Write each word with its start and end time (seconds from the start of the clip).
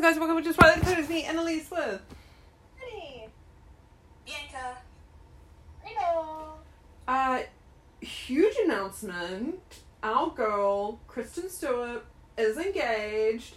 guys? 0.00 0.16
Welcome 0.16 0.36
to 0.36 0.42
Just 0.44 0.58
Twilight 0.60 0.84
Zone. 0.84 0.98
It's 0.98 1.08
me, 1.08 1.24
Annalise 1.24 1.68
with. 1.72 2.00
Honey. 2.78 3.28
Bianca. 4.24 4.76
Reno. 5.84 6.54
Uh, 7.08 7.40
huge 8.00 8.54
announcement. 8.64 9.60
Our 10.04 10.30
girl, 10.30 11.00
Kristen 11.08 11.50
Stewart, 11.50 12.04
is 12.36 12.58
engaged. 12.58 13.54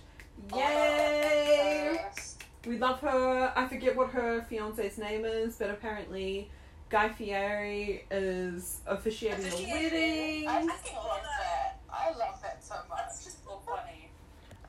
Yay! 0.55 1.99
First. 2.12 2.44
We 2.65 2.79
love 2.79 2.99
her. 3.01 3.53
I 3.55 3.67
forget 3.67 3.96
what 3.96 4.10
her 4.10 4.42
fiance's 4.49 4.97
name 4.97 5.26
is, 5.26 5.58
but 5.58 5.69
apparently 5.69 6.49
Guy 6.89 7.10
Fieri 7.10 8.05
is 8.10 8.79
officiating 8.87 9.44
the 9.44 9.55
wedding. 9.69 10.47
I 10.47 10.65
fucking 10.65 10.96
love 10.96 11.21
that. 11.23 11.79
I 11.87 12.10
love 12.17 12.40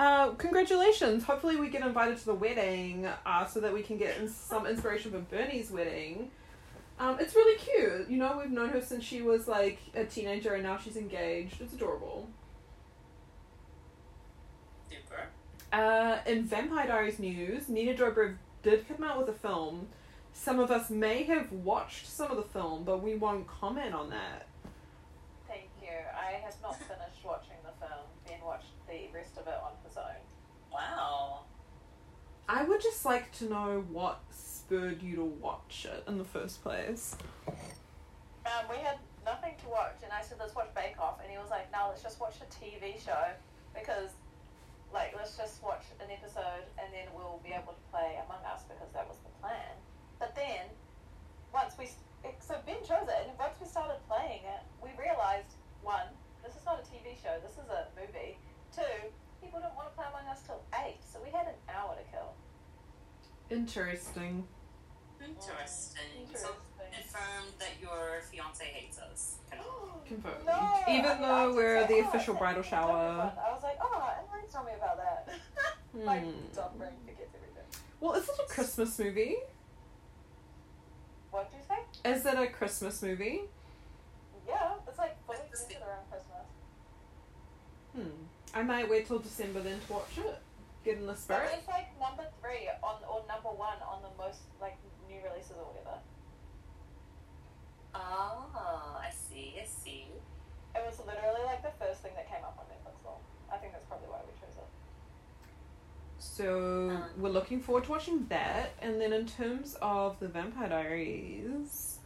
Uh, 0.03 0.31
congratulations. 0.33 1.23
Hopefully 1.23 1.55
we 1.55 1.69
get 1.69 1.81
invited 1.87 2.19
to 2.19 2.25
the 2.25 2.35
wedding 2.35 3.07
uh, 3.25 3.47
so 3.47 3.61
that 3.61 3.73
we 3.73 3.83
can 3.83 3.97
get 3.97 4.19
in 4.19 4.29
some 4.29 4.67
inspiration 4.67 5.13
for 5.13 5.21
Bernie's 5.21 5.71
wedding. 5.71 6.29
Um, 6.99 7.19
it's 7.21 7.37
really 7.37 7.57
cute. 7.57 8.11
You 8.11 8.17
know, 8.17 8.37
we've 8.37 8.51
known 8.51 8.71
her 8.71 8.81
since 8.81 9.05
she 9.05 9.23
was 9.23 9.47
like 9.47 9.79
a 9.95 10.05
teenager 10.05 10.55
and 10.55 10.65
now 10.65 10.77
she's 10.77 10.97
engaged. 10.97 11.61
It's 11.61 11.73
adorable. 11.73 12.29
Super. 14.91 15.29
Uh, 15.73 16.19
in 16.27 16.47
Vampire 16.47 16.89
Diaries 16.89 17.21
news, 17.21 17.69
Nina 17.69 17.95
Dobrev 17.95 18.39
did 18.65 18.89
come 18.89 19.05
out 19.05 19.21
with 19.21 19.29
a 19.29 19.39
film. 19.39 19.87
Some 20.33 20.59
of 20.59 20.73
us 20.73 20.91
may 20.91 21.23
have 21.23 21.53
watched 21.53 22.09
some 22.09 22.29
of 22.29 22.37
the 22.39 22.43
film, 22.43 22.83
but 22.83 23.05
we 23.05 23.15
won't 23.15 23.47
comment 23.47 23.95
on 23.95 24.11
that. 24.11 24.49
Thank 25.47 25.69
you. 25.81 25.97
I 26.13 26.41
have 26.45 26.57
not 26.61 26.77
finished 26.77 27.25
watching 27.25 27.59
the 27.63 27.87
film. 27.87 28.01
Ben 28.27 28.41
watched 28.45 28.67
the 28.89 29.09
rest 29.15 29.37
of 29.39 29.47
it 29.47 29.55
on 29.63 29.73
his 29.73 29.82
own. 29.82 29.82
Wow. 29.82 29.82
I 32.53 32.65
would 32.65 32.83
just 32.85 33.07
like 33.09 33.33
to 33.41 33.49
know 33.49 33.83
what 33.89 34.21
spurred 34.29 35.01
you 35.01 35.17
to 35.17 35.25
watch 35.25 35.89
it 35.89 36.05
in 36.05 36.19
the 36.19 36.29
first 36.29 36.61
place. 36.61 37.17
Um, 37.49 38.69
we 38.69 38.77
had 38.77 39.01
nothing 39.25 39.57
to 39.65 39.69
watch, 39.73 40.05
and 40.05 40.13
I 40.13 40.21
said, 40.21 40.37
let's 40.37 40.55
watch 40.55 40.69
Bake 40.77 41.01
Off. 41.01 41.17
And 41.25 41.33
he 41.33 41.41
was 41.41 41.49
like, 41.49 41.73
no, 41.73 41.89
let's 41.89 42.05
just 42.05 42.21
watch 42.21 42.37
a 42.45 42.49
TV 42.53 43.01
show 43.01 43.33
because, 43.73 44.13
like, 44.93 45.17
let's 45.17 45.33
just 45.33 45.65
watch 45.65 45.81
an 46.05 46.13
episode 46.13 46.69
and 46.77 46.93
then 46.93 47.09
we'll 47.17 47.41
be 47.41 47.57
able 47.57 47.73
to 47.73 47.85
play 47.89 48.21
Among 48.21 48.45
Us 48.45 48.69
because 48.69 48.93
that 48.93 49.09
was 49.09 49.17
the 49.25 49.33
plan. 49.41 49.73
But 50.21 50.37
then, 50.37 50.69
once 51.57 51.73
we, 51.81 51.89
so 52.37 52.61
Ben 52.69 52.85
chose 52.85 53.09
it, 53.09 53.33
and 53.33 53.33
once 53.41 53.57
we 53.65 53.67
started 53.67 53.97
playing 54.13 54.45
it, 54.45 54.61
we 54.85 54.93
realized 55.01 55.57
one, 55.81 56.13
this 56.45 56.53
is 56.53 56.69
not 56.69 56.85
a 56.85 56.85
TV 56.85 57.17
show, 57.17 57.33
this 57.41 57.57
is 57.57 57.65
a 57.73 57.89
movie. 57.97 58.37
Two, 58.77 59.09
people 59.41 59.57
didn't 59.57 59.73
want 59.73 59.89
to 59.89 59.97
play 59.97 60.05
Among 60.13 60.29
Us 60.29 60.45
till 60.45 60.61
8, 60.77 61.01
so 61.01 61.17
we 61.25 61.33
had 61.33 61.49
an 61.49 61.57
hour 61.73 61.97
to 61.97 62.05
kill. 62.13 62.37
Interesting. 63.53 64.45
Interesting. 65.21 66.27
So 66.35 66.49
Interesting. 66.49 66.55
confirmed 66.91 67.53
that 67.59 67.71
your 67.81 68.23
fiance 68.31 68.65
hates 68.65 68.99
us. 68.99 69.37
Confirmed. 70.09 70.37
No, 70.47 70.81
Even 70.89 71.07
I 71.07 71.13
mean, 71.15 71.23
though 71.23 71.29
I 71.29 71.47
we're 71.55 71.87
say, 71.87 72.01
the 72.01 72.07
oh, 72.07 72.09
official 72.09 72.35
bridal 72.35 72.63
shower. 72.63 73.33
I 73.37 73.53
was 73.53 73.63
like, 73.63 73.79
oh, 73.81 74.13
and 74.19 74.27
Emily 74.33 74.49
told 74.53 74.67
me 74.67 74.73
about 74.77 74.97
that. 74.99 75.29
like, 75.95 76.23
Hmm. 76.23 76.55
dumb 76.55 76.71
brain 76.79 76.91
forgets 77.07 77.35
everything. 77.35 77.65
Well, 78.01 78.15
is 78.15 78.25
it 78.29 78.35
a 78.45 78.53
Christmas 78.53 78.99
movie? 78.99 79.37
What 81.31 81.51
did 81.51 81.59
you 81.59 81.65
say? 81.69 82.11
Is 82.11 82.27
it 82.27 82.35
a 82.39 82.47
Christmas 82.53 83.01
movie? 83.03 83.43
Yeah, 84.47 84.73
it's 84.87 84.99
like 84.99 85.17
fully 85.27 85.39
It's 85.51 85.63
the- 85.63 85.75
connected 85.75 85.89
around 85.89 86.11
Christmas. 86.11 86.47
Hmm. 87.95 88.59
I 88.59 88.63
might 88.63 88.91
wait 88.91 89.07
till 89.07 89.19
December 89.19 89.61
then 89.61 89.79
to 89.87 89.93
watch 89.93 90.19
it. 90.19 90.39
Get 90.85 90.99
in 90.99 91.07
the 91.07 91.15
So 91.15 91.35
spirit. 91.35 91.51
it's 91.59 91.69
like 91.69 91.89
number 92.01 92.25
three 92.41 92.69
on 92.83 92.97
or 93.09 93.25
number 93.29 93.51
one 93.51 93.79
on 93.87 94.03
the 94.03 94.11
most 94.23 94.41
like 94.61 94.77
new 95.09 95.19
releases 95.23 95.53
or 95.57 95.65
whatever. 95.71 95.99
Oh, 97.95 98.99
I 99.01 99.11
see, 99.11 99.55
I 99.61 99.65
see. 99.65 100.07
It 100.75 100.83
was 100.87 100.99
literally 101.07 101.45
like 101.45 101.63
the 101.63 101.73
first 101.85 102.01
thing 102.03 102.13
that 102.17 102.27
came 102.29 102.43
up 102.45 102.57
on 102.59 102.65
Netflix. 102.67 103.03
Though 103.05 103.19
I 103.53 103.59
think 103.59 103.73
that's 103.73 103.85
probably 103.85 104.09
why 104.09 104.21
we 104.27 104.33
chose 104.41 104.57
it. 104.57 104.69
So 106.19 106.91
Um. 106.91 107.05
we're 107.23 107.29
looking 107.31 107.61
forward 107.61 107.85
to 107.85 107.91
watching 107.91 108.27
that. 108.29 108.71
And 108.81 109.01
then 109.01 109.13
in 109.13 109.27
terms 109.27 109.77
of 109.83 110.19
the 110.21 110.29
Vampire 110.29 110.69
Diaries, 110.69 111.99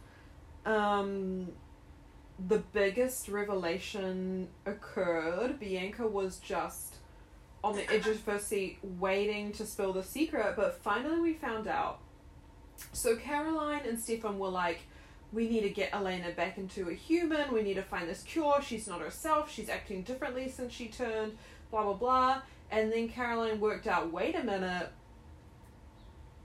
um, 0.65 1.53
the 2.47 2.59
biggest 2.59 3.29
revelation 3.29 4.49
occurred. 4.65 5.59
Bianca 5.59 6.05
was 6.07 6.37
just 6.39 6.96
on 7.67 7.75
the 7.75 7.91
edge 7.91 8.07
of 8.07 8.23
her 8.25 8.39
seat, 8.39 8.79
waiting 8.81 9.51
to 9.53 9.65
spill 9.65 9.93
the 9.93 10.03
secret. 10.03 10.55
But 10.55 10.81
finally, 10.81 11.19
we 11.19 11.33
found 11.33 11.67
out. 11.67 11.99
So 12.93 13.15
Caroline 13.15 13.85
and 13.87 13.99
Stefan 13.99 14.39
were 14.39 14.49
like, 14.49 14.79
"We 15.31 15.49
need 15.49 15.61
to 15.61 15.69
get 15.69 15.93
Elena 15.93 16.31
back 16.31 16.57
into 16.57 16.89
a 16.89 16.93
human. 16.93 17.53
We 17.53 17.61
need 17.61 17.75
to 17.75 17.83
find 17.83 18.07
this 18.07 18.23
cure. 18.23 18.61
She's 18.61 18.87
not 18.87 19.01
herself. 19.01 19.51
She's 19.51 19.69
acting 19.69 20.03
differently 20.03 20.49
since 20.49 20.73
she 20.73 20.87
turned." 20.87 21.37
Blah 21.71 21.83
blah 21.83 21.93
blah. 21.93 22.41
And 22.69 22.91
then 22.91 23.07
Caroline 23.07 23.59
worked 23.59 23.87
out, 23.87 24.11
wait 24.11 24.35
a 24.35 24.43
minute, 24.43 24.89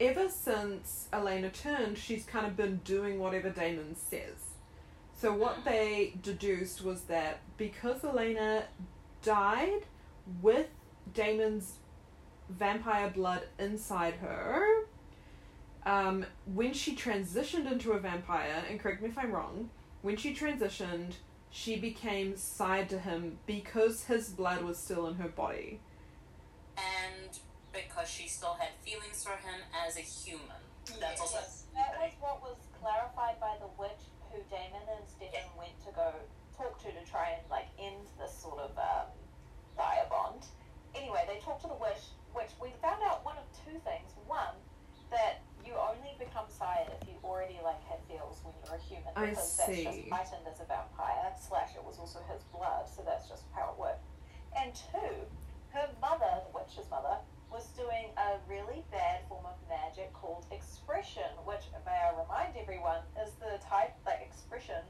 ever 0.01 0.29
since 0.29 1.09
Elena 1.13 1.51
turned, 1.51 1.99
she's 1.99 2.25
kind 2.25 2.47
of 2.47 2.57
been 2.57 2.77
doing 2.85 3.19
whatever 3.19 3.51
Damon 3.51 3.97
says. 3.97 4.55
So 5.19 5.33
what 5.33 5.65
they 5.65 6.15
deduced 6.23 6.85
was 6.85 7.03
that 7.03 7.41
because 7.57 8.05
Elena 8.05 8.65
died 9.23 9.83
with 10.41 10.69
Damon's 11.15 11.75
vampire 12.49 13.11
blood 13.11 13.43
inside 13.59 14.15
her, 14.15 14.87
um, 15.85 16.25
when 16.47 16.73
she 16.73 16.95
transitioned 16.95 17.71
into 17.71 17.93
a 17.93 17.99
vampire, 17.99 18.65
and 18.69 18.79
correct 18.79 19.03
me 19.03 19.09
if 19.09 19.19
I'm 19.19 19.33
wrong, 19.33 19.71
when 20.03 20.17
she 20.17 20.35
transitioned, 20.35 21.15
she 21.51 21.77
became 21.77 22.37
sired 22.37 22.89
to 22.91 22.99
him 22.99 23.39
because 23.47 24.05
his 24.05 24.31
blood 24.31 24.63
was 24.63 24.79
still 24.79 25.07
in 25.07 25.15
her 25.17 25.29
body. 25.29 25.81
And 26.77 27.39
because 27.73 28.09
she 28.09 28.29
still 28.29 28.55
had 28.59 28.71
feelings 28.85 29.23
for 29.25 29.33
him 29.33 29.61
as 29.87 29.97
a 29.97 30.01
human. 30.01 30.63
That's 30.99 31.21
also 31.21 31.39
that 31.75 31.95
was 32.01 32.13
what 32.21 32.43
was 32.43 32.57
clarified 32.81 33.39
by 33.41 33.57
the 33.61 33.69
witch 33.79 34.03
who 34.31 34.41
Damon 34.51 34.83
and 34.89 35.07
Stefan 35.07 35.49
went 35.57 35.79
to 35.87 35.93
go 35.95 36.13
talk 36.57 36.81
to 36.83 36.91
to 36.91 37.11
try 37.11 37.39
and 37.39 37.43
like 37.51 37.69
end 37.79 38.07
this 38.19 38.35
sort 38.35 38.59
of 38.59 38.77
um, 38.77 39.09
dire 39.77 40.07
bond. 40.11 40.45
Anyway, 40.95 41.25
they 41.27 41.41
talked 41.41 41.63
to 41.63 41.69
the 41.69 41.79
witch, 41.81 42.13
which 42.33 42.53
we 42.61 42.73
found 42.81 43.01
out 43.05 43.25
one 43.25 43.37
of 43.37 43.47
two 43.65 43.79
things. 43.85 44.13
One, 44.27 44.57
that 45.11 45.41
you 45.65 45.73
only 45.77 46.17
become 46.19 46.49
sire 46.49 46.89
if 47.01 47.09
you 47.09 47.15
already 47.23 47.61
like 47.63 47.81
had 47.85 48.01
feels 48.09 48.41
when 48.43 48.57
you're 48.61 48.77
a 48.77 48.83
human 48.83 49.13
I 49.15 49.33
because 49.33 49.57
that's 49.57 49.69
just 49.69 50.05
see. 50.05 50.11
heightened 50.11 50.45
as 50.49 50.61
a 50.61 50.67
vampire. 50.67 51.33
Slash, 51.37 51.77
it 51.77 51.85
was 51.85 51.99
also 51.99 52.21
his 52.29 52.43
blood, 52.51 52.89
so 52.89 53.05
that's 53.05 53.29
just 53.29 53.45
how 53.55 53.73
it 53.73 53.77
worked. 53.79 54.05
And 54.57 54.73
two, 54.75 55.17
her 55.73 55.89
mother, 56.01 56.45
the 56.45 56.53
witch's 56.53 56.89
mother, 56.91 57.17
was 57.53 57.69
doing 57.77 58.09
a 58.17 58.41
really 58.49 58.85
bad 58.91 59.21
form 59.29 59.45
of 59.45 59.57
magic 59.69 60.13
called 60.13 60.45
expression, 60.51 61.29
which, 61.45 61.69
may 61.85 61.93
I 61.93 62.17
remind 62.17 62.57
everyone, 62.57 63.05
is 63.21 63.33
the 63.37 63.61
type, 63.61 63.93
like, 64.05 64.25
expression 64.25 64.81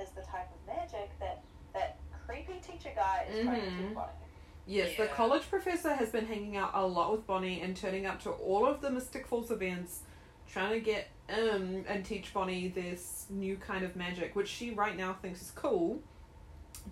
is 0.00 0.12
the 0.12 0.22
type 0.22 0.48
of 0.52 0.60
magic 0.68 1.12
that 1.20 1.44
that 1.72 1.98
creepy 2.26 2.60
teacher 2.60 2.90
guy 2.94 3.26
is 3.30 3.44
trying 3.44 3.60
to 3.60 3.70
mm-hmm. 3.70 3.94
do 3.94 3.94
teach 3.94 4.29
Yes, 4.70 4.96
the 4.96 5.06
college 5.06 5.50
professor 5.50 5.92
has 5.94 6.10
been 6.10 6.26
hanging 6.26 6.56
out 6.56 6.70
a 6.74 6.86
lot 6.86 7.10
with 7.10 7.26
Bonnie 7.26 7.60
and 7.60 7.76
turning 7.76 8.06
up 8.06 8.22
to 8.22 8.30
all 8.30 8.64
of 8.64 8.80
the 8.80 8.88
Mystic 8.88 9.26
Falls 9.26 9.50
events, 9.50 10.00
trying 10.48 10.72
to 10.74 10.80
get 10.80 11.08
in 11.28 11.84
and 11.88 12.04
teach 12.04 12.32
Bonnie 12.32 12.68
this 12.68 13.26
new 13.28 13.56
kind 13.56 13.84
of 13.84 13.96
magic, 13.96 14.36
which 14.36 14.46
she 14.48 14.70
right 14.70 14.96
now 14.96 15.14
thinks 15.14 15.42
is 15.42 15.50
cool, 15.50 16.00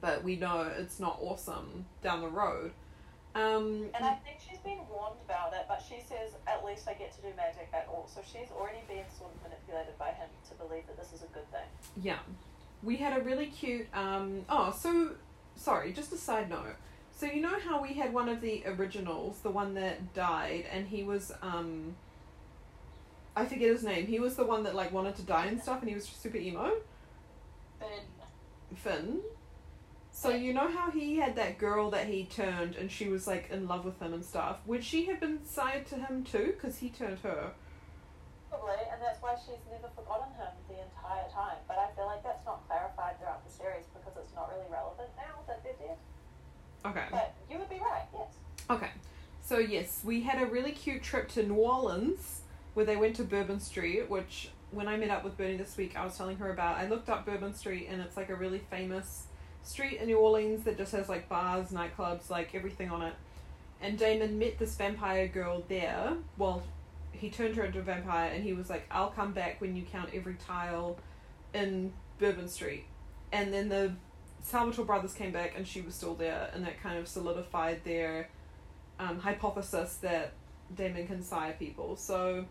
but 0.00 0.24
we 0.24 0.34
know 0.34 0.68
it's 0.76 0.98
not 0.98 1.18
awesome 1.22 1.86
down 2.02 2.20
the 2.20 2.28
road. 2.28 2.72
Um, 3.36 3.90
And 3.94 4.04
I 4.04 4.14
think 4.24 4.38
she's 4.40 4.58
been 4.58 4.80
warned 4.90 5.20
about 5.24 5.52
it, 5.52 5.66
but 5.68 5.80
she 5.88 6.00
says, 6.00 6.32
at 6.48 6.64
least 6.64 6.88
I 6.88 6.94
get 6.94 7.14
to 7.14 7.22
do 7.22 7.28
magic 7.36 7.68
at 7.72 7.86
all. 7.88 8.10
So 8.12 8.20
she's 8.24 8.50
already 8.50 8.80
been 8.88 9.04
sort 9.16 9.30
of 9.36 9.42
manipulated 9.44 9.96
by 9.98 10.10
him 10.10 10.28
to 10.48 10.54
believe 10.56 10.84
that 10.88 10.96
this 10.96 11.12
is 11.12 11.22
a 11.22 11.32
good 11.32 11.48
thing. 11.52 11.68
Yeah. 12.02 12.18
We 12.82 12.96
had 12.96 13.16
a 13.16 13.22
really 13.22 13.46
cute 13.46 13.86
um 13.94 14.44
oh, 14.48 14.74
so 14.76 15.12
sorry, 15.54 15.92
just 15.92 16.12
a 16.12 16.16
side 16.16 16.50
note. 16.50 16.74
So 17.18 17.26
you 17.26 17.40
know 17.40 17.58
how 17.58 17.82
we 17.82 17.94
had 17.94 18.14
one 18.14 18.28
of 18.28 18.40
the 18.40 18.62
originals, 18.64 19.40
the 19.40 19.50
one 19.50 19.74
that 19.74 20.14
died 20.14 20.66
and 20.70 20.86
he 20.86 21.02
was 21.02 21.32
um 21.42 21.96
I 23.34 23.44
forget 23.44 23.70
his 23.70 23.82
name. 23.82 24.06
He 24.06 24.20
was 24.20 24.36
the 24.36 24.44
one 24.44 24.62
that 24.62 24.76
like 24.76 24.92
wanted 24.92 25.16
to 25.16 25.22
die 25.22 25.46
and 25.46 25.60
stuff 25.60 25.80
and 25.80 25.88
he 25.88 25.96
was 25.96 26.06
super 26.06 26.36
emo? 26.36 26.74
Ben. 27.80 27.88
Finn. 28.76 29.20
So 30.12 30.30
you 30.30 30.54
know 30.54 30.70
how 30.70 30.92
he 30.92 31.16
had 31.16 31.34
that 31.34 31.58
girl 31.58 31.90
that 31.90 32.06
he 32.06 32.22
turned 32.22 32.76
and 32.76 32.88
she 32.88 33.08
was 33.08 33.26
like 33.26 33.50
in 33.50 33.66
love 33.66 33.84
with 33.84 34.00
him 34.00 34.14
and 34.14 34.24
stuff. 34.24 34.58
Would 34.66 34.84
she 34.84 35.06
have 35.06 35.18
been 35.18 35.44
sired 35.44 35.86
to 35.86 35.96
him 35.96 36.22
too 36.22 36.54
cuz 36.62 36.78
he 36.78 36.88
turned 36.88 37.18
her? 37.20 37.50
Probably, 38.48 38.78
and 38.92 39.02
that's 39.02 39.20
why 39.20 39.34
she's 39.34 39.66
never 39.68 39.88
forgotten 39.88 40.32
him 40.34 40.54
the 40.68 40.78
entire 40.80 41.28
time. 41.30 41.58
But 41.66 41.78
I 41.78 41.90
feel 41.96 42.06
like 42.06 42.22
that's 42.22 42.46
not 42.46 42.64
clarified 42.68 43.18
throughout 43.18 43.44
the 43.44 43.50
series 43.50 43.86
because 43.92 44.16
it's 44.16 44.34
not 44.36 44.50
really 44.54 44.70
relevant 44.70 45.10
now 45.16 45.42
that 45.48 45.64
they're 45.64 45.74
dead. 45.74 45.98
Okay. 46.88 47.04
But 47.10 47.34
you 47.50 47.58
would 47.58 47.68
be 47.68 47.76
right, 47.76 48.06
yes. 48.14 48.28
Okay. 48.70 48.90
So 49.44 49.58
yes, 49.58 50.02
we 50.04 50.22
had 50.22 50.42
a 50.42 50.46
really 50.46 50.72
cute 50.72 51.02
trip 51.02 51.28
to 51.30 51.42
New 51.42 51.54
Orleans 51.54 52.42
where 52.74 52.84
they 52.84 52.96
went 52.96 53.16
to 53.16 53.24
Bourbon 53.24 53.60
Street, 53.60 54.08
which 54.10 54.50
when 54.70 54.88
I 54.88 54.96
met 54.96 55.10
up 55.10 55.24
with 55.24 55.36
Bernie 55.36 55.56
this 55.56 55.76
week, 55.76 55.96
I 55.96 56.04
was 56.04 56.16
telling 56.16 56.36
her 56.36 56.50
about. 56.50 56.76
I 56.76 56.86
looked 56.86 57.08
up 57.08 57.24
Bourbon 57.24 57.54
Street 57.54 57.88
and 57.90 58.00
it's 58.00 58.16
like 58.16 58.28
a 58.28 58.34
really 58.34 58.60
famous 58.70 59.24
street 59.62 60.00
in 60.00 60.06
New 60.06 60.18
Orleans 60.18 60.64
that 60.64 60.76
just 60.76 60.92
has 60.92 61.08
like 61.08 61.28
bars, 61.28 61.68
nightclubs, 61.70 62.30
like 62.30 62.54
everything 62.54 62.90
on 62.90 63.02
it. 63.02 63.14
And 63.80 63.98
Damon 63.98 64.38
met 64.38 64.58
this 64.58 64.74
vampire 64.76 65.28
girl 65.28 65.64
there. 65.68 66.14
Well, 66.36 66.62
he 67.12 67.30
turned 67.30 67.56
her 67.56 67.64
into 67.64 67.78
a 67.78 67.82
vampire 67.82 68.30
and 68.32 68.44
he 68.44 68.52
was 68.52 68.68
like, 68.68 68.86
I'll 68.90 69.10
come 69.10 69.32
back 69.32 69.60
when 69.60 69.76
you 69.76 69.82
count 69.82 70.10
every 70.14 70.34
tile 70.34 70.98
in 71.54 71.92
Bourbon 72.18 72.48
Street. 72.48 72.84
And 73.32 73.52
then 73.52 73.68
the 73.68 73.94
Salvatore 74.48 74.86
brothers 74.86 75.12
came 75.12 75.30
back 75.30 75.52
and 75.56 75.66
she 75.66 75.82
was 75.82 75.94
still 75.94 76.14
there, 76.14 76.50
and 76.54 76.64
that 76.64 76.82
kind 76.82 76.98
of 76.98 77.06
solidified 77.06 77.84
their 77.84 78.30
um, 78.98 79.18
hypothesis 79.18 79.96
that 79.96 80.32
Damon 80.74 81.06
can 81.06 81.22
sire 81.22 81.54
people. 81.58 81.96
So 81.96 82.46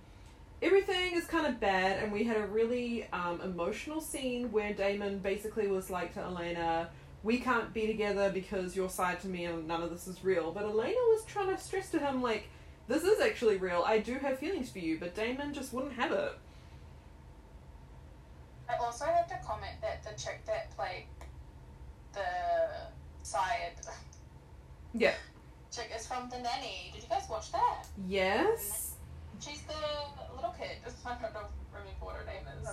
everything 0.61 1.13
is 1.13 1.25
kind 1.25 1.47
of 1.47 1.59
bad, 1.59 2.03
and 2.03 2.11
we 2.11 2.23
had 2.23 2.37
a 2.37 2.45
really 2.45 3.07
um, 3.11 3.41
emotional 3.41 3.99
scene 3.99 4.51
where 4.51 4.73
Damon 4.73 5.19
basically 5.19 5.67
was 5.67 5.89
like 5.89 6.13
to 6.13 6.21
Elena, 6.21 6.89
We 7.23 7.39
can't 7.39 7.73
be 7.73 7.87
together 7.87 8.29
because 8.31 8.75
you're 8.75 8.89
sired 8.89 9.19
to 9.21 9.27
me 9.27 9.45
and 9.45 9.67
none 9.67 9.81
of 9.81 9.89
this 9.89 10.07
is 10.07 10.23
real. 10.23 10.51
But 10.51 10.63
Elena 10.63 10.95
was 10.95 11.25
trying 11.25 11.55
to 11.55 11.61
stress 11.61 11.89
to 11.91 11.99
him, 11.99 12.21
like, 12.21 12.47
this 12.87 13.03
is 13.03 13.19
actually 13.19 13.57
real. 13.57 13.83
I 13.85 13.99
do 13.99 14.13
have 14.15 14.39
feelings 14.39 14.69
for 14.69 14.79
you, 14.79 14.97
but 14.99 15.15
Damon 15.15 15.53
just 15.53 15.73
wouldn't 15.73 15.93
have 15.93 16.11
it. 16.11 16.33
I 18.69 18.75
also 18.77 19.05
have 19.05 19.27
to 19.27 19.37
comment 19.45 19.81
that 19.81 20.03
the 20.03 20.21
chick 20.21 20.45
that 20.45 20.75
played 20.75 21.05
the 22.17 23.23
sired 23.23 23.73
Yeah. 24.93 25.13
chick 25.71 25.91
is 25.95 26.07
from 26.07 26.29
The 26.29 26.39
Nanny. 26.39 26.89
Did 26.93 27.03
you 27.03 27.09
guys 27.09 27.29
watch 27.29 27.51
that? 27.51 27.85
Yes. 28.07 28.95
She's 29.39 29.61
the 29.63 29.73
little 30.35 30.53
kid. 30.57 30.77
I 31.05 31.13
don't 31.21 31.33
know, 31.33 31.45
remember 31.71 31.91
what 32.05 32.15
her 32.15 32.25
name 32.25 32.45
is. 32.61 32.67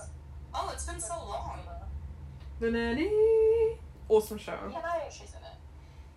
Oh, 0.53 0.71
it's 0.73 0.85
been 0.85 0.99
so 0.99 1.13
long. 1.15 1.59
The 2.59 2.71
nanny. 2.71 3.77
Awesome 4.07 4.37
show. 4.39 4.57
Can 4.71 4.81
I 4.83 5.09
She's 5.11 5.33
in 5.35 5.43
it. 5.43 5.59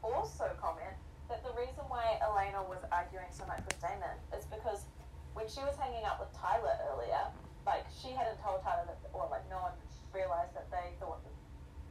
also 0.03 0.49
comment 0.61 0.95
that 1.29 1.43
the 1.43 1.51
reason 1.59 1.83
why 1.89 2.17
Elena 2.23 2.63
was 2.63 2.79
arguing 2.93 3.27
so 3.31 3.45
much 3.47 3.61
with 3.67 3.77
Damon 3.83 4.17
is 4.33 4.47
because 4.47 4.87
when 5.35 5.49
she 5.49 5.61
was 5.61 5.75
hanging 5.77 6.05
out 6.05 6.21
with 6.21 6.31
Tyler 6.33 6.73
earlier, 6.95 7.29
like 7.67 7.85
she 7.91 8.15
hadn't 8.15 8.41
told 8.41 8.63
Tyler 8.63 8.87
that, 8.87 8.97
or 9.13 9.27
like 9.31 9.45
no 9.51 9.59
one 9.61 9.73
realized 10.15 10.55
that 10.55 10.71
they 10.71 10.95
thought 11.01 11.21
that 11.27 11.35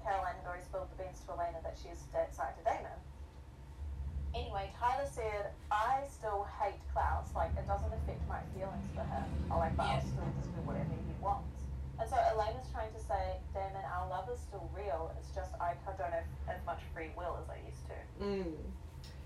Caroline 0.08 0.40
had 0.40 0.48
already 0.48 0.64
spilled 0.64 0.88
the 0.96 1.04
beans 1.04 1.20
to 1.28 1.36
Elena 1.36 1.60
that 1.68 1.76
she's 1.76 2.08
dead 2.16 2.32
sired 2.32 2.56
to 2.56 2.64
Damon. 2.64 2.96
Anyway, 4.32 4.72
Tyler 4.80 5.04
said, 5.04 5.52
I 5.68 6.08
still 6.08 6.48
hate 6.56 6.80
Klaus. 6.96 7.28
Like, 7.36 7.52
it 7.60 7.68
doesn't 7.68 7.92
affect 7.92 8.24
my 8.32 8.40
feelings 8.56 8.88
for 8.96 9.04
him. 9.04 9.28
I 9.52 9.60
like, 9.60 9.76
but 9.76 9.92
I'll 9.92 10.08
still 10.08 10.32
just 10.40 10.56
do 10.56 10.64
whatever 10.64 10.96
he 10.96 11.12
wants. 11.20 11.60
And 12.00 12.08
so 12.08 12.16
Elena's 12.16 12.72
trying 12.72 12.96
to 12.96 13.04
say, 13.04 13.44
Damon, 13.52 13.84
our 13.84 14.08
love 14.08 14.32
is 14.32 14.40
still 14.40 14.72
real. 14.72 15.12
It's 15.20 15.36
just 15.36 15.52
I 15.60 15.76
don't 15.84 16.00
have 16.00 16.24
as 16.48 16.64
much 16.64 16.80
free 16.96 17.12
will 17.20 17.36
as 17.44 17.50
I 17.52 17.60
used 17.68 17.84
to. 17.92 17.98
Mm. 18.24 18.56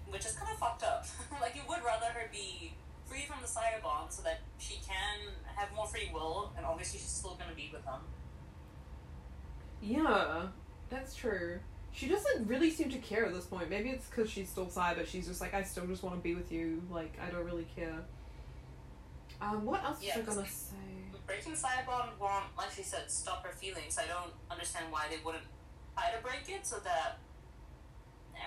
Which 0.10 0.26
is 0.26 0.34
kind 0.34 0.50
of 0.50 0.58
fucked 0.58 0.82
up. 0.82 1.06
like, 1.42 1.54
you 1.54 1.62
would 1.70 1.86
rather 1.86 2.10
her 2.10 2.26
be 2.34 2.74
free 3.06 3.30
from 3.30 3.38
the 3.42 3.48
sire 3.48 3.78
bond 3.84 4.10
so 4.10 4.24
that 4.24 4.42
she 4.58 4.82
can 4.82 5.30
have 5.54 5.70
more 5.76 5.86
free 5.86 6.10
will, 6.10 6.54
and 6.58 6.66
obviously 6.66 6.98
she's 6.98 7.14
still 7.22 7.36
gonna 7.38 7.54
be 7.54 7.70
with 7.70 7.84
him. 7.84 8.02
Yeah, 9.82 10.48
that's 10.92 11.16
true. 11.16 11.60
She 11.94 12.08
doesn't 12.08 12.48
really 12.48 12.70
seem 12.70 12.90
to 12.90 12.98
care 13.00 13.26
at 13.26 13.34
this 13.34 13.46
point. 13.46 13.70
Maybe 13.70 13.90
it's 13.90 14.08
because 14.08 14.30
she's 14.30 14.50
still 14.50 14.70
sire, 14.70 14.96
but 14.96 15.08
she's 15.08 15.28
just 15.28 15.42
like, 15.42 15.54
I 15.54 15.64
still 15.64 15.86
just 15.88 16.04
want 16.04 16.16
to 16.16 16.22
be 16.22 16.36
with 16.36 16.52
you. 16.52 16.82
Like, 16.90 17.18
I 17.26 17.32
don't 17.32 17.44
really 17.46 17.68
care. 17.76 18.06
Um, 19.42 19.66
what 19.66 19.84
else 19.84 20.02
Yeah, 20.02 20.20
was 20.20 20.30
I 20.30 20.36
gonna 20.36 20.48
say? 20.48 20.76
Breaking 21.26 21.56
bond 21.88 22.12
won't, 22.20 22.46
like 22.58 22.72
she 22.76 22.84
said, 22.84 23.10
stop 23.10 23.46
her 23.46 23.52
feelings. 23.54 23.98
I 23.98 24.06
don't 24.08 24.32
understand 24.50 24.86
why 24.92 25.08
they 25.10 25.18
wouldn't 25.26 25.44
try 25.96 26.12
to 26.12 26.22
break 26.22 26.48
it 26.48 26.66
so 26.66 26.78
that, 26.84 27.20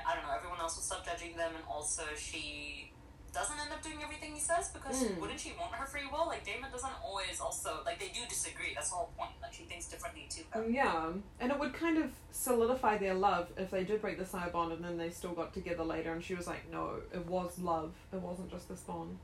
I 0.07 0.15
don't 0.15 0.25
know, 0.25 0.35
everyone 0.35 0.61
else 0.61 0.77
will 0.77 0.83
stop 0.83 1.05
judging 1.05 1.37
them, 1.37 1.53
and 1.55 1.65
also 1.69 2.03
she 2.17 2.93
doesn't 3.35 3.59
end 3.59 3.73
up 3.73 3.83
doing 3.83 3.99
everything 4.03 4.33
he 4.33 4.41
says 4.41 4.69
because 4.71 5.03
Mm. 5.03 5.19
wouldn't 5.19 5.41
she 5.41 5.53
want 5.59 5.73
her 5.75 5.87
free 5.87 6.07
will? 6.11 6.27
Like 6.27 6.45
Damon 6.47 6.71
doesn't 6.71 6.95
always 7.05 7.41
also 7.41 7.81
like 7.85 7.99
they 7.99 8.09
do 8.09 8.21
disagree. 8.29 8.73
That's 8.75 8.91
the 8.91 8.97
whole 8.97 9.11
point. 9.19 9.33
Like 9.43 9.53
she 9.53 9.65
thinks 9.65 9.87
differently 9.87 10.27
too. 10.31 10.45
Um, 10.55 10.73
yeah, 10.73 11.11
and 11.41 11.51
it 11.53 11.59
would 11.59 11.75
kind 11.75 11.99
of 11.99 12.11
solidify 12.31 12.99
their 12.99 13.15
love 13.15 13.49
if 13.57 13.71
they 13.71 13.85
did 13.85 14.01
break 14.01 14.19
the 14.19 14.25
sire 14.25 14.51
bond 14.51 14.73
and 14.73 14.85
then 14.85 14.97
they 14.97 15.11
still 15.11 15.33
got 15.33 15.53
together 15.53 15.85
later. 15.85 16.13
And 16.13 16.23
she 16.23 16.35
was 16.35 16.47
like, 16.47 16.71
no, 16.71 17.01
it 17.13 17.27
was 17.27 17.59
love. 17.59 17.93
It 18.13 18.21
wasn't 18.21 18.51
just 18.51 18.69
this 18.69 18.81
bond. 18.81 19.19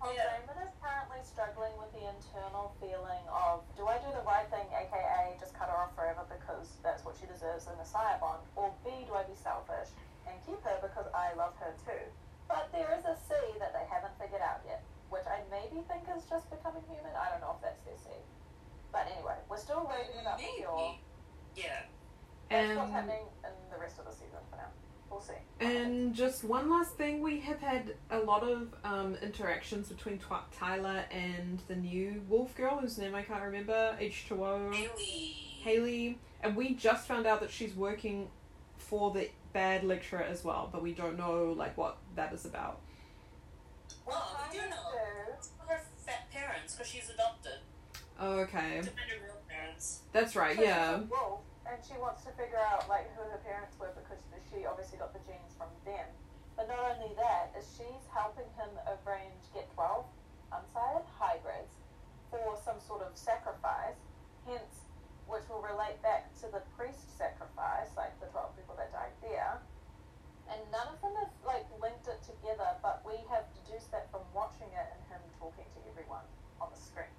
Well, 0.00 0.12
Yeah. 0.14 0.36
Damon 0.40 0.68
is 0.68 0.74
currently 0.82 1.20
struggling 1.24 1.72
with 1.80 1.92
the 1.92 2.04
internal 2.08 2.74
feeling 2.80 3.24
of, 3.32 3.60
do 3.76 3.86
I 3.86 3.96
do 3.98 4.08
the 4.12 4.24
right 4.26 4.48
thing, 4.50 4.66
aka 4.72 5.36
just 5.40 5.54
cut 5.56 5.68
her 5.68 5.76
off 5.76 5.94
forever 5.96 6.24
because 6.28 6.76
that's 6.82 7.04
what 7.04 7.16
she 7.20 7.24
deserves 7.26 7.66
in 7.68 7.76
a 7.80 7.84
sire 7.86 8.18
bond, 8.20 8.40
or 8.56 8.72
B, 8.84 8.90
do 9.08 9.14
I 9.14 9.22
be 9.24 9.34
selfish 9.36 9.88
and 10.28 10.36
keep 10.44 10.60
her 10.64 10.76
because 10.80 11.06
I 11.14 11.32
love 11.36 11.52
her 11.60 11.72
too? 11.84 12.04
But 12.48 12.68
there 12.72 12.94
is 12.98 13.04
a 13.04 13.16
C 13.28 13.34
that 13.58 13.72
they 13.72 13.84
haven't 13.88 14.12
figured 14.20 14.42
out 14.42 14.60
yet, 14.66 14.82
which 15.10 15.24
I 15.26 15.40
maybe 15.50 15.82
think 15.88 16.04
is 16.16 16.24
just 16.28 16.50
becoming 16.50 16.82
human. 16.88 17.12
I 17.16 17.30
don't 17.30 17.40
know 17.40 17.56
if 17.56 17.62
that's 17.62 17.80
their 17.84 17.96
C. 17.96 18.10
But 18.92 19.08
anyway, 19.14 19.34
we're 19.48 19.56
still 19.56 19.88
waiting 19.90 20.20
about 20.20 20.38
the 20.38 20.44
cure. 20.56 20.74
Maybe. 20.76 21.00
Yeah. 21.56 21.80
That's 22.50 22.68
And 22.70 22.78
what's 22.78 22.92
happening 22.92 23.24
in 23.42 23.50
the 23.72 23.78
rest 23.80 23.98
of 23.98 24.04
the 24.04 24.12
season 24.12 24.38
for 24.50 24.56
now. 24.56 24.68
We'll 25.10 25.20
see. 25.20 25.34
And 25.60 26.14
just 26.14 26.44
one 26.44 26.70
last 26.70 26.96
thing, 26.96 27.20
we 27.20 27.40
have 27.40 27.60
had 27.60 27.94
a 28.10 28.18
lot 28.18 28.42
of 28.42 28.74
um, 28.84 29.16
interactions 29.22 29.88
between 29.88 30.18
Tw- 30.18 30.50
Tyler 30.56 31.04
and 31.10 31.60
the 31.68 31.76
new 31.76 32.22
wolf 32.28 32.54
girl, 32.56 32.78
whose 32.78 32.98
name 32.98 33.14
I 33.14 33.22
can't 33.22 33.42
remember, 33.42 33.96
H2O, 34.00 34.74
Hayley. 34.74 35.36
Hayley. 35.62 36.18
And 36.42 36.56
we 36.56 36.74
just 36.74 37.06
found 37.06 37.26
out 37.26 37.40
that 37.40 37.50
she's 37.50 37.74
working 37.74 38.28
for 38.76 39.10
the 39.12 39.28
bad 39.54 39.84
lecturer 39.84 40.20
as 40.22 40.44
well, 40.44 40.68
but 40.70 40.82
we 40.82 40.92
don't 40.92 41.16
know 41.16 41.54
like 41.56 41.78
what 41.78 41.96
that 42.16 42.34
is 42.34 42.44
about. 42.44 42.80
Well, 44.06 44.36
we 44.52 44.58
do 44.58 44.68
know. 44.68 44.76
It's 45.32 45.48
her 45.66 45.80
fat 46.04 46.30
parents 46.30 46.74
because 46.74 46.90
she's 46.90 47.08
adopted. 47.08 47.60
Oh, 48.20 48.40
Okay, 48.44 48.82
Defend 48.82 49.08
her 49.08 49.24
real 49.24 49.40
parents. 49.48 50.02
that's 50.12 50.36
right. 50.36 50.54
So 50.56 50.60
she's 50.62 50.68
Yeah. 50.68 50.96
a 51.00 51.02
wolf, 51.08 51.40
and 51.66 51.78
she 51.82 51.94
wants 51.98 52.22
to 52.24 52.30
figure 52.32 52.58
out 52.60 52.86
like 52.88 53.08
who 53.16 53.22
her 53.30 53.38
parents 53.38 53.78
were 53.80 53.90
because 53.96 54.20
she 54.52 54.66
obviously 54.66 54.98
got 54.98 55.12
the 55.14 55.20
genes 55.20 55.54
from 55.56 55.68
them. 55.86 56.06
But 56.56 56.68
not 56.68 56.78
only 56.78 57.14
that, 57.16 57.54
is 57.58 57.64
she's 57.76 58.04
helping 58.12 58.46
him 58.58 58.70
arrange 58.86 59.42
get 59.54 59.72
twelve 59.74 60.04
unsired 60.52 61.02
hybrids 61.18 61.74
for 62.30 62.54
some 62.64 62.78
sort 62.86 63.02
of 63.02 63.16
sacrifice, 63.16 63.98
hence 64.46 64.83
which 65.34 65.50
will 65.50 65.66
relate 65.66 65.98
back 65.98 66.30
to 66.38 66.46
the 66.46 66.62
priest 66.78 67.18
sacrifice, 67.18 67.90
like 67.98 68.14
the 68.22 68.26
twelve 68.30 68.54
people 68.54 68.78
that 68.78 68.94
died 68.94 69.10
there. 69.20 69.58
And 70.46 70.60
none 70.70 70.86
of 70.94 71.00
them 71.02 71.10
have 71.18 71.34
like 71.44 71.66
linked 71.82 72.06
it 72.06 72.22
together, 72.22 72.70
but 72.82 73.02
we 73.02 73.18
have 73.28 73.42
deduced 73.58 73.90
that 73.90 74.06
from 74.12 74.22
watching 74.30 74.70
it 74.70 74.86
and 74.94 75.00
him 75.10 75.22
talking 75.40 75.66
to 75.74 75.80
everyone 75.90 76.22
on 76.60 76.68
the 76.70 76.78
screen. 76.78 77.10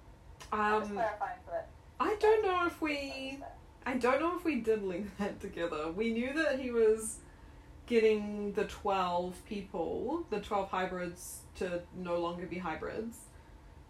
Um, 0.52 0.88
clarifying 0.96 1.44
for 1.44 1.52
that. 1.52 1.68
I 2.00 2.16
don't 2.16 2.42
know 2.42 2.66
if 2.66 2.80
we. 2.80 3.38
I 3.84 3.98
don't 3.98 4.20
know 4.20 4.34
if 4.36 4.44
we 4.44 4.56
did 4.56 4.82
link 4.82 5.16
that 5.18 5.40
together. 5.40 5.92
We 5.92 6.12
knew 6.12 6.32
that 6.32 6.58
he 6.58 6.70
was 6.70 7.18
getting 7.86 8.52
the 8.54 8.64
12 8.64 9.44
people, 9.46 10.26
the 10.30 10.40
12 10.40 10.70
hybrids, 10.70 11.40
to 11.56 11.82
no 11.96 12.18
longer 12.18 12.46
be 12.46 12.58
hybrids. 12.58 13.18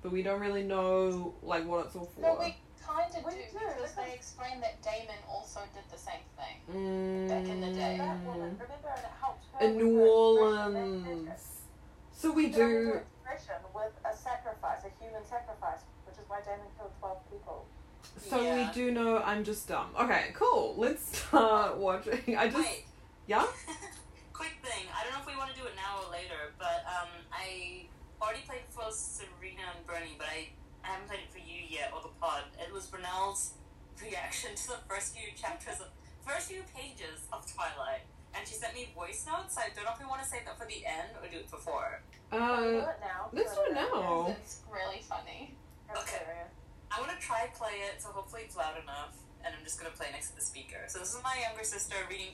But 0.02 0.12
we 0.12 0.23
don't 0.23 0.40
really 0.40 0.62
know, 0.62 1.35
like, 1.42 1.66
what 1.66 1.87
it's 1.87 1.97
all 1.97 2.04
for. 2.14 2.21
No, 2.21 2.37
we 2.38 2.54
kind 2.87 3.11
of 3.11 3.23
do 3.33 3.37
because 3.52 3.95
they 3.95 4.12
explained 4.14 4.62
that 4.62 4.81
Damon 4.83 5.19
also 5.28 5.61
did 5.75 5.85
the 5.90 5.99
same 5.99 6.23
thing. 6.38 6.57
mm, 6.71 7.28
back 7.28 7.45
in 7.50 7.61
the 7.61 7.73
day. 7.73 7.97
That 7.99 8.19
woman, 8.25 8.57
remember, 8.61 8.88
and 8.88 9.05
it 9.05 9.14
helped 9.21 9.45
her 9.55 9.66
In 9.66 9.76
New 9.76 9.97
her 9.97 10.07
expression, 10.07 10.73
that- 10.75 11.16
Orleans. 11.19 11.40
So 12.12 12.33
we 12.33 12.47
she 12.47 12.52
could 12.52 12.62
only 12.62 12.75
do 12.75 13.00
with 13.75 13.93
a 14.05 14.16
sacrifice, 14.16 14.78
a 14.85 14.90
human 15.05 15.25
sacrifice, 15.28 15.81
which 16.07 16.16
is 16.16 16.25
why 16.28 16.40
Damon 16.40 16.66
killed 16.78 16.93
12 17.00 17.31
people. 17.31 17.66
So 18.19 18.38
we 18.55 18.64
do 18.73 18.90
know 18.93 19.19
I'm 19.19 19.45
just 19.45 19.69
dumb. 19.69 19.90
Okay, 20.00 20.31
cool. 20.35 20.75
Let's 20.78 21.19
start 21.19 21.76
watching. 21.87 22.37
I 22.37 22.47
just. 22.49 22.57
Wait. 22.59 22.85
Yeah? 23.28 23.45
Quick 24.33 24.55
thing. 24.62 24.87
I 24.95 25.02
don't 25.02 25.12
know 25.12 25.19
if 25.19 25.26
we 25.26 25.35
want 25.37 25.50
to 25.52 25.57
do 25.61 25.66
it 25.66 25.75
now 25.75 25.99
or 26.07 26.12
later, 26.12 26.55
but 26.61 26.87
um, 26.87 27.09
I 27.33 27.87
already 28.23 28.43
played 28.47 28.62
for 28.71 28.85
Serena 28.93 29.66
and 29.75 29.85
Bernie, 29.85 30.14
but 30.16 30.28
I, 30.31 30.50
I 30.87 30.95
haven't 30.95 31.09
played 31.11 31.26
it 31.26 31.33
for 31.35 31.43
you 31.43 31.66
yet 31.66 31.90
or 31.93 32.00
the 32.00 32.14
pod. 32.23 32.45
It 32.62 32.71
was 32.73 32.87
Brunel's 32.87 33.55
reaction 34.00 34.55
to 34.55 34.66
the 34.78 34.81
first 34.87 35.16
few 35.19 35.35
chapters 35.35 35.81
of 35.83 35.90
first 36.23 36.47
few 36.50 36.62
pages 36.75 37.26
of 37.33 37.43
Twilight, 37.50 38.07
and 38.35 38.47
she 38.47 38.55
sent 38.55 38.75
me 38.75 38.88
voice 38.95 39.26
notes. 39.26 39.59
I 39.59 39.75
don't 39.75 39.83
know 39.85 39.95
if 39.95 39.99
we 39.99 40.07
want 40.07 40.23
to 40.23 40.28
save 40.28 40.45
that 40.47 40.59
for 40.59 40.66
the 40.66 40.87
end 40.87 41.11
or 41.19 41.26
do 41.26 41.38
it 41.43 41.50
before. 41.50 42.02
Can 42.31 42.38
we 42.38 42.47
Uh, 42.47 42.61
do 42.87 42.90
it 42.90 43.00
now? 43.02 43.31
let's 43.33 43.55
do 43.55 43.62
it 43.66 43.75
now. 43.75 44.31
It's 44.31 44.62
really 44.71 45.02
funny. 45.02 45.57
Okay. 45.90 46.23
I'm 46.90 47.02
gonna 47.05 47.19
try 47.19 47.47
play 47.55 47.83
it, 47.90 48.00
so 48.02 48.09
hopefully 48.14 48.43
it's 48.47 48.55
loud 48.57 48.78
enough, 48.81 49.14
and 49.45 49.55
I'm 49.55 49.64
just 49.64 49.78
gonna 49.78 49.95
play 49.95 50.11
next 50.12 50.31
to 50.31 50.37
the 50.37 50.43
speaker. 50.43 50.87
So 50.87 50.99
this 50.99 51.14
is 51.14 51.23
my 51.23 51.35
younger 51.40 51.64
sister 51.64 51.97
reading 52.09 52.31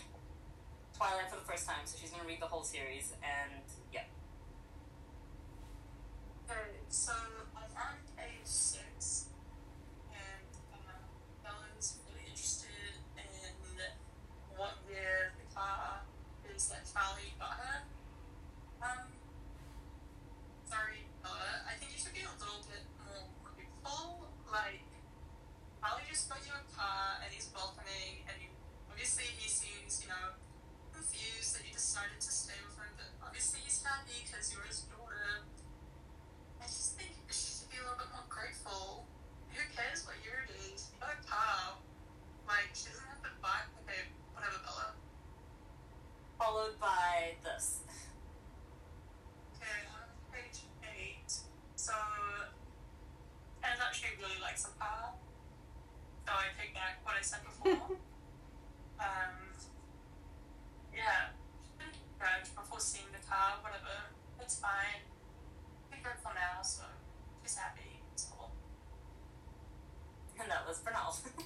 Twilight 0.97 1.29
for 1.31 1.37
the 1.37 1.45
first 1.49 1.67
time, 1.67 1.85
so 1.85 1.97
she's 2.01 2.11
gonna 2.11 2.29
read 2.29 2.41
the 2.41 2.47
whole 2.53 2.65
series, 2.65 3.13
and 3.25 3.63
yeah. 3.93 4.05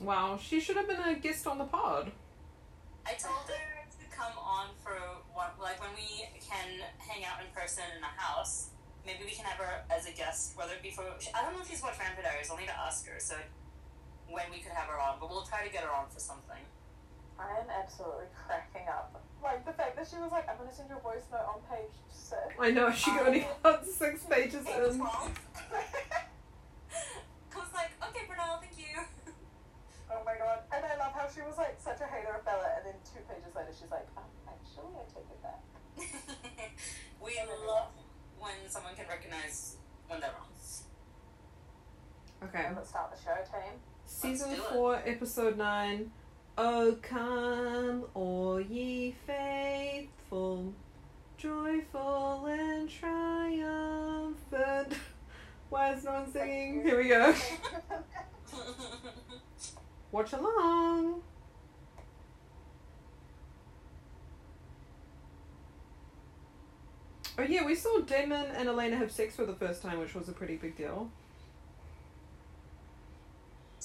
Wow, 0.07 0.39
she 0.39 0.61
should 0.61 0.77
have 0.77 0.87
been 0.87 1.03
a 1.03 1.19
guest 1.19 1.49
on 1.49 1.59
the 1.59 1.65
pod. 1.65 2.13
I 3.05 3.19
told 3.19 3.43
her 3.51 3.83
to 3.91 4.05
come 4.15 4.39
on 4.39 4.71
for 4.79 4.95
one, 5.35 5.51
like 5.61 5.83
when 5.83 5.91
we 5.99 6.31
can 6.39 6.79
hang 7.03 7.25
out 7.27 7.43
in 7.43 7.51
person 7.51 7.83
in 7.91 8.05
a 8.07 8.15
house. 8.15 8.71
Maybe 9.05 9.27
we 9.27 9.33
can 9.35 9.45
have 9.45 9.59
her 9.59 9.83
as 9.91 10.07
a 10.07 10.13
guest, 10.13 10.55
whether 10.55 10.75
it 10.75 10.83
be 10.83 10.91
for 10.95 11.03
I 11.35 11.43
don't 11.43 11.55
know 11.55 11.61
if 11.61 11.69
she's 11.69 11.83
watched 11.83 11.99
Vampire 11.99 12.23
Diaries, 12.23 12.51
only 12.55 12.67
to 12.67 12.79
ask 12.79 13.05
her. 13.09 13.19
So 13.19 13.35
when 14.31 14.47
we 14.55 14.63
could 14.63 14.71
have 14.79 14.87
her 14.87 15.01
on, 15.01 15.19
but 15.19 15.29
we'll 15.29 15.43
try 15.43 15.67
to 15.67 15.73
get 15.73 15.83
her 15.83 15.91
on 15.91 16.07
for 16.09 16.21
something. 16.21 16.63
I 17.35 17.59
am 17.59 17.67
absolutely 17.67 18.31
cracking 18.31 18.87
up. 18.87 19.11
Like 19.43 19.67
the 19.67 19.73
fact 19.73 19.97
that 19.97 20.07
she 20.07 20.23
was 20.23 20.31
like, 20.31 20.49
"I'm 20.49 20.57
gonna 20.57 20.73
send 20.73 20.89
your 20.89 21.03
voice 21.03 21.27
note 21.35 21.51
on 21.51 21.67
page 21.67 21.99
six. 22.15 22.55
I 22.61 22.71
know 22.71 22.93
she 22.93 23.11
only 23.11 23.45
got 23.65 23.83
um, 23.83 23.87
six 23.91 24.23
pages 24.23 24.63
in. 24.71 25.03
12? 25.03 25.46
Okay. 42.57 42.69
Let's 42.75 42.89
start 42.89 43.15
the 43.15 43.21
show 43.23 43.37
team. 43.53 43.73
Season 44.07 44.49
do 44.49 44.55
it. 44.55 44.61
4, 44.61 45.03
Episode 45.05 45.59
9. 45.59 46.11
Oh, 46.57 46.97
come, 47.03 48.05
all 48.15 48.59
ye 48.63 49.15
faithful, 49.27 50.73
joyful 51.37 52.47
and 52.47 52.89
triumphant. 52.89 54.35
Why 55.69 55.93
is 55.93 56.05
no 56.05 56.13
one 56.13 56.33
singing? 56.33 56.83
Here 56.83 56.97
we 56.97 57.09
go. 57.09 57.35
Watch 60.13 60.33
along. 60.33 61.21
Oh 67.39 67.43
yeah, 67.43 67.67
we 67.67 67.75
saw 67.75 68.01
Damon 68.01 68.47
and 68.57 68.67
Elena 68.67 68.97
have 68.97 69.13
sex 69.13 69.37
for 69.37 69.45
the 69.45 69.53
first 69.53 69.83
time, 69.83 69.99
which 69.99 70.15
was 70.15 70.31
a 70.31 70.33
pretty 70.33 70.57
big 70.57 70.75
deal. 70.75 71.11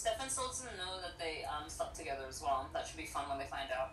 Stefan 0.01 0.29
still 0.29 0.47
doesn't 0.47 0.77
know 0.77 0.99
that 0.99 1.19
they 1.19 1.45
um, 1.45 1.69
slept 1.69 1.95
together 1.95 2.23
as 2.27 2.41
well. 2.41 2.67
That 2.73 2.87
should 2.87 2.97
be 2.97 3.05
fun 3.05 3.29
when 3.29 3.37
they 3.37 3.45
find 3.45 3.69
out. 3.71 3.91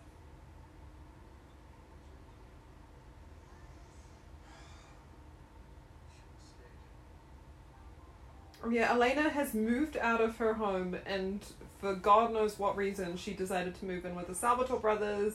Yeah, 8.71 8.91
Elena 8.91 9.29
has 9.29 9.53
moved 9.53 9.97
out 9.97 10.19
of 10.19 10.37
her 10.37 10.55
home, 10.55 10.97
and 11.05 11.45
for 11.79 11.93
God 11.93 12.33
knows 12.33 12.57
what 12.57 12.75
reason, 12.75 13.15
she 13.15 13.33
decided 13.33 13.75
to 13.75 13.85
move 13.85 14.03
in 14.03 14.15
with 14.15 14.25
the 14.25 14.35
Salvatore 14.35 14.79
brothers, 14.79 15.33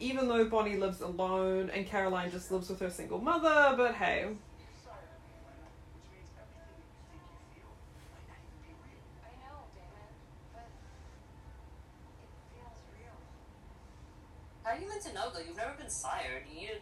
even 0.00 0.28
though 0.28 0.46
Bonnie 0.46 0.76
lives 0.76 1.02
alone 1.02 1.70
and 1.72 1.86
Caroline 1.86 2.30
just 2.30 2.50
lives 2.50 2.70
with 2.70 2.80
her 2.80 2.90
single 2.90 3.18
mother. 3.18 3.74
But 3.76 3.94
hey, 3.96 4.28
I 9.24 9.30
know, 9.40 9.66
Damon, 9.74 10.10
but 10.52 10.68
it 12.22 12.28
feels 12.52 12.80
real. 12.98 13.16
How 14.64 14.70
are 14.70 14.76
you 14.76 14.80
meant 14.80 14.94
to 15.14 15.30
though? 15.34 15.40
You've 15.40 15.56
never 15.56 15.74
been 15.74 15.90
sired. 15.90 16.44
You 16.48 16.60
need 16.60 16.68
to 16.68 16.78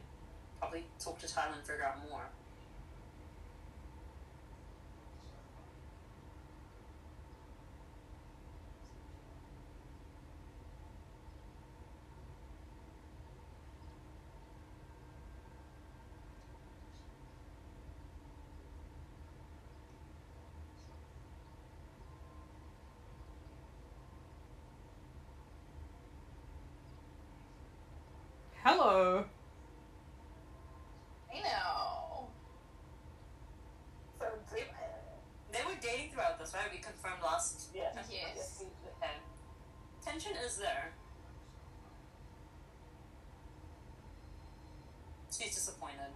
probably 0.58 0.84
talk 0.98 1.18
to 1.20 1.28
Tyler 1.32 1.54
and 1.56 1.66
figure 1.66 1.84
out 1.84 2.08
more. 2.08 2.28
Hello. 28.64 29.24
I 31.32 31.40
know. 31.40 32.28
So 34.18 34.26
do 34.50 34.56
They 35.52 35.58
were 35.64 35.78
dating 35.80 36.10
throughout 36.12 36.38
this, 36.38 36.52
right? 36.54 36.70
We 36.72 36.78
confirmed 36.78 37.22
last. 37.22 37.68
Yeah. 37.74 37.90
Yes. 38.10 38.62
Okay. 38.62 39.12
Tension 40.04 40.32
is 40.44 40.56
there. 40.56 40.92
She's 45.30 45.54
disappointed. 45.54 46.12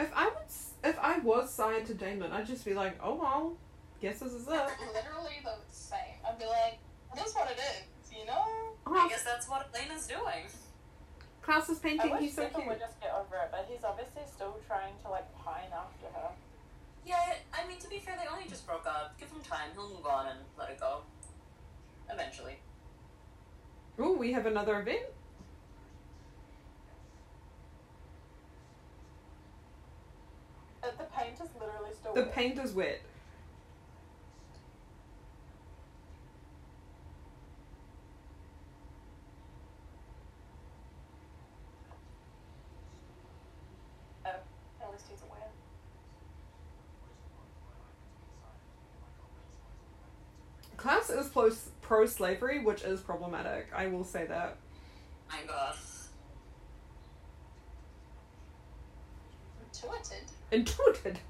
If 0.00 0.12
I 0.14 0.24
would, 0.26 0.44
s- 0.46 0.74
if 0.84 0.98
I 1.18 1.24
was 1.24 1.50
sired 1.52 1.86
to 1.86 1.94
Damon, 1.94 2.30
I'd 2.32 2.46
just 2.46 2.64
be 2.64 2.74
like, 2.74 2.98
oh 3.02 3.14
well, 3.16 3.56
guess 4.00 4.20
this 4.20 4.32
is 4.32 4.46
it. 4.46 4.50
Literally 4.94 5.40
the 5.42 5.54
same. 5.70 5.98
I'd 6.26 6.38
be 6.38 6.46
like, 6.46 6.78
this 7.14 7.26
is 7.28 7.34
what 7.34 7.50
it 7.50 7.58
is, 7.58 8.12
you 8.12 8.24
know? 8.26 8.34
Uh-huh. 8.86 8.94
I 8.94 9.04
Oh, 9.04 9.08
guess 9.08 9.24
that's 9.24 9.48
what 9.48 9.68
Elena's 9.74 10.06
doing. 10.06 10.46
Klaus 11.42 11.68
is 11.68 11.78
I 11.78 11.82
painting. 11.88 12.10
wish 12.12 12.20
He's 12.20 12.34
so 12.34 12.42
Stefan 12.42 12.60
cute. 12.62 12.68
would 12.72 12.78
just 12.78 13.00
get 13.00 13.10
over 13.12 13.36
it, 13.42 13.48
but 13.50 13.66
he's 13.70 13.82
obviously 13.84 14.22
still 14.32 14.56
trying 14.66 14.92
to 15.02 15.10
like 15.10 15.26
pine 15.38 15.70
after 15.74 16.06
her. 16.14 16.28
Yeah, 17.06 17.34
I 17.54 17.66
mean, 17.66 17.78
to 17.78 17.88
be 17.88 17.98
fair, 17.98 18.16
they 18.22 18.28
only 18.30 18.48
just 18.48 18.66
broke 18.66 18.86
up. 18.86 19.18
Give 19.18 19.28
him 19.30 19.40
time. 19.40 19.70
He'll 19.74 19.88
move 19.88 20.04
on 20.06 20.26
and 20.28 20.38
let 20.58 20.68
it 20.70 20.78
go. 20.78 21.00
Eventually. 22.12 22.58
Oh, 23.98 24.12
we 24.16 24.32
have 24.32 24.46
another 24.46 24.78
event. 24.80 25.06
The 30.96 31.04
paint 31.14 31.34
is 31.34 31.48
literally 31.60 31.90
still 31.94 32.14
The 32.14 32.22
wet. 32.22 32.32
paint 32.34 32.58
is 32.58 32.72
wet. 32.72 33.00
Oh, 44.26 44.30
at 44.30 44.92
least 44.92 45.06
he's 45.10 45.22
aware. 45.22 45.48
Klaus 50.76 51.10
is 51.10 51.28
pro- 51.28 51.50
pro-slavery, 51.82 52.60
which 52.60 52.82
is 52.82 53.00
problematic. 53.00 53.68
I 53.74 53.86
will 53.88 54.04
say 54.04 54.26
that. 54.26 54.56
My 55.30 55.38
god. 55.46 55.74
Intuited. 59.72 60.30
Intuited. 60.50 61.20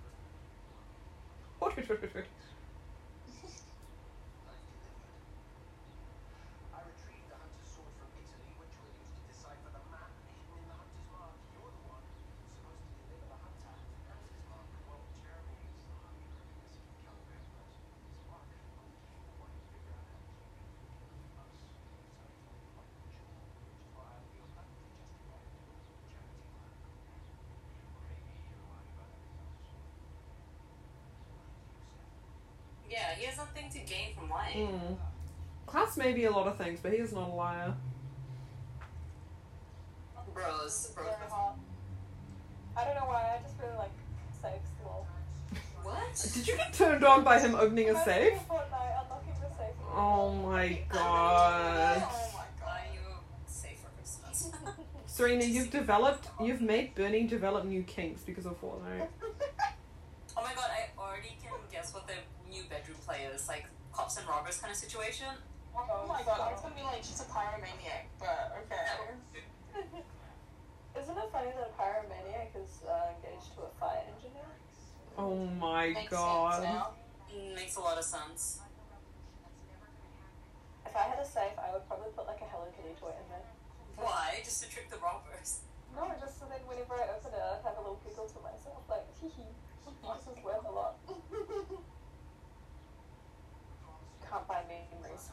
I 6.71 6.79
retrieved 6.87 7.27
the 7.27 7.35
hunter's 7.35 7.67
sword 7.67 7.91
from 7.99 8.15
Italy, 8.15 8.55
which 8.63 8.71
we'll 8.79 8.95
use 8.95 9.11
to 9.11 9.23
decipher 9.27 9.75
the 9.75 9.83
map 9.91 10.15
hidden 10.23 10.55
in 10.55 10.71
the 10.71 10.77
hunter's 10.79 11.11
mark. 11.11 11.35
You're 11.51 11.67
the 11.67 11.83
one 11.91 12.07
who's 12.07 12.63
supposed 12.63 12.79
to 12.79 12.95
deliver 13.11 13.27
the 13.27 13.39
hunter 13.43 13.75
to 13.75 13.99
the 14.07 14.15
hunter's 14.15 14.47
mark. 14.47 14.71
Well, 14.87 15.03
Jeremy 15.19 15.67
is 15.67 15.83
the 15.83 15.99
hunter, 15.99 16.31
I 16.39 16.47
guess 16.63 16.79
if 16.79 16.87
you 16.87 16.95
kill 17.03 17.19
the 17.19 17.27
real 17.27 17.43
person 17.59 17.91
with 17.91 18.07
his 18.07 18.23
mark. 18.31 18.47
I'm 18.47 19.27
the 19.27 19.35
one 19.43 19.51
who 19.51 19.67
figure 19.75 19.99
out 19.99 20.07
how 20.15 20.23
to 20.23 20.31
keep 20.31 20.47
it 20.47 21.19
from 21.19 21.43
us. 21.43 21.59
So 21.59 22.23
I 22.23 22.31
told 22.47 22.63
you 22.63 22.71
quite 22.79 22.95
sure, 23.19 23.35
which 23.59 23.67
is 23.67 23.83
why 23.99 24.15
I 24.15 24.23
feel 24.31 24.47
perfectly 24.55 24.95
justified 24.95 25.43
in 25.43 25.59
doing 25.59 25.83
some 25.91 26.07
charity 26.07 26.39
work. 26.55 26.71
Or 27.99 27.99
maybe 28.07 28.31
you're 28.47 28.63
lying 28.63 28.95
about 28.95 29.11
everything 29.11 29.43
else. 29.43 29.75
Yeah, 32.89 33.13
he 33.21 33.27
has 33.29 33.37
nothing 33.59 33.81
to 33.81 33.93
gain 33.93 34.15
from 34.15 34.31
lying. 34.31 34.69
Mm. 34.69 34.97
Klaus 35.67 35.97
may 35.97 36.13
be 36.13 36.25
a 36.25 36.31
lot 36.31 36.47
of 36.47 36.57
things, 36.57 36.81
but 36.83 36.93
he 36.93 36.99
is 36.99 37.13
not 37.13 37.29
a 37.29 37.33
liar. 37.33 37.75
Bros. 40.35 40.93
Bros. 40.95 41.07
Very 41.07 41.31
hot. 41.31 41.59
I 42.77 42.85
don't 42.85 42.95
know 42.95 43.07
why, 43.07 43.37
I 43.39 43.43
just 43.43 43.55
really 43.61 43.77
like 43.77 43.91
safes 44.41 44.71
lol. 44.85 45.07
What? 45.83 46.31
Did 46.35 46.47
you 46.47 46.57
get 46.57 46.73
turned 46.73 47.05
on 47.05 47.25
by 47.25 47.41
him 47.41 47.55
opening 47.55 47.91
a 47.91 48.05
safe? 48.05 48.29
do 48.29 48.35
you 48.35 48.41
Fortnite 48.49 49.03
unlocking 49.03 49.35
the 49.41 49.57
safe? 49.57 49.75
Oh 49.95 50.33
my 50.35 50.81
god. 50.89 52.03
Oh 52.03 52.31
my 52.35 52.65
god, 52.65 52.81
you 52.95 53.01
safe 53.47 53.79
for 53.79 53.91
Christmas. 53.97 54.51
Serena, 55.07 55.45
you've 55.57 55.71
developed, 55.71 56.29
you've 56.41 56.61
made 56.61 56.95
Bernie 56.95 57.25
develop 57.25 57.65
new 57.65 57.83
kinks 57.83 58.23
because 58.23 58.47
of 58.47 58.61
Fortnite. 58.61 59.09
oh 60.37 60.43
my 60.43 60.55
god, 60.55 60.71
I 60.71 61.01
already 61.01 61.37
can 61.43 61.53
guess 61.73 61.93
what 61.93 62.07
the 62.07 62.15
new 62.51 62.63
bedroom 62.69 62.98
play 62.98 62.98
is. 63.17 63.49
Like, 63.49 63.67
cops 63.93 64.17
and 64.19 64.29
robbers 64.29 64.59
kind 64.59 64.71
of 64.71 64.77
situation. 64.77 65.27
Oh 65.75 66.07
my 66.09 66.23
god, 66.23 66.41
I 66.41 66.53
was 66.53 66.61
gonna 66.61 66.75
be 66.75 66.83
like, 66.83 67.03
she's 67.05 67.21
a 67.21 67.29
pyromaniac, 67.31 68.11
but 68.19 68.57
okay. 68.67 69.15
Isn't 71.01 71.17
it 71.17 71.29
funny 71.31 71.51
that 71.55 71.71
a 71.71 71.75
pyromaniac 71.81 72.51
is 72.59 72.83
uh, 72.83 73.15
engaged 73.15 73.55
to 73.55 73.63
a 73.63 73.71
fire 73.79 74.03
engineer? 74.11 74.51
Oh 75.17 75.47
my 75.59 75.91
Makes 75.95 76.11
god. 76.11 76.63
sense. 76.63 77.35
Mm, 77.35 77.55
Makes 77.55 77.77
a 77.77 77.81
lot 77.81 77.99
of 77.99 78.05
sense. 78.05 78.61
If 80.87 80.97
I 80.97 81.03
had 81.03 81.19
a 81.21 81.27
safe, 81.27 81.55
I 81.59 81.73
would 81.73 81.87
probably 81.87 82.11
put 82.17 82.27
like 82.27 82.41
a 82.41 82.49
Hello 82.51 82.67
Kitty 82.75 82.95
toy 82.99 83.15
in 83.15 83.27
there. 83.31 83.47
Why? 83.97 84.41
Just 84.43 84.63
to 84.65 84.71
trick 84.71 84.91
the 84.91 84.99
robbers. 84.99 85.61
No, 85.95 86.11
just 86.21 86.39
so 86.41 86.47
then 86.51 86.63
whenever 86.67 86.95
I 86.95 87.11
open 87.15 87.35
it, 87.35 87.43
I'd 87.43 87.63
have 87.63 87.77
a 87.79 87.83
little 87.83 88.01
giggle 88.03 88.27
to 88.27 88.39
myself, 88.43 88.83
like, 88.89 89.07
hee 89.21 89.29
hee, 89.31 89.53
this 89.87 90.27
is 90.27 90.39
worth 90.43 90.65
a 90.67 90.71
lot. 90.73 90.97
Can't 94.31 94.47
buy 94.49 94.63
memories. 94.69 95.31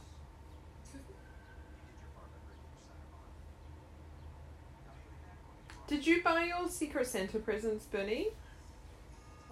Did 5.88 6.08
you 6.08 6.24
buy 6.24 6.46
your 6.46 6.68
Secret 6.68 7.06
Santa 7.06 7.38
presents, 7.40 7.86
Bernie? 7.86 8.30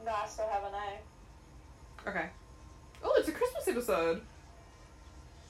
No, 0.03 0.12
I 0.12 0.25
still 0.27 0.47
haven't, 0.51 0.73
eh? 0.73 2.09
Okay. 2.09 2.29
Oh, 3.03 3.13
it's 3.17 3.27
a 3.29 3.31
Christmas 3.31 3.67
episode. 3.67 4.21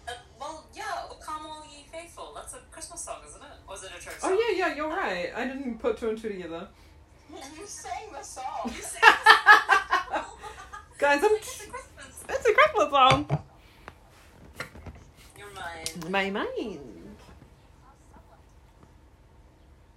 Uh, 0.08 0.12
well, 0.40 0.66
yeah, 0.76 0.84
O 1.10 1.16
Come 1.16 1.46
All 1.46 1.64
Ye 1.72 1.86
Faithful. 1.92 2.34
That's 2.36 2.54
a 2.54 2.60
Christmas 2.70 3.02
song, 3.02 3.20
isn't 3.28 3.42
it? 3.42 3.48
Or 3.68 3.76
is 3.76 3.84
it 3.84 3.92
a 3.98 4.02
church 4.02 4.20
song? 4.20 4.32
Oh 4.34 4.46
yeah, 4.50 4.68
yeah, 4.68 4.76
you're 4.76 4.90
right. 4.90 5.32
I 5.36 5.46
didn't 5.46 5.80
put 5.80 5.98
two 5.98 6.10
and 6.10 6.18
two 6.22 6.30
together. 6.30 6.68
You 7.58 7.66
sang 7.66 8.12
the 8.12 8.22
song. 8.22 8.44
You 8.66 8.72
sang 8.74 9.02
this 10.12 10.22
Guys, 11.00 11.24
I'm. 11.24 11.32
it's 11.36 11.64
a 11.64 11.68
Christmas. 11.68 12.24
It's 12.30 12.46
a 12.48 12.54
Christmas 12.54 12.90
song. 12.92 13.44
Your 16.04 16.12
mind. 16.12 16.34
My 16.34 16.42
mind. 16.42 16.80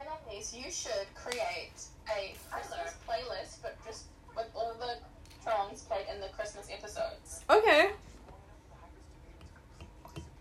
Annalise, 0.01 0.55
you 0.55 0.71
should 0.71 1.07
create 1.17 1.73
a 2.09 2.37
Christmas 2.49 2.95
playlist, 3.09 3.57
but 3.61 3.77
just 3.85 4.05
with 4.37 4.47
all 4.55 4.73
the 4.79 4.99
songs 5.43 5.83
played 5.83 6.07
in 6.13 6.21
the 6.21 6.29
Christmas 6.29 6.69
episodes. 6.73 7.43
Okay. 7.51 7.91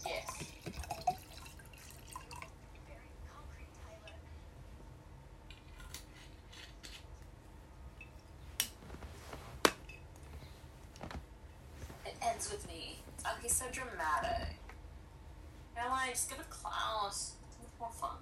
Yes. 0.06 0.44
It 12.06 12.16
ends 12.22 12.52
with 12.52 12.68
me. 12.68 12.98
Oh, 13.26 13.36
he's 13.42 13.56
so 13.56 13.66
dramatic. 13.72 14.45
Caroline, 15.86 16.10
just 16.18 16.30
give 16.34 16.40
it 16.42 16.50
Klaus. 16.50 17.38
It's 17.62 17.78
more 17.80 17.94
fun. 17.94 18.18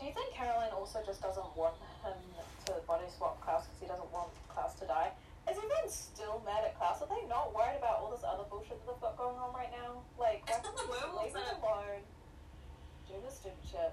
Do 0.00 0.06
you 0.08 0.12
think 0.16 0.32
Caroline 0.32 0.72
also 0.72 1.04
just 1.04 1.20
doesn't 1.20 1.52
want 1.52 1.76
him 2.00 2.16
to 2.64 2.72
body 2.88 3.04
swap 3.12 3.36
Klaus 3.44 3.68
because 3.68 3.80
he 3.84 3.86
doesn't 3.86 4.08
want 4.08 4.32
Klaus 4.48 4.72
to 4.80 4.88
die? 4.88 5.12
Is 5.44 5.60
he 5.60 5.68
everyone 5.68 5.84
still 5.92 6.40
mad 6.48 6.64
at 6.64 6.72
Klaus? 6.80 7.04
Are 7.04 7.08
they 7.12 7.28
not 7.28 7.52
worried 7.52 7.76
about 7.76 8.00
all 8.00 8.08
this 8.08 8.24
other 8.24 8.48
bullshit 8.48 8.80
that 8.80 8.88
they've 8.88 9.04
got 9.04 9.20
going 9.20 9.36
on 9.36 9.52
right 9.52 9.68
now? 9.68 10.00
Like, 10.16 10.48
why 10.48 10.56
can't 10.64 10.64
the 10.64 10.88
werewolves 10.88 11.36
leave 11.36 11.44
him 11.44 11.60
alone? 11.60 12.00
Do 13.04 13.20
this 13.20 13.36
stupid 13.36 13.60
shit. 13.68 13.92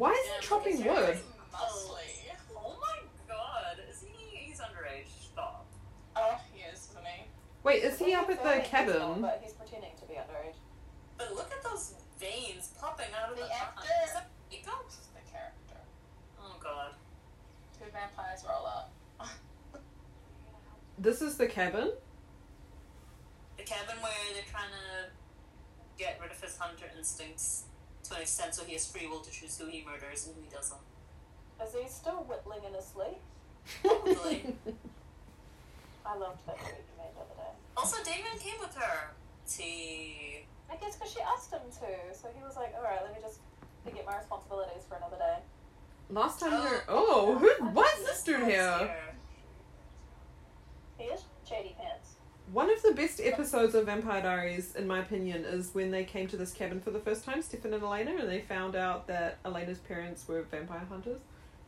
Why 0.00 0.16
is 0.16 0.24
Yeah, 0.24 0.40
he 0.40 0.46
chopping 0.48 0.78
wood? 0.80 1.20
Muscly. 1.52 2.08
Oh 2.56 2.72
my 2.80 3.04
god. 3.28 3.84
Is 3.84 4.00
he? 4.00 4.48
He's 4.48 4.64
underage. 4.64 5.12
Stop. 5.12 5.68
Oh, 6.16 6.40
he 6.56 6.64
is, 6.64 6.88
isn't 6.88 7.04
he? 7.04 7.28
Wait, 7.68 7.84
is 7.84 8.00
he 8.00 8.16
Well, 8.16 8.24
up 8.24 8.30
at 8.32 8.40
the 8.40 8.48
filming 8.48 8.64
his 8.64 8.70
film, 8.72 8.96
cabin? 9.12 9.20
But 9.20 9.44
he's 9.44 9.52
pretending 9.52 9.92
to 10.00 10.08
be 10.08 10.16
underage. 10.16 10.56
But 11.20 11.36
look 11.36 11.52
at 11.52 11.60
those 11.60 11.92
veins 12.18 12.70
popping 12.80 13.06
out 13.20 13.30
of 13.30 13.36
the, 13.36 13.42
The 13.44 13.48
eye. 13.52 13.56
actor. 13.62 13.88
Is 14.06 14.12
that 14.14 14.28
makeup? 14.50 14.84
The 14.88 15.30
character. 15.30 15.80
Oh 16.40 16.56
god. 16.62 16.92
Two 17.78 17.90
vampires 17.92 18.44
roll 18.48 18.66
up. 18.66 18.92
This 20.98 21.20
is 21.20 21.36
the 21.36 21.46
cabin. 21.46 21.90
The 23.58 23.62
cabin 23.64 23.96
where 24.00 24.12
they're 24.32 24.42
trying 24.50 24.70
to 24.70 25.10
get 26.02 26.18
rid 26.22 26.30
of 26.30 26.40
his 26.40 26.56
hunter 26.56 26.86
instincts 26.96 27.64
to 28.04 28.14
an 28.14 28.22
extent 28.22 28.54
so 28.54 28.64
he 28.64 28.72
has 28.72 28.86
free 28.90 29.06
will 29.06 29.20
to 29.20 29.30
choose 29.30 29.58
who 29.58 29.66
he 29.66 29.84
murders 29.84 30.26
and 30.26 30.34
who 30.36 30.40
he 30.42 30.48
doesn't. 30.48 30.80
Is 31.62 31.74
he 31.74 31.86
still 31.90 32.24
whittling 32.26 32.60
in 32.66 32.72
his 32.74 32.86
sleep? 32.86 33.18
Probably. 33.82 34.56
I 36.06 36.16
loved 36.16 36.46
that 36.46 36.58
tweet 36.60 36.74
you 36.76 36.96
made 36.96 37.12
the 37.14 37.20
other 37.20 37.34
day. 37.36 37.52
Also, 37.76 38.02
Damon 38.02 38.38
came 38.38 38.58
with 38.60 38.74
her. 38.76 39.10
T. 39.46 40.46
I 40.70 40.76
guess 40.76 40.96
because 40.96 41.12
she 41.12 41.20
asked 41.20 41.52
him 41.52 41.60
to, 41.70 42.14
so 42.16 42.28
he 42.36 42.42
was 42.42 42.56
like, 42.56 42.74
"All 42.76 42.82
right, 42.82 43.00
let 43.02 43.14
me 43.14 43.20
just 43.22 43.40
forget 43.84 44.04
my 44.06 44.16
responsibilities 44.16 44.82
for 44.88 44.96
another 44.96 45.16
day." 45.16 45.38
Last 46.10 46.40
time 46.40 46.52
Oh. 46.54 46.62
here. 46.68 46.84
Oh, 46.88 47.06
oh 47.28 47.38
who? 47.38 47.64
Why 47.70 47.92
is 47.98 48.04
this 48.06 48.22
dude 48.22 48.46
here? 48.46 48.96
He 50.98 51.04
is 51.04 51.24
shady 51.48 51.76
pants. 51.78 52.14
One 52.52 52.70
of 52.70 52.80
the 52.82 52.92
best 52.92 53.20
episodes 53.20 53.74
of 53.74 53.86
Vampire 53.86 54.22
Diaries, 54.22 54.76
in 54.76 54.86
my 54.86 55.00
opinion, 55.00 55.44
is 55.44 55.74
when 55.74 55.90
they 55.90 56.04
came 56.04 56.28
to 56.28 56.36
this 56.36 56.52
cabin 56.52 56.80
for 56.80 56.92
the 56.92 57.00
first 57.00 57.24
time, 57.24 57.42
Stefan 57.42 57.74
and 57.74 57.82
Elena, 57.82 58.12
and 58.20 58.28
they 58.28 58.40
found 58.40 58.76
out 58.76 59.08
that 59.08 59.38
Elena's 59.44 59.78
parents 59.78 60.28
were 60.28 60.42
vampire 60.42 60.86
hunters 60.88 61.20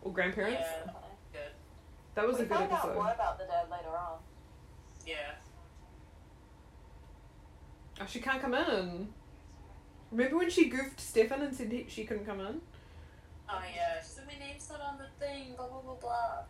or 0.03 0.13
grandparents. 0.13 0.61
Yeah. 0.63 0.85
Funny. 0.93 1.07
Good. 1.33 1.41
That 2.15 2.27
was 2.29 2.37
we 2.39 2.43
a 2.45 2.47
good 2.47 2.57
find 2.59 2.71
out 2.73 2.79
episode. 2.79 2.95
more 2.95 3.11
about 3.13 3.39
the 3.39 3.45
dead 3.47 3.69
later 3.71 3.97
on. 3.97 4.19
Yeah. 5.05 5.33
Oh, 8.01 8.05
she 8.07 8.21
can't 8.21 8.41
come 8.41 8.55
in. 8.55 9.09
Remember 10.11 10.39
when 10.39 10.51
she 10.51 10.69
goofed 10.69 11.01
Stefan 11.01 11.43
and 11.43 11.55
said 11.55 11.73
he, 11.73 11.87
she 11.89 12.05
couldn't 12.05 12.25
come 12.25 12.41
in? 12.41 12.61
Oh 13.49 13.63
yeah. 13.75 14.01
She 14.01 14.09
said 14.09 14.25
my 14.27 14.39
name's 14.39 14.69
not 14.71 14.81
on 14.81 14.99
the 14.99 15.09
thing. 15.25 15.55
Blah 15.57 15.69
blah 15.69 15.81
blah 15.81 15.95
blah. 15.95 16.45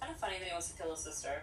Kind 0.00 0.12
of 0.12 0.18
funny 0.18 0.38
that 0.38 0.46
he 0.46 0.52
wants 0.52 0.70
to 0.70 0.82
kill 0.82 0.90
his 0.90 1.00
sister. 1.00 1.42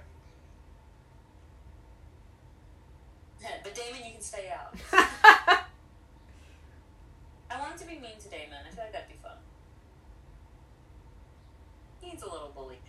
but 3.64 3.76
Damon, 3.76 4.06
you 4.06 4.14
can 4.14 4.22
stay 4.22 4.52
out. 4.54 4.76
I 7.52 7.60
want 7.60 7.72
him 7.74 7.80
to 7.80 7.86
be 7.86 8.00
mean 8.00 8.20
to 8.20 8.30
Damon. 8.30 8.58
I 8.68 8.70
feel 8.74 8.84
like 8.84 8.94
that'd 8.94 9.08
be 9.08 9.16
fun. 9.22 9.38
He 12.02 12.10
needs 12.10 12.24
a 12.24 12.30
little 12.30 12.52
bullying. 12.54 12.80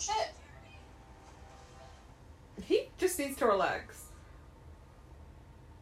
Shit. 0.00 0.32
he 2.64 2.88
just 2.96 3.18
needs 3.18 3.36
to 3.36 3.46
relax. 3.46 4.06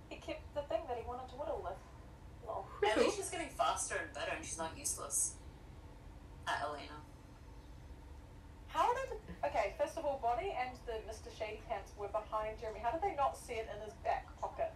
He 0.08 0.16
kept 0.16 0.54
the 0.54 0.62
thing 0.62 0.80
that 0.88 0.96
he 0.96 1.06
wanted 1.06 1.28
to 1.28 1.34
whittle 1.36 1.60
with. 1.62 1.78
Lol. 2.46 2.66
At 2.90 2.98
least 2.98 3.16
she's 3.16 3.30
getting 3.30 3.48
faster 3.48 3.94
and 4.02 4.12
better, 4.12 4.32
and 4.36 4.44
she's 4.44 4.58
not 4.58 4.72
useless. 4.76 5.34
At 6.48 6.62
Elena. 6.66 6.98
How 8.68 8.92
did? 8.94 9.18
Okay, 9.44 9.74
first 9.78 9.96
of 9.96 10.04
all, 10.04 10.18
Bonnie 10.22 10.56
and 10.58 10.76
the 10.86 10.94
Mr. 11.10 11.36
Shady 11.36 11.60
Pants 11.68 11.92
were 11.96 12.08
behind 12.08 12.58
Jeremy. 12.60 12.80
How 12.82 12.90
did 12.90 13.02
they 13.02 13.14
not 13.14 13.36
see 13.36 13.54
it 13.54 13.68
in 13.74 13.82
his 13.84 13.94
back 14.04 14.26
pocket? 14.40 14.72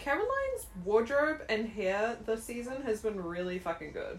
Caroline's 0.00 0.66
wardrobe 0.82 1.42
and 1.50 1.68
hair 1.68 2.16
this 2.24 2.42
season 2.42 2.80
has 2.82 3.02
been 3.02 3.22
really 3.22 3.58
fucking 3.58 3.92
good. 3.92 4.18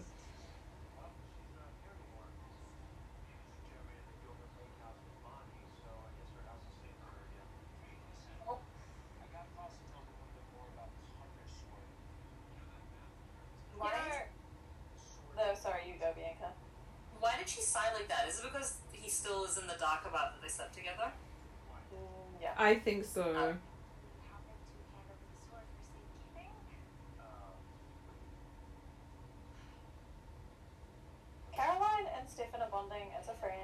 You 13.74 13.88
know, 13.88 15.48
no, 15.48 15.54
sorry, 15.60 15.80
you 15.88 15.94
go, 15.98 16.12
Bianca. 16.14 16.52
Why 17.18 17.34
did 17.38 17.48
she 17.48 17.60
sigh 17.60 17.92
like 17.94 18.06
that? 18.06 18.28
Is 18.28 18.38
it 18.38 18.44
because 18.44 18.76
he 18.92 19.10
still 19.82 19.90
is 19.90 19.98
in 19.98 20.06
the 20.06 20.06
dark 20.06 20.06
about 20.06 20.34
that 20.34 20.42
they 20.42 20.48
slept 20.48 20.74
together? 20.74 21.12
Mm, 21.94 22.40
yeah. 22.40 22.54
I 22.56 22.74
think 22.76 23.04
so. 23.04 23.56
Caroline 31.54 32.06
and 32.18 32.28
Stefan 32.28 32.62
are 32.62 32.68
bonding 32.70 33.08
as 33.18 33.28
a 33.28 33.34
friend. 33.34 33.58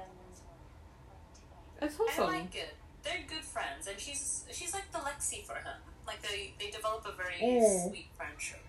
It's 1.81 1.95
I 2.19 2.21
like 2.23 2.55
it. 2.55 2.75
They're 3.03 3.23
good 3.27 3.43
friends, 3.43 3.87
and 3.87 3.97
she's 3.99 4.43
she's 4.51 4.73
like 4.73 4.91
the 4.91 4.99
Lexi 4.99 5.45
for 5.45 5.55
him. 5.55 5.79
Like 6.05 6.21
they 6.21 6.53
they 6.59 6.69
develop 6.69 7.05
a 7.05 7.15
very 7.15 7.37
Oh. 7.41 7.87
sweet 7.89 8.07
friendship. 8.15 8.59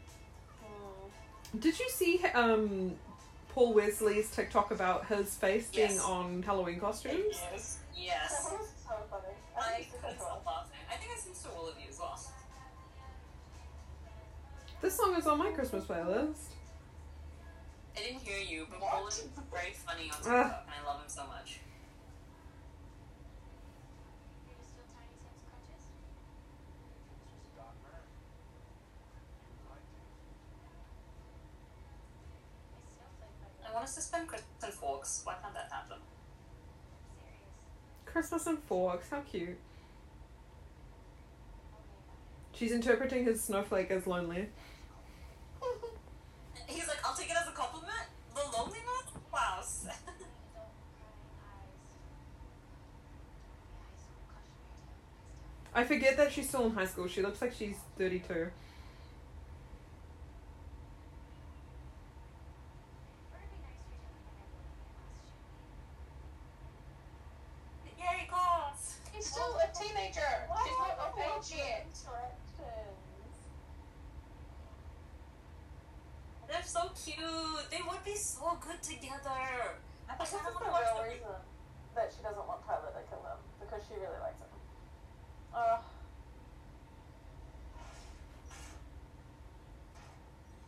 Mm. 0.65 1.61
Did 1.61 1.79
you 1.79 1.89
see 1.91 2.21
um, 2.35 2.97
Paul 3.53 3.75
Wesley's 3.75 4.31
TikTok 4.31 4.71
about 4.71 5.07
his 5.07 5.35
face 5.35 5.71
being 5.71 5.99
on 6.01 6.43
Halloween 6.43 6.79
costumes? 6.81 7.17
Yes. 7.53 7.79
That 7.95 8.01
Yes. 8.01 8.49
was 8.59 8.69
so 8.83 8.95
funny. 9.11 9.35
I 9.57 9.61
I 9.61 9.73
think 9.75 9.89
it's 9.93 10.01
couldn't 10.01 10.19
so 10.19 10.25
stop. 10.25 10.71
I 10.91 10.97
think 10.97 11.13
I 11.13 11.19
sent 11.19 11.37
to 11.43 11.49
all 11.59 11.69
of 11.69 11.75
you 11.79 11.89
as 11.89 11.99
well. 11.99 12.21
This 14.81 14.97
song 14.97 15.15
is 15.17 15.27
on 15.27 15.39
my 15.39 15.51
Christmas 15.51 15.85
playlist. 15.85 16.55
I 17.97 18.01
didn't 18.01 18.21
hear 18.23 18.39
you, 18.39 18.67
but 18.71 18.81
Paul 18.81 18.91
Poland 18.91 19.09
is 19.13 19.25
very 19.53 19.73
funny 19.73 20.11
on 20.11 20.17
ah. 20.21 20.23
TikTok, 20.23 20.65
and 20.67 20.75
I 20.83 20.87
love 20.89 21.01
him 21.03 21.09
so 21.09 21.27
much. 21.27 21.61
Dark 27.57 27.75
man. 27.85 28.01
You 29.45 29.55
would 29.59 29.71
like 29.71 29.87
to. 33.65 33.69
I 33.69 33.73
want 33.73 33.85
us 33.85 33.95
to 33.97 34.01
spend 34.01 34.29
Christmas 34.29 34.65
in 34.65 34.73
Forks. 34.73 35.21
Why 35.25 35.35
can't 35.43 35.55
that 35.55 35.71
happen? 35.71 35.99
Christmas 38.13 38.47
and 38.47 38.59
forks. 38.65 39.09
How 39.11 39.21
cute. 39.21 39.59
She's 42.53 42.73
interpreting 42.73 43.25
his 43.25 43.43
snowflake 43.43 43.91
as 43.91 44.07
lonely. 44.07 44.49
He's 46.67 46.87
like, 46.89 46.99
I'll 47.05 47.15
take 47.17 47.31
it 47.31 47.37
as 47.41 47.49
a 47.49 47.53
compliment. 47.53 47.91
The 48.35 48.43
loneliness? 48.57 49.07
Wow. 49.33 49.61
I 55.75 55.85
forget 55.85 56.17
that 56.17 56.33
she's 56.33 56.49
still 56.49 56.67
in 56.67 56.73
high 56.73 56.87
school. 56.87 57.07
She 57.09 57.23
looks 57.23 57.41
like 57.41 57.53
she's 57.53 57.77
32. 57.99 58.51
Yay, 67.99 68.27
class! 68.29 68.99
He's 69.13 69.27
still 69.27 69.57
a 69.59 69.69
teenager. 69.77 70.49
She's 70.63 70.79
not 70.79 70.99
of 70.99 71.19
age 71.19 71.57
yet. 71.57 71.87
They're 76.49 76.63
so 76.65 76.91
cute. 77.05 77.71
They 77.71 77.81
would 77.89 78.05
be 78.05 78.15
so 78.17 78.59
good 78.61 78.83
together. 78.83 79.79
I 80.09 80.17
I 80.19 80.25
think 80.27 80.43
kind 80.43 80.45
that's 80.45 80.55
of 80.55 80.59
the 80.59 80.67
want 80.67 80.67
to 80.67 80.71
watch 80.71 80.91
real 80.93 80.97
them. 80.97 81.07
reason 81.09 81.37
that 81.95 82.13
she 82.15 82.23
doesn't 82.23 82.47
want 82.47 82.65
Tyler 82.67 82.91
to 82.93 83.03
kill 83.09 83.23
him 83.23 83.39
because 83.61 83.83
she 83.87 83.95
really 83.95 84.19
likes 84.21 84.41
him. 84.41 84.49
Uh, 85.55 85.79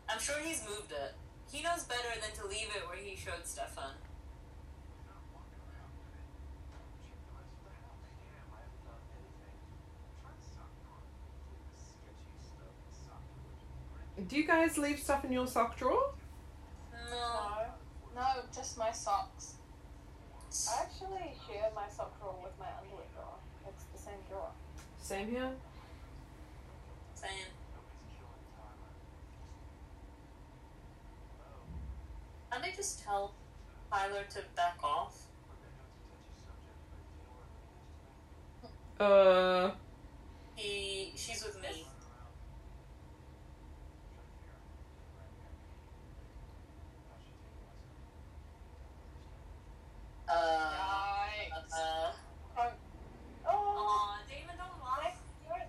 I'm 0.09 0.18
sure 0.20 0.37
he's 0.42 0.62
moved 0.68 0.92
it. 0.92 1.14
He 1.50 1.62
knows 1.62 1.85
better 1.85 2.12
than 2.20 2.33
to 2.40 2.46
leave 2.46 2.68
it 2.74 2.87
where 2.87 2.96
he 2.96 3.16
showed 3.16 3.44
Stefan. 3.46 3.94
You're 4.92 5.07
not 5.09 5.22
walking 5.33 5.61
around 5.68 5.92
with 5.98 6.12
it. 6.16 6.26
Check 7.05 7.18
the 7.28 7.33
rest 7.37 7.52
of 7.59 7.64
the 7.66 7.74
house. 7.83 8.07
Damn, 8.20 8.48
I 8.52 8.61
haven't 8.62 8.85
done 8.85 9.05
anything. 9.16 9.59
Try 10.20 10.33
to 10.37 10.44
sock 10.44 10.72
drawer. 10.83 11.02
Leave 11.50 11.66
the 11.72 11.81
sketchy 11.81 12.37
stuff 12.42 12.72
in 12.72 12.85
the 12.88 12.94
sock 12.96 13.22
drawer. 13.22 14.04
Do 14.28 14.37
you 14.37 14.46
guys 14.46 14.78
leave 14.78 14.98
stuff 14.98 15.24
in 15.24 15.32
your 15.32 15.46
sock 15.46 15.76
drawer? 15.76 16.14
No. 16.92 16.98
no. 17.11 18.20
No, 18.20 18.26
just 18.54 18.78
my 18.78 18.92
socks. 18.92 19.54
I 20.70 20.82
actually 20.82 21.32
share 21.48 21.70
my 21.74 21.88
sock 21.88 22.18
drawer 22.20 22.37
with 22.42 22.52
my 22.58 22.66
underwear 22.80 23.06
drawer. 23.14 23.35
It's 23.68 23.85
the 23.85 23.98
same 23.98 24.20
drawer. 24.28 24.50
Same 25.00 25.28
here. 25.30 25.50
Saying. 27.14 27.32
Nobody's 27.72 28.12
killing 28.12 28.44
Tyler. 28.54 28.92
Hello? 31.38 31.56
Can't 32.50 32.62
they 32.62 32.72
just 32.76 33.02
tell 33.02 33.32
Tyler 33.90 34.24
to 34.30 34.40
back 34.54 34.76
off? 34.85 35.22
Look, 35.48 35.62
I 35.64 35.80
know 35.80 35.88
it's 35.88 35.96
a 35.96 36.11
touchy 36.12 36.37
subject, 36.44 36.78
but 36.92 37.00
you 37.08 37.24
know 37.24 37.32
what 37.32 37.48
I 37.48 39.16
mean 39.16 39.32
to 39.32 39.64
me? 39.64 39.70
Uh, 39.70 39.70
He, 40.54 41.12
she's 41.16 41.42
with 41.44 41.61
me. 41.62 41.87
Uh, 50.22 50.22
Uh, 50.33 52.12
Oh, 53.45 54.16
don't 54.57 54.81
lie. 54.83 55.14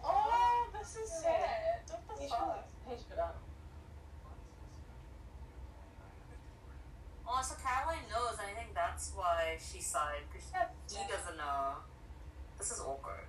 Oh, 0.05 0.67
this 0.73 0.95
is. 0.95 1.11
What 1.25 2.17
the 2.21 2.27
fuck? 2.29 3.35
Oh, 7.27 7.41
so 7.41 7.55
Caroline 7.61 8.05
knows, 8.09 8.37
and 8.39 8.47
I 8.51 8.53
think 8.53 8.73
that's 8.75 9.11
why 9.15 9.57
she 9.59 9.81
sighed, 9.81 10.23
because 10.31 10.47
he 10.89 11.03
doesn't 11.11 11.37
know. 11.37 11.75
This 12.57 12.71
is 12.71 12.79
awkward. 12.79 13.27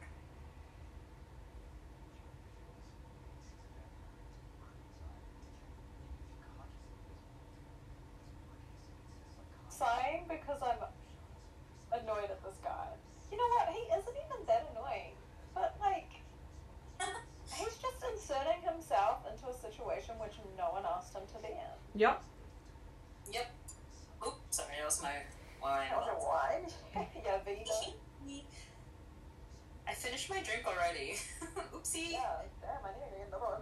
Sighing 9.69 10.25
because 10.29 10.61
I'm 10.63 10.79
annoyed 12.01 12.31
at 12.31 12.43
this 12.45 12.59
guy. 12.63 12.89
You 13.31 13.39
know 13.39 13.49
what? 13.57 13.69
He 13.71 13.81
isn't 13.91 14.17
even 14.27 14.47
that 14.47 14.71
annoying. 14.73 15.15
But, 15.55 15.77
like, 15.81 16.11
he's 17.53 17.77
just 17.79 18.05
inserting 18.13 18.63
himself 18.63 19.25
into 19.31 19.49
a 19.49 19.55
situation 19.55 20.15
which 20.39 20.59
no 20.59 20.71
one 20.73 20.85
asked 20.97 21.15
him 21.15 21.23
to 21.27 21.43
be 21.43 21.49
in. 21.53 22.01
yep. 22.01 22.23
Yep. 23.33 23.51
Oop, 24.27 24.35
sorry, 24.51 24.73
that 24.79 24.85
was 24.85 25.03
my 25.03 25.13
wine. 25.63 25.87
That 25.91 25.97
was 25.99 26.23
a 26.23 26.27
wine. 26.27 27.07
yeah, 27.25 27.39
Vita. 27.45 28.43
I 29.87 29.93
finished 29.93 30.31
my 30.31 30.43
drink 30.43 30.65
already. 30.67 31.17
Oopsie. 31.75 32.13
Yeah, 32.13 32.41
damn, 32.61 32.85
I 32.85 32.89
need 32.99 33.11
to 33.13 33.19
get 33.19 33.29
another 33.29 33.45
one. 33.45 33.61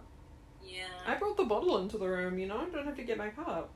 Yeah. 0.63 0.83
I 1.05 1.15
brought 1.15 1.35
the 1.37 1.43
bottle 1.43 1.79
into 1.79 1.97
the 1.97 2.07
room, 2.07 2.39
you 2.39 2.47
know? 2.47 2.65
Don't 2.71 2.85
have 2.85 2.95
to 2.95 3.03
get 3.03 3.17
back 3.17 3.37
up. 3.37 3.71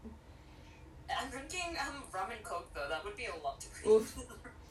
I'm 1.09 1.29
drinking 1.29 1.75
um 1.79 2.03
rum 2.13 2.31
and 2.31 2.43
coke 2.43 2.73
though. 2.73 2.87
That 2.89 3.03
would 3.05 3.15
be 3.15 3.25
a 3.25 3.43
lot 3.43 3.61
to 3.61 3.89
Oof. 3.89 4.17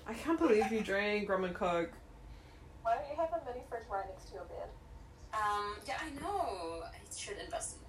I 0.07 0.13
can't 0.13 0.39
believe 0.39 0.71
you 0.71 0.83
drank 0.83 1.29
rum 1.29 1.45
and 1.45 1.55
coke. 1.55 1.93
Why 2.83 2.97
don't 2.97 3.09
you 3.11 3.17
have 3.17 3.31
a 3.33 3.45
mini 3.47 3.65
fridge 3.69 3.83
right 3.91 4.05
next 4.09 4.29
to 4.29 4.35
your 4.35 4.45
bed? 4.45 4.69
um, 5.35 5.77
yeah, 5.87 5.97
I 6.01 6.11
know. 6.21 6.83
I 6.85 6.99
should 7.15 7.37
invest 7.43 7.77
in 7.77 7.86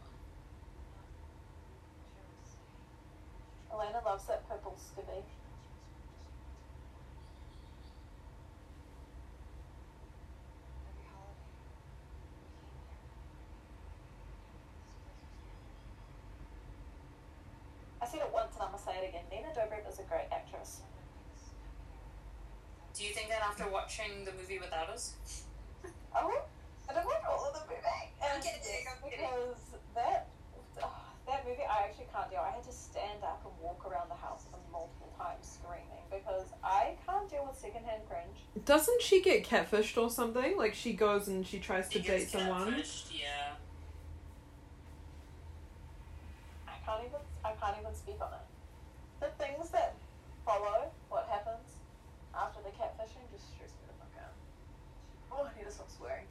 Elena 3.78 4.02
loves 4.04 4.26
that 4.26 4.48
purple 4.50 4.76
skivvy. 4.76 5.22
I 18.02 18.06
said 18.08 18.22
it 18.22 18.34
once 18.34 18.56
and 18.56 18.64
I'm 18.64 18.72
gonna 18.72 18.82
say 18.82 18.98
it 18.98 19.10
again. 19.10 19.26
Nina 19.30 19.50
Dobrev 19.50 19.88
is 19.88 20.00
a 20.00 20.04
great 20.04 20.26
actress. 20.32 20.82
Do 22.96 23.04
you 23.04 23.12
think 23.14 23.30
that 23.30 23.42
after 23.44 23.70
watching 23.70 24.26
the 24.26 24.32
movie 24.32 24.58
without 24.58 24.90
us? 24.90 25.14
Oh, 26.16 26.42
I 26.90 26.94
don't 26.94 27.06
watch 27.06 27.22
all 27.30 27.46
of 27.46 27.54
the 27.54 27.60
movie. 27.68 27.78
And 28.24 28.34
I'm 28.34 28.42
kidding, 28.42 28.88
I'm 28.90 29.04
kidding. 29.04 29.20
because 29.20 29.56
that 29.94 30.30
movie 31.48 31.64
I 31.64 31.84
actually 31.88 32.08
can't 32.14 32.30
deal. 32.30 32.40
I 32.46 32.52
had 32.52 32.64
to 32.64 32.72
stand 32.72 33.24
up 33.24 33.42
and 33.46 33.54
walk 33.64 33.86
around 33.90 34.10
the 34.10 34.16
house 34.16 34.46
multiple 34.72 35.14
times 35.18 35.60
screaming 35.60 36.04
because 36.12 36.48
I 36.64 36.96
can't 37.06 37.30
deal 37.30 37.46
with 37.48 37.58
secondhand 37.58 38.04
cringe. 38.10 38.38
Doesn't 38.66 39.02
she 39.02 39.22
get 39.22 39.46
catfished 39.46 39.98
or 40.02 40.10
something? 40.10 40.58
Like 40.58 40.74
she 40.76 40.94
goes 40.94 41.28
and 41.28 41.46
she 41.48 41.60
tries 41.60 41.88
to 41.90 42.00
He 42.00 42.08
date 42.08 42.20
gets 42.20 42.32
someone. 42.32 42.74
catfished, 42.74 43.12
Yeah. 43.20 43.54
I 46.68 46.74
can't 46.86 47.02
even 47.08 47.20
I 47.44 47.52
can't 47.54 47.78
even 47.82 47.96
speak 47.96 48.18
on 48.22 48.34
it. 48.34 48.46
The 49.20 49.44
things 49.44 49.70
that 49.72 49.96
follow 50.46 50.92
what 51.10 51.28
happens 51.30 51.76
after 52.36 52.60
the 52.62 52.70
catfishing 52.70 53.24
just 53.32 53.52
stress 53.54 53.72
me 53.72 53.88
the 53.88 53.94
fuck 54.00 54.24
out. 54.24 54.34
Oh, 55.32 55.50
I 55.54 55.58
need 55.58 55.66
to 55.66 55.72
stop 55.72 55.90
swearing. 55.92 56.26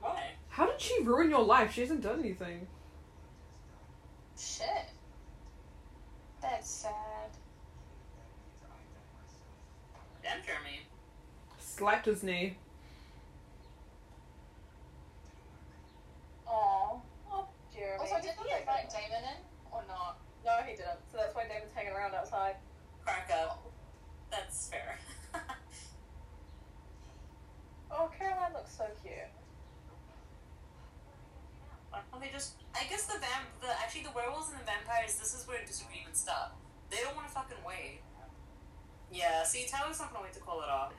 Why? 0.00 0.30
How 0.48 0.66
did 0.66 0.80
she 0.80 1.02
ruin 1.02 1.30
your 1.30 1.42
life? 1.44 1.72
She 1.72 1.80
hasn't 1.82 2.02
done 2.02 2.20
anything. 2.20 2.66
Shit. 4.56 4.88
That's 6.40 6.68
sad. 6.68 6.92
Damn, 10.22 10.38
Jeremy. 10.44 10.80
Slapped 11.58 12.06
his 12.06 12.22
knee. 12.22 12.56
Aw. 16.46 17.00
Oh, 17.30 17.48
Jeremy. 17.74 17.98
Also, 18.00 18.14
did 18.16 18.30
he 18.30 18.58
invite 18.58 18.88
Damon 18.90 19.24
in 19.24 19.40
or 19.72 19.82
not? 19.88 20.18
No, 20.44 20.52
he 20.66 20.76
didn't. 20.76 21.00
So 21.12 21.18
that's 21.18 21.34
why 21.34 21.42
David's 21.48 21.74
hanging 21.74 21.92
around 21.92 22.14
outside. 22.14 22.54
Crack 23.04 23.30
up. 23.38 23.62
That's 24.30 24.68
fair. 24.68 24.98
Oh, 27.98 28.10
Caroline 28.18 28.52
looks 28.52 28.76
so 28.76 28.84
cute. 29.02 29.14
They 32.20 32.32
just? 32.32 32.56
I 32.74 32.84
guess 32.88 33.04
the 33.06 33.18
vamp, 33.20 33.44
the 33.60 33.68
actually 33.68 34.02
the 34.02 34.14
werewolves 34.16 34.48
and 34.50 34.58
the 34.60 34.64
vampires. 34.64 35.16
This 35.16 35.34
is 35.34 35.46
where 35.46 35.60
disagreements 35.64 36.20
stop. 36.20 36.56
They 36.90 36.98
don't 37.04 37.14
want 37.14 37.28
to 37.28 37.34
fucking 37.34 37.60
wait. 37.66 38.00
Yeah. 39.12 39.44
See, 39.44 39.66
Tyler's 39.68 40.00
not 40.00 40.12
gonna 40.12 40.24
wait 40.24 40.32
to 40.34 40.40
call 40.40 40.62
it 40.62 40.68
off. 40.68 40.92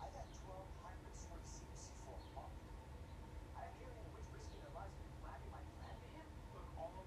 I 0.00 0.06
got 0.14 0.26
12 0.30 0.62
hybrid 0.80 1.16
sort 1.18 1.42
secrecy 1.42 1.92
for 2.06 2.14
a 2.14 2.22
month. 2.38 2.54
I'm 3.58 3.72
hearing 3.82 4.08
witch 4.14 4.30
risking 4.30 4.62
their 4.62 4.74
lives 4.78 4.94
and 4.96 5.10
blabbing 5.20 5.50
my 5.50 5.62
plan 5.76 5.94
to 5.98 6.08
him. 6.14 6.26
Look, 6.54 6.66
all 6.78 6.94
of 6.96 7.06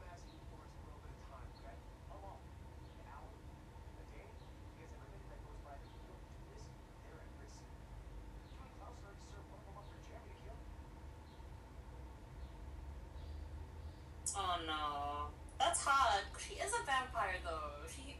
Oh 14.37 14.57
no. 14.67 15.27
That's 15.59 15.81
hard. 15.83 16.23
She 16.37 16.55
is 16.55 16.71
a 16.73 16.85
vampire 16.85 17.35
though. 17.43 17.87
She. 17.87 18.17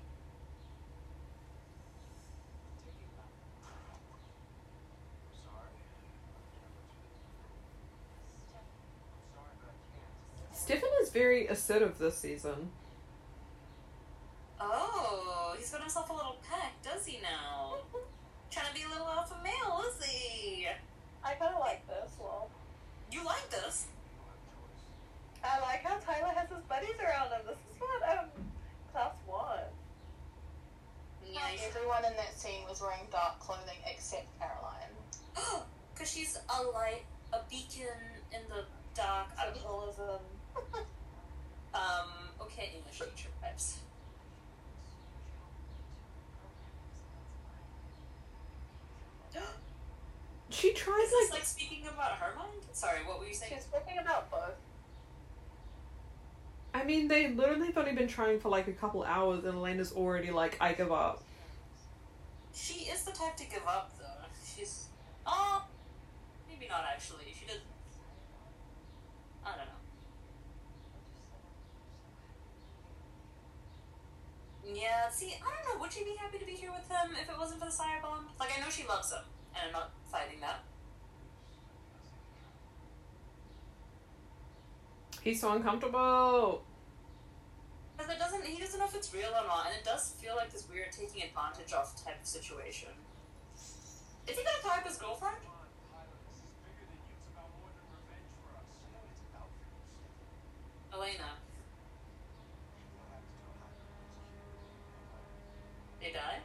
Stefan 10.54 10.90
is 11.02 11.10
very 11.10 11.48
assertive 11.48 11.98
this 12.00 12.18
season. 12.18 12.70
Oh, 14.60 15.54
he's 15.58 15.70
got 15.70 15.82
himself 15.82 16.10
a 16.10 16.14
little 16.14 16.38
pack, 16.50 16.82
does 16.82 17.06
he 17.06 17.20
now? 17.22 17.76
Trying 18.50 18.68
to 18.70 18.74
be 18.74 18.84
a 18.84 18.90
little 18.90 19.08
alpha 19.08 19.36
male, 19.44 19.84
is 19.88 20.04
he? 20.06 20.66
I 21.24 21.34
kind 21.34 21.54
of 21.54 21.60
like 21.60 21.86
this. 21.88 22.14
Well, 22.20 22.50
You 23.12 23.24
like 23.26 23.50
this? 23.50 23.88
I 25.44 25.60
like 25.62 25.84
how 25.84 25.98
Tyler 25.98 26.34
has 26.34 26.50
his 26.50 26.64
buddies 26.68 26.98
around 27.00 27.30
him. 27.30 27.42
This 27.46 27.58
is 27.58 27.80
what 27.80 28.02
um 28.18 28.30
class 28.92 29.14
one. 29.28 29.70
Yeah, 31.32 31.42
Everyone 31.68 32.05
in 32.16 32.24
that 32.24 32.40
scene 32.40 32.62
was 32.68 32.82
wearing 32.82 33.08
dark 33.12 33.40
clothing 33.40 33.78
except 33.86 34.28
Caroline. 34.40 34.96
Because 35.94 36.12
she's 36.12 36.38
a 36.50 36.64
light, 36.74 37.04
a 37.32 37.38
beacon 37.50 37.88
in 38.34 38.42
the 38.50 38.66
dark. 38.94 39.28
I 39.40 39.46
don't 39.46 39.56
know. 39.56 39.94
Symbolism. 39.96 40.22
Um, 41.74 42.10
okay, 42.42 42.72
English 42.76 43.00
teacher 43.00 43.30
vibes. 43.44 43.76
She 50.50 50.74
tries 50.74 51.04
Is 51.04 51.12
this 51.12 51.32
like 51.32 51.40
like 51.40 51.48
speaking 51.48 51.88
about 51.88 52.12
her 52.12 52.34
mind? 52.38 52.62
Sorry, 52.72 53.00
what 53.06 53.20
were 53.20 53.26
you 53.28 53.34
saying? 53.34 53.54
She's 53.56 53.64
speaking 53.64 54.00
about 54.00 54.32
both. 54.32 54.56
I 56.74 56.84
mean, 56.86 57.08
they 57.10 57.30
literally 57.30 57.68
have 57.68 57.78
only 57.78 57.94
been 57.94 58.08
trying 58.08 58.40
for 58.40 58.50
like 58.50 58.68
a 58.68 58.74
couple 58.74 59.04
hours, 59.04 59.44
and 59.44 59.56
Elena's 59.56 59.92
already 59.92 60.32
like, 60.32 60.58
I 60.62 60.74
give 60.74 60.92
up. 60.92 61.24
She 63.26 63.32
is 63.32 63.38
the 63.38 63.44
type 63.44 63.50
to 63.50 63.56
give 63.56 63.68
up, 63.68 63.92
though. 63.98 64.28
She's. 64.44 64.88
Oh, 65.26 65.64
maybe 66.48 66.68
not 66.68 66.86
actually. 66.88 67.34
She 67.38 67.46
did. 67.46 67.62
I 69.46 69.50
don't 69.50 69.58
know. 69.58 69.74
Yeah, 74.82 75.10
see, 75.10 75.36
I 75.42 75.64
don't 75.64 75.76
know. 75.76 75.82
Would 75.82 75.94
she 75.94 76.04
be 76.04 76.16
happy 76.20 76.40
to 76.40 76.46
be 76.46 76.54
here 76.54 76.72
with 76.72 76.88
him 76.90 77.16
if 77.22 77.30
it 77.30 77.38
wasn't 77.38 77.60
for 77.60 77.66
the 77.66 77.72
Sire 77.72 78.02
Bond? 78.02 78.28
Like, 78.40 78.52
I 78.58 78.62
know 78.62 78.70
she 78.70 78.86
loves 78.88 79.12
him, 79.12 79.22
and 79.54 79.68
I'm 79.68 79.74
not 79.74 79.92
fighting 80.12 80.40
that. 80.42 80.64
He's 85.22 85.42
so 85.42 85.52
uncomfortable. 85.54 86.64
Because 87.96 88.12
it 88.12 88.20
doesn't. 88.20 88.46
He 88.46 88.60
doesn't 88.60 88.80
know 88.80 88.86
if 88.86 88.96
it's 88.96 89.14
real 89.14 89.30
or 89.30 89.46
not, 89.48 89.68
and 89.68 89.76
it 89.76 89.84
does 89.86 90.12
feel 90.20 90.36
like 90.36 90.52
this 90.52 90.68
weird 90.70 90.92
taking 90.92 91.24
advantage 91.24 91.74
of 91.74 91.94
type 92.04 92.20
of 92.22 92.28
situation. 92.28 92.90
Is 94.28 94.38
he 94.38 94.44
gonna 94.44 94.58
tie 94.64 94.78
up 94.80 94.88
his 94.88 94.98
girlfriend? 94.98 95.38
Elena, 100.94 101.32
they 106.02 106.12
die. 106.12 106.40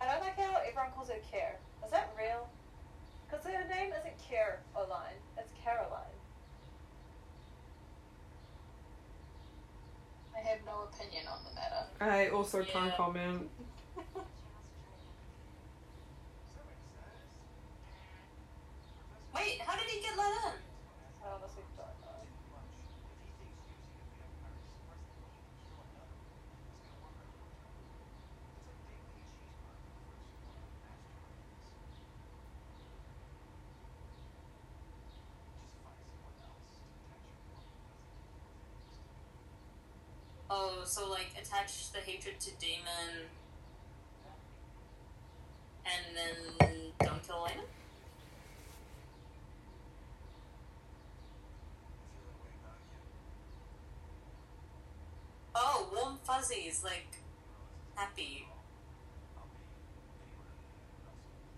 I 0.00 0.12
don't 0.12 0.20
like 0.20 0.38
how 0.38 0.60
everyone 0.60 0.92
calls 0.94 1.08
her 1.08 1.16
Care. 1.30 1.58
Is 1.84 1.90
that 1.90 2.14
real? 2.16 2.48
Because 3.28 3.44
her 3.44 3.66
name 3.68 3.92
isn't 3.98 4.18
Care 4.28 4.60
Oline. 4.76 5.18
It's 5.36 5.50
Caroline. 5.64 6.14
I 10.36 10.40
have 10.48 10.58
no 10.64 10.75
opinion 10.92 11.26
on 11.28 11.38
the 11.44 11.54
matter. 11.54 11.86
I 12.00 12.28
also 12.28 12.62
can't 12.62 12.94
comment. 12.94 13.48
Wait, 19.34 19.60
how 19.60 19.76
did 19.76 19.88
he 19.88 20.00
get 20.00 20.16
let 20.16 20.26
in? 20.28 20.52
I 21.22 21.34
honestly 21.34 21.62
don't 21.76 21.86
know. 21.86 21.92
Oh, 40.48 40.75
so 40.86 41.10
like 41.10 41.30
attach 41.40 41.90
the 41.90 41.98
hatred 41.98 42.38
to 42.40 42.50
Damon, 42.58 43.26
and 45.84 46.16
then 46.16 46.92
don't 47.00 47.22
kill 47.26 47.44
Elena. 47.44 47.62
Oh, 55.54 55.88
warm 55.92 56.18
fuzzies, 56.22 56.84
like 56.84 57.08
happy. 57.96 58.46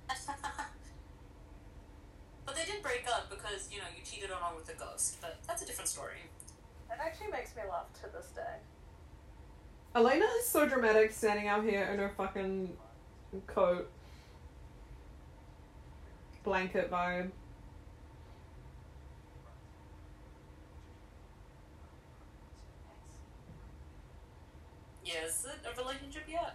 but 2.46 2.56
they 2.56 2.64
did 2.64 2.82
break 2.82 3.04
up 3.12 3.28
because 3.28 3.68
you 3.70 3.78
know 3.78 3.84
you 3.94 4.02
cheated 4.04 4.30
on 4.30 4.40
her 4.40 4.56
with 4.56 4.68
a 4.74 4.78
ghost. 4.78 5.20
But 5.20 5.36
that's 5.46 5.62
a 5.62 5.66
different 5.66 5.88
story. 5.88 6.30
It 6.90 6.96
actually 6.98 7.30
makes 7.30 7.54
me 7.54 7.62
laugh 7.68 7.92
to 8.02 8.08
this 8.10 8.28
day. 8.34 8.56
Elena 9.98 10.26
is 10.38 10.46
so 10.46 10.64
dramatic 10.64 11.10
standing 11.10 11.48
out 11.48 11.64
here 11.64 11.82
in 11.92 11.98
her 11.98 12.12
fucking 12.16 12.72
coat. 13.48 13.90
Blanket 16.44 16.88
vibe. 16.88 17.32
Yeah, 25.04 25.24
is 25.26 25.44
it 25.46 25.66
a 25.66 25.82
relationship 25.82 26.22
yet? 26.28 26.54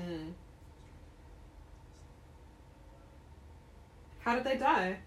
Hmm. 0.00 0.30
How 4.20 4.34
did 4.34 4.44
they 4.44 4.56
die? 4.56 4.98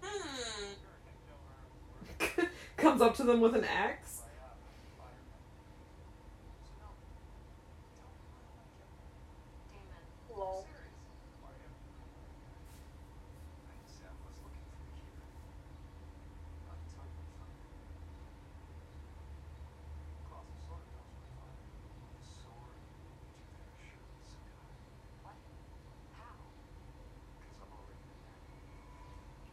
Hmm. 0.00 0.74
Comes 2.76 3.02
up 3.02 3.16
to 3.16 3.24
them 3.24 3.40
with 3.40 3.56
an 3.56 3.64
axe. 3.64 4.22
Lol. 10.36 10.64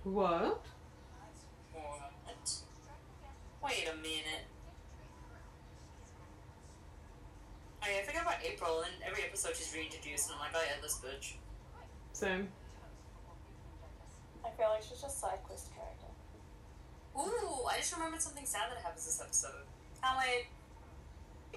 What? 0.03 0.65
What? 1.73 2.51
Wait 3.61 3.89
a 3.91 3.95
minute. 3.97 4.45
Oh 7.83 7.87
yeah, 7.91 7.99
I 7.99 8.03
forgot 8.03 8.21
about 8.21 8.45
April, 8.57 8.81
and 8.81 8.91
every 9.05 9.23
episode 9.23 9.55
she's 9.55 9.71
reintroduced, 9.73 10.29
and 10.29 10.35
I'm 10.35 10.41
like, 10.41 10.51
oh 10.55 10.63
yeah, 10.65 10.81
this 10.81 10.97
bitch. 10.97 11.33
Same. 12.13 12.47
I 14.43 14.49
feel 14.57 14.69
like 14.69 14.81
she's 14.81 14.99
just 14.99 15.19
side 15.21 15.37
quest 15.45 15.69
character. 15.75 16.07
Ooh, 17.15 17.65
I 17.69 17.77
just 17.77 17.93
remembered 17.93 18.21
something 18.21 18.45
sad 18.45 18.71
that 18.71 18.81
happens 18.81 19.05
this 19.05 19.21
episode. 19.21 19.65
How 20.01 20.17
I. 20.17 20.47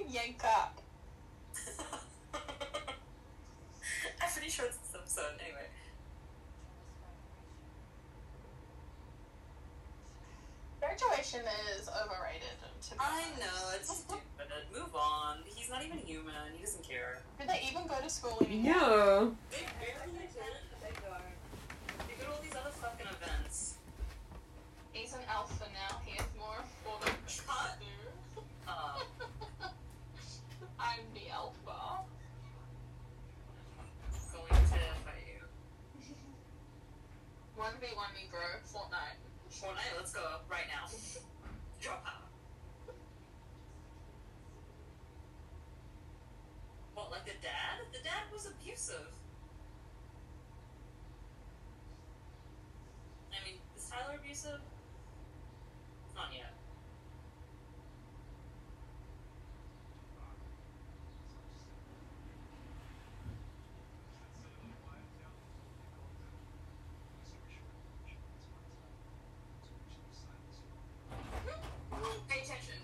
Yank 0.09 0.43
up. 0.45 0.81
I'm 2.35 4.31
pretty 4.33 4.51
sure 4.51 4.67
it's 4.67 4.77
this 4.77 4.95
episode, 4.95 5.41
anyway. 5.43 5.67
Graduation 10.81 11.41
is 11.79 11.89
overrated. 11.89 12.61
To 12.83 12.91
be 12.93 12.97
I 13.01 13.23
honest. 13.27 13.41
know, 13.41 13.71
it's 13.77 13.97
stupid. 13.97 14.20
go 17.91 18.01
to 18.01 18.11
school 18.11 18.39
anymore. 18.41 18.73
Yeah. 18.73 19.27
He's 24.93 25.13
an 25.15 25.21
alpha 25.29 25.65
now. 25.73 25.99
He 26.05 26.19
more 26.39 26.63
uh, 28.69 29.01
I'm 30.79 31.01
the 31.15 31.31
alpha. 31.33 32.05
Going 34.33 34.49
to 34.49 34.55
fight 34.55 35.27
you. 35.27 35.43
One 37.57 37.73
v 37.81 37.87
one 37.95 38.13
me, 38.15 38.29
bro. 38.31 38.41
Fortnite. 38.67 39.19
Fortnite. 39.51 39.97
Let's 39.97 40.13
go 40.13 40.21
right 40.51 40.69
now. 40.69 40.89
Drop 41.81 42.05
out. 42.07 42.31
What, 46.95 47.11
like 47.11 47.25
the 47.25 47.33
dad? 47.43 47.70
The 48.11 48.17
dad 48.17 48.33
was 48.33 48.47
abusive. 48.47 49.07
I 53.31 53.45
mean, 53.45 53.55
is 53.77 53.89
Tyler 53.89 54.19
abusive? 54.19 54.59
Not 56.17 56.33
yet. 56.33 56.53
Pay 72.29 72.41
attention. 72.41 72.75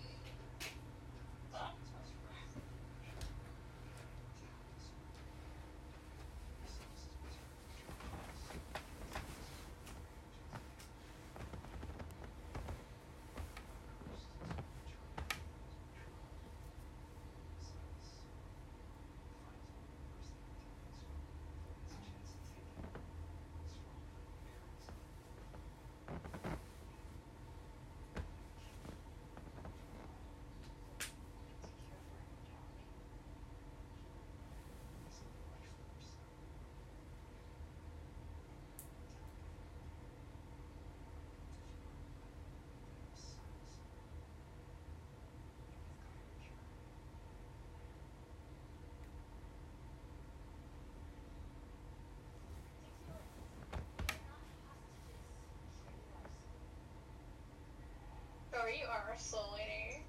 Bro, 58.57 58.66
you 58.79 58.87
are 58.89 59.15
a 59.15 59.19
soul 59.19 59.55
lady. 59.55 60.03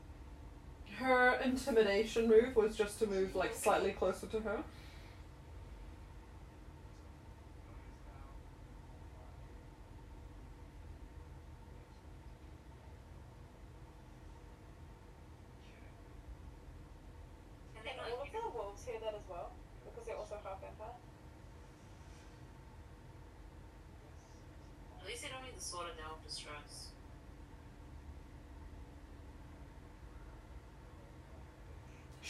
Her 0.98 1.40
intimidation 1.44 2.28
move 2.28 2.56
was 2.56 2.76
just 2.76 3.00
to 3.00 3.08
move 3.08 3.36
like 3.36 3.54
slightly 3.54 3.92
closer 3.92 4.28
to 4.28 4.40
her. 4.40 4.56
And 4.56 4.64
Can 17.76 17.84
then, 17.86 17.94
all 18.00 18.14
of 18.14 18.20
like, 18.20 18.32
the 18.34 18.58
wolves 18.58 18.84
hear 18.86 19.00
that 19.00 19.14
as 19.14 19.30
well? 19.30 19.52
Because 19.86 20.08
they're 20.08 20.18
also 20.18 20.36
half 20.44 20.60
vampire? 20.62 20.96
at 25.00 25.08
least 25.08 25.24
they 25.24 25.30
don't 25.30 25.44
need 25.44 25.56
the 25.56 25.64
sword 25.64 25.88
of 25.90 25.96
Delve 25.96 26.22
Distress. 26.28 26.88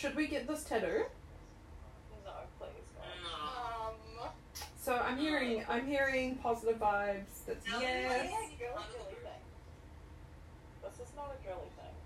Should 0.07 0.15
we 0.15 0.27
get 0.27 0.47
this 0.47 0.63
tattoo? 0.63 1.03
No, 2.23 2.31
please, 2.57 2.69
No. 3.23 4.23
Um, 4.23 4.29
So 4.79 4.95
I'm 4.95 5.17
hearing 5.17 5.65
I'm 5.67 5.85
hearing 5.85 6.35
positive 6.37 6.79
vibes. 6.79 7.43
That's 7.45 7.67
No, 7.67 7.81
yes. 7.81 8.21
This 8.21 8.31
girly 8.31 8.85
girly 8.93 9.15
thing. 9.21 9.43
This 10.81 11.07
is 11.09 11.13
not 11.13 11.35
a 11.37 11.45
girly 11.45 11.67
thing. 11.75 11.97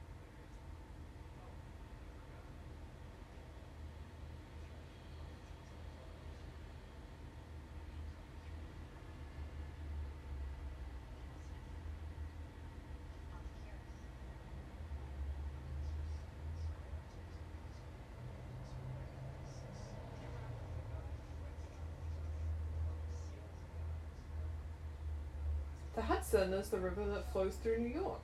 The 25.93 26.07
Hudson 26.31 26.53
is 26.53 26.69
the 26.69 26.77
river 26.77 27.03
that 27.07 27.29
flows 27.33 27.57
through 27.57 27.79
New 27.79 27.93
York. 27.93 28.21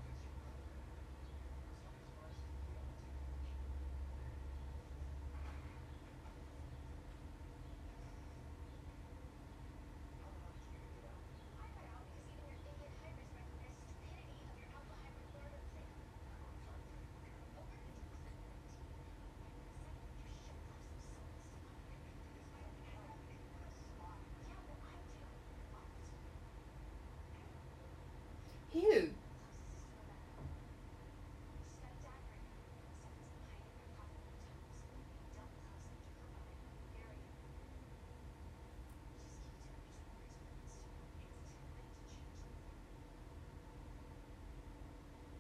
Ew. 28.78 29.10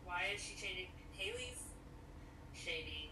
Why 0.06 0.24
is 0.24 0.27
she 0.42 0.56
changing? 0.56 0.88
Hayley's 1.14 1.62
shady. 2.54 3.12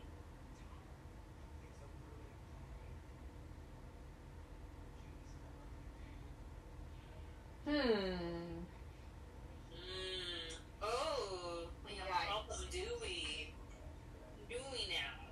Hmm. 7.66 7.72
Mm. 7.72 8.66
Oh, 10.82 11.68
we 11.86 11.96
have 11.96 12.08
a 12.08 12.12
Yikes. 12.12 12.28
problem, 12.28 12.60
do 12.72 12.84
we? 13.02 13.54
Do 14.50 14.56
we 14.72 14.88
now? 14.90 15.26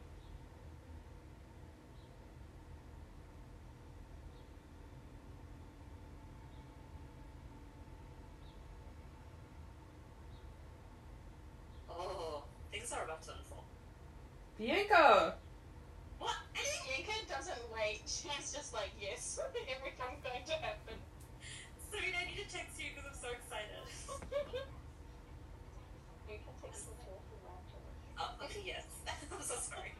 Oh, 11.89 12.43
things 12.71 12.91
are 12.91 13.03
about 13.03 13.21
to 13.23 13.31
unfold. 13.31 13.63
Bianca. 14.57 15.35
What? 16.19 16.35
Yinka 16.55 17.27
doesn't 17.27 17.57
wait. 17.73 18.01
She's 18.05 18.53
just 18.53 18.73
like, 18.73 18.91
yes, 19.01 19.39
everything's 19.41 20.21
going 20.23 20.45
to 20.45 20.51
happen. 20.53 20.95
Serena, 21.91 22.17
I 22.21 22.25
need 22.25 22.37
to 22.37 22.49
text 22.55 22.79
you 22.79 22.89
because 22.95 23.09
I'm 23.09 23.17
so 23.19 23.29
excited. 23.33 23.81
You 26.29 26.39
can 26.39 26.55
take 26.61 26.75
some 26.75 26.93
tool 27.03 27.21
from 27.27 27.39
that. 27.43 27.61
Oh, 28.19 28.45
okay, 28.45 28.63
yes. 28.65 28.85
I'm 29.31 29.41
so 29.41 29.55
sorry. 29.55 29.91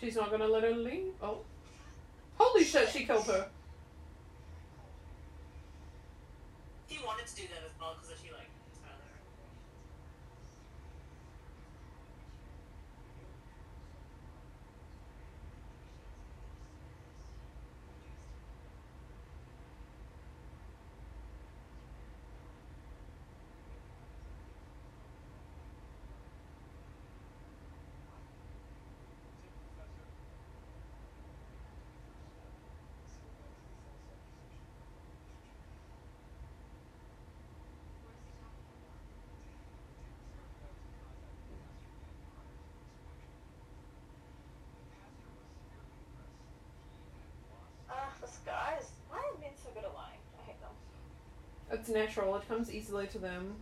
She's 0.00 0.16
not 0.16 0.30
gonna 0.30 0.48
let 0.48 0.62
her 0.62 0.70
leave. 0.70 1.12
Oh, 1.22 1.40
holy 2.36 2.64
shit! 2.64 2.88
She 2.88 3.04
killed 3.04 3.26
her. 3.26 3.46
She 6.88 6.98
wanted 7.04 7.26
to 7.26 7.36
do 7.36 7.42
that 7.42 7.62
as 7.66 7.72
well 7.78 7.96
because 8.00 8.16
she 8.18 8.32
like 8.32 8.48
Tyler. 8.82 8.96
Ah, 47.90 48.12
this 48.20 48.38
guys. 48.46 48.90
Why 49.08 49.18
are 49.18 49.40
men 49.40 49.50
so 49.62 49.70
good 49.74 49.84
at 49.84 49.94
lying? 49.94 50.18
I 50.38 50.46
hate 50.46 50.60
them. 50.60 50.70
It's 51.80 51.88
natural. 51.88 52.36
It 52.36 52.46
comes 52.46 52.70
easily 52.70 53.06
to 53.06 53.18
them. 53.18 53.54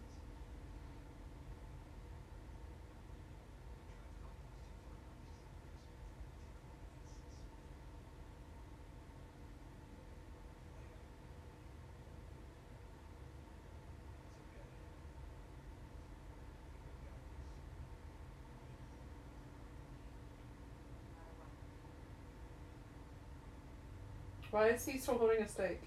Why 24.50 24.70
is 24.70 24.84
he 24.84 24.98
still 24.98 25.18
holding 25.18 25.40
a 25.40 25.46
stake? 25.46 25.82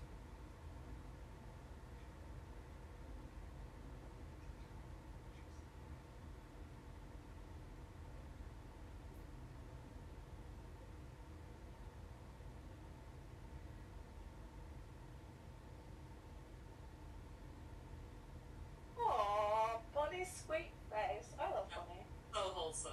Aww, 18.98 19.80
Bonnie's 19.94 20.28
sweet 20.46 20.72
face. 20.90 21.34
I 21.40 21.44
love 21.52 21.68
Bonnie. 21.70 22.06
So 22.34 22.40
wholesome. 22.40 22.92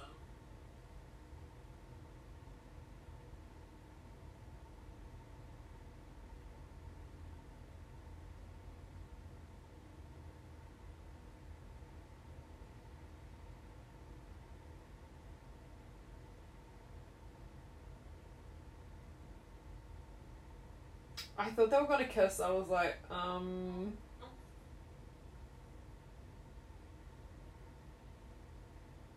I 21.39 21.49
thought 21.51 21.71
they 21.71 21.77
were 21.77 21.87
gonna 21.87 22.05
kiss. 22.05 22.39
I 22.39 22.51
was 22.51 22.67
like, 22.67 22.97
um. 23.09 23.93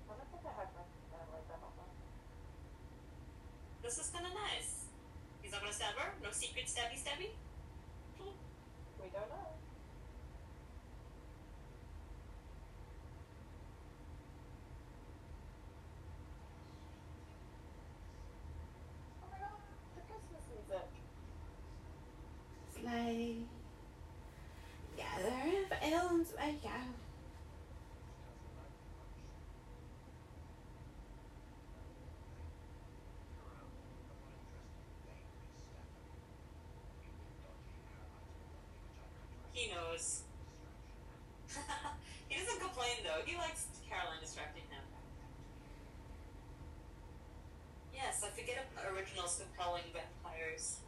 I 0.09 0.15
don't 0.15 0.29
think 0.31 0.45
I 0.47 0.53
had 0.61 0.69
my 0.73 0.87
family 1.11 1.43
that 1.49 1.59
often. 1.61 1.91
This 3.83 3.99
is 3.99 4.11
kind 4.11 4.27
of 4.27 4.33
nice. 4.35 4.85
He's 5.43 5.53
not 5.53 5.61
gonna 5.63 5.73
stab 5.73 5.95
her. 5.97 6.13
No 6.23 6.31
secret 6.31 6.67
stabby 6.67 6.97
stabby. 6.97 7.31
We 9.01 9.09
don't 9.13 9.29
know. 9.29 9.59
Oh 19.23 19.27
my 19.33 19.39
god, 19.39 19.59
the 19.97 20.03
Christmas 20.03 20.45
music. 20.55 20.89
Slay. 22.75 23.37
Gather 24.97 25.67
for 25.69 25.79
Ellen's 25.83 26.33
wake 26.39 26.65
up. 26.65 26.95
He 39.53 39.69
knows. 39.93 40.23
he 42.29 42.39
doesn't 42.39 42.61
complain 42.61 42.97
though. 43.05 43.23
He 43.25 43.37
likes 43.37 43.67
Caroline 43.89 44.21
distracting 44.21 44.63
him. 44.71 44.83
Yes, 47.95 48.25
I 48.25 48.31
forget 48.31 48.57
about 48.57 48.83
the 48.83 48.99
originals 48.99 49.41
compelling 49.41 49.83
vampires. 49.93 50.79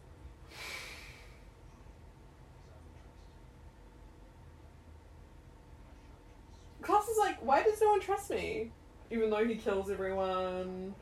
Klaus 6.82 7.08
is 7.08 7.18
like, 7.18 7.38
why 7.42 7.62
does 7.62 7.80
no 7.80 7.90
one 7.90 8.00
trust 8.00 8.30
me? 8.30 8.70
Even 9.10 9.30
though 9.30 9.44
he 9.44 9.54
kills 9.54 9.90
everyone, 9.90 10.94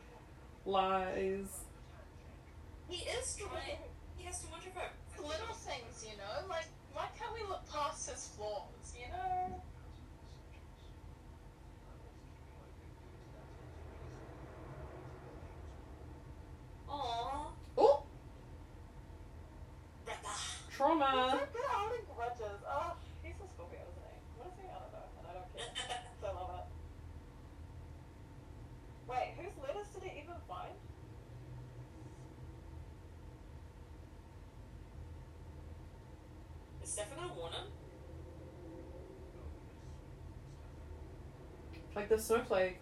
lies. 0.65 1.65
He 2.89 3.05
is 3.09 3.37
trying. 3.37 3.79
He 4.17 4.25
has 4.27 4.43
too 4.43 4.49
much 4.51 4.67
of 4.67 4.75
her. 4.75 4.91
Little 5.19 5.55
things, 5.55 6.05
you 6.05 6.17
know, 6.19 6.49
like 6.49 6.67
why 6.93 7.07
can't 7.19 7.33
look 8.07 8.15
his 8.17 8.29
flaws, 8.37 8.95
you 8.97 9.07
know? 9.13 9.63
Aww. 16.89 17.47
Oh, 17.79 18.03
trauma. 20.71 21.29
so 21.31 21.39
good 21.53 21.63
at 21.63 21.71
holding 21.71 22.01
grudges. 22.17 22.61
Oh, 22.67 22.95
he's 23.23 23.35
a 23.35 23.49
Scorpio, 23.55 23.79
isn't 23.79 24.03
he? 24.03 24.19
What 24.37 24.49
is 24.49 24.59
he? 24.59 24.67
I 24.67 24.79
don't 24.83 24.93
know, 24.93 25.07
and 25.19 25.27
I 25.29 25.33
don't 25.35 25.49
care. 25.55 25.71
So 26.21 26.27
I 26.27 26.33
love 26.33 26.51
it. 26.59 26.67
Wait, 29.09 29.35
whose 29.39 29.57
letters 29.63 29.87
did 29.95 30.03
he 30.11 30.19
even 30.21 30.35
find? 30.49 30.75
Is 36.83 36.91
Stefan 36.91 37.17
gonna 37.17 37.35
warn 37.35 37.53
him? 37.53 37.67
Like 41.95 42.09
the 42.09 42.19
snowflake. 42.19 42.79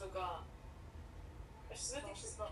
also 0.00 0.10
gone. 0.14 0.44
I 1.70 1.74
think 1.74 2.16
she's 2.16 2.30
gone. 2.34 2.48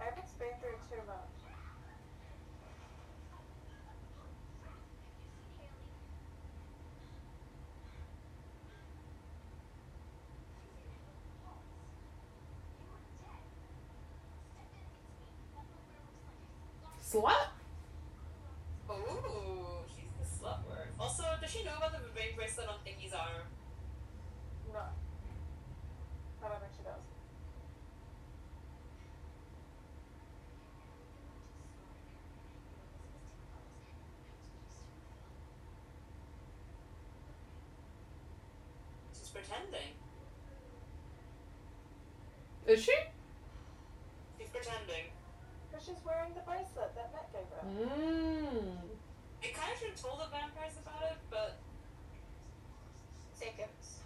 I've 0.00 0.16
been 0.16 0.48
through 0.60 0.70
too 0.88 1.02
much. 1.06 1.16
Slut? 17.04 17.48
Ooh, 18.90 19.84
she's 19.88 20.12
the 20.20 20.44
slut 20.44 20.64
word. 20.68 20.88
Also, 21.00 21.24
does 21.40 21.50
she 21.50 21.64
know 21.64 21.76
about 21.76 21.92
the 21.92 21.98
vervain 21.98 22.36
bracelet 22.36 22.68
on 22.68 22.76
Thingy's 22.84 23.12
arm? 23.12 23.47
Pretending. 39.38 39.94
Is 42.66 42.82
she? 42.84 42.94
She's 44.38 44.48
pretending. 44.48 45.14
Because 45.70 45.86
she's 45.86 46.04
wearing 46.04 46.34
the 46.34 46.40
bracelet 46.40 46.94
that 46.96 47.12
Matt 47.12 47.32
gave 47.32 47.46
her. 47.54 47.62
Mmm. 47.64 48.76
I 49.42 49.46
kind 49.54 49.72
of 49.72 49.78
should 49.78 49.90
have 49.90 50.00
told 50.02 50.18
the 50.20 50.26
vampires 50.30 50.74
about 50.82 51.02
it, 51.10 51.18
but 51.30 51.58
Seconds. 53.32 54.00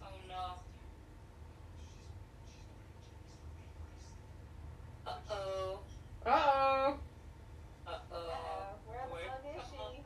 oh 0.00 0.14
no. 0.28 0.54
Uh 5.04 5.10
oh. 5.30 5.80
Uh 6.24 6.30
oh. 6.30 6.98
Uh 7.86 7.90
Uh-oh. 7.90 8.16
oh. 8.16 8.30
Where 8.86 9.02
the 9.10 9.48
fuck 9.58 9.64
is 9.64 9.70
she? 9.70 10.00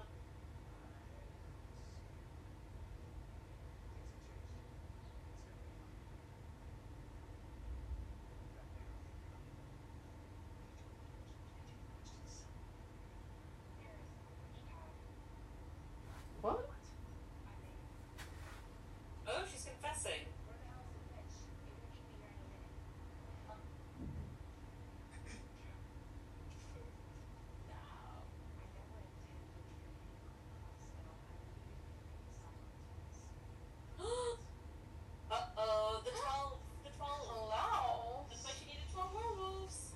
What? 16.41 16.71
Oh, 19.27 19.43
she's 19.53 19.65
confessing. 19.67 20.27
uh 35.31 35.37
oh, 35.59 36.01
the 36.05 36.11
12. 36.11 36.59
The 36.85 36.91
12. 36.97 37.11
Hello. 37.29 38.25
That's 38.31 38.45
why 38.45 38.51
she 38.59 38.65
needed 38.67 38.89
12 38.93 39.11
werewolves. 39.15 39.93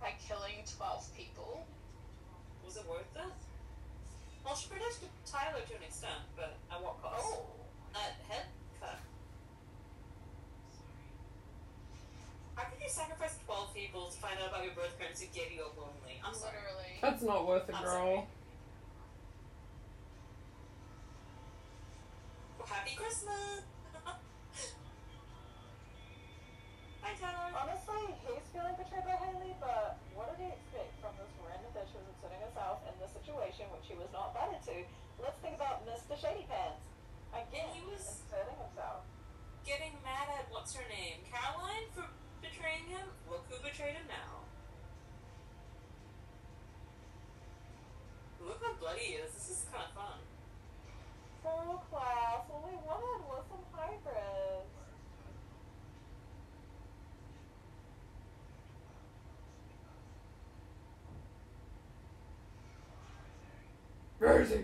By 0.00 0.12
killing 0.26 0.53
12 0.66 1.16
people. 1.16 1.66
Was 2.64 2.76
it 2.76 2.86
worth 2.88 3.12
it? 3.16 3.32
Well, 4.44 4.56
she 4.56 4.68
protected 4.68 5.08
Tyler 5.24 5.60
to 5.68 5.74
an 5.76 5.82
extent, 5.84 6.20
but 6.36 6.56
at 6.72 6.82
what 6.82 7.00
cost? 7.02 7.24
Oh. 7.24 7.46
That 7.92 8.16
head 8.28 8.46
cut. 8.80 8.98
How 12.56 12.64
could 12.70 12.80
you 12.82 12.88
sacrifice 12.88 13.38
12 13.46 13.74
people 13.74 14.06
to 14.10 14.16
find 14.18 14.36
out 14.42 14.48
about 14.50 14.64
your 14.64 14.74
birth 14.74 14.98
parents 14.98 15.20
who 15.22 15.28
gave 15.32 15.52
you 15.52 15.62
up 15.62 15.76
lonely? 15.78 16.18
I'm 16.24 16.34
sorry. 16.34 16.58
Literally. 16.58 16.98
That's 17.00 17.22
not 17.22 17.46
worth 17.46 17.68
it, 17.68 17.74
I'm 17.76 17.84
girl. 17.84 18.26
Well, 22.58 22.68
happy 22.68 22.96
Christmas! 22.96 23.62
Hi, 27.04 27.12
Tyler. 27.20 27.52
Honestly, 27.52 28.16
he's 28.24 28.48
feeling 28.48 28.74
betrayed 28.80 29.04
by 29.04 29.16
Hayley, 29.20 29.52
but 29.60 30.00
what 30.16 30.32
did 30.32 30.40
he 30.40 30.48
expect 30.56 30.96
from 31.04 31.12
this 31.20 31.28
random 31.44 31.68
bitch 31.76 31.92
who 31.92 32.00
was 32.00 32.08
inserting 32.16 32.40
herself 32.42 32.80
in 32.88 32.94
this 32.96 33.12
situation 33.12 33.68
which 33.76 33.84
he 33.86 33.94
was 33.94 34.08
not 34.10 34.32
invited 34.32 34.64
to? 34.72 34.76
Let's 35.20 35.36
think 35.44 35.54
about 35.60 35.84
Mr. 35.84 36.16
Shady 36.16 36.48
Pants. 36.48 36.80
Again, 37.36 37.68
And 37.68 37.76
he 37.76 37.82
was- 37.92 38.24
inserting 38.24 38.56
himself. 38.56 39.04
Getting 39.68 39.92
mad 40.00 40.32
at 40.32 40.48
what's 40.48 40.72
her 40.74 40.86
name? 40.88 41.20
Caroline 41.28 41.92
for 41.92 42.08
betraying 42.40 42.88
him? 42.88 43.04
Look 43.28 43.44
who 43.52 43.60
betrayed 43.60 44.00
him 44.00 44.08
now. 44.08 44.48
Look 48.40 48.64
how 48.64 48.72
bloody 48.80 49.00
he 49.00 49.12
is. 49.20 49.32
This 49.32 49.48
is 49.50 49.66
kind 49.72 49.84
of 49.84 49.92
fun. 49.92 50.20
Full 51.42 51.84
class. 51.92 52.44
All 52.48 52.64
we 52.64 52.76
wanted 52.80 53.20
was 53.28 53.44
some 53.48 53.64
hybrids. 53.72 54.72
Where 64.24 64.40
is 64.40 64.48
he? 64.48 64.56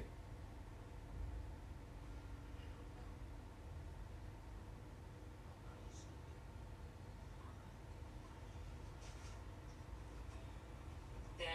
Damn. 11.39 11.47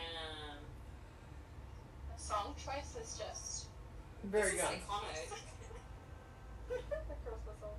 The 2.15 2.21
song 2.21 2.53
choice 2.63 2.95
is 3.01 3.17
just. 3.17 3.65
Very 4.25 4.51
good. 4.51 4.59
is 4.59 4.65
iconic. 4.65 5.29
the 6.69 6.75
Christmas 6.75 7.59
song. 7.59 7.69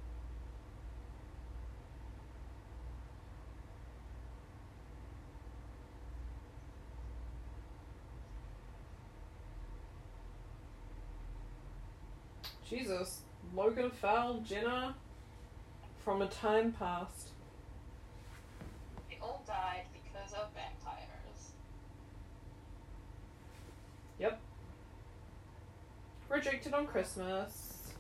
Jesus. 12.69 13.21
Logan 13.55 13.91
found 13.91 14.45
Jenna 14.45 14.95
from 16.05 16.23
a 16.23 16.27
time 16.27 16.73
past. 16.73 17.31
They 19.09 19.19
all 19.23 19.45
died 19.47 19.85
because 19.93 20.33
of 20.33 20.49
vampires. 20.53 21.53
Yep. 24.19 24.41
Rejected 26.29 26.75
on 26.75 26.87
Christmas. 26.87 27.93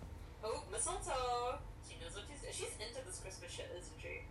Oh, 0.42 0.64
mistletoe. 0.72 1.58
She 1.88 1.96
knows 2.02 2.14
what 2.14 2.24
she's. 2.28 2.56
She's 2.56 2.72
into 2.74 3.04
this 3.06 3.20
Christmas 3.20 3.52
shit, 3.52 3.70
isn't 3.78 4.00
she? 4.00 4.22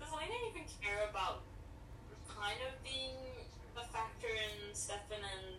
Does 0.00 0.08
Elena 0.18 0.32
even 0.50 0.59
care 0.78 1.08
about 1.10 1.42
kind 2.30 2.58
of 2.66 2.78
being 2.86 3.18
a 3.74 3.84
factor 3.90 4.30
in 4.30 4.70
Stefan 4.74 5.18
and 5.18 5.58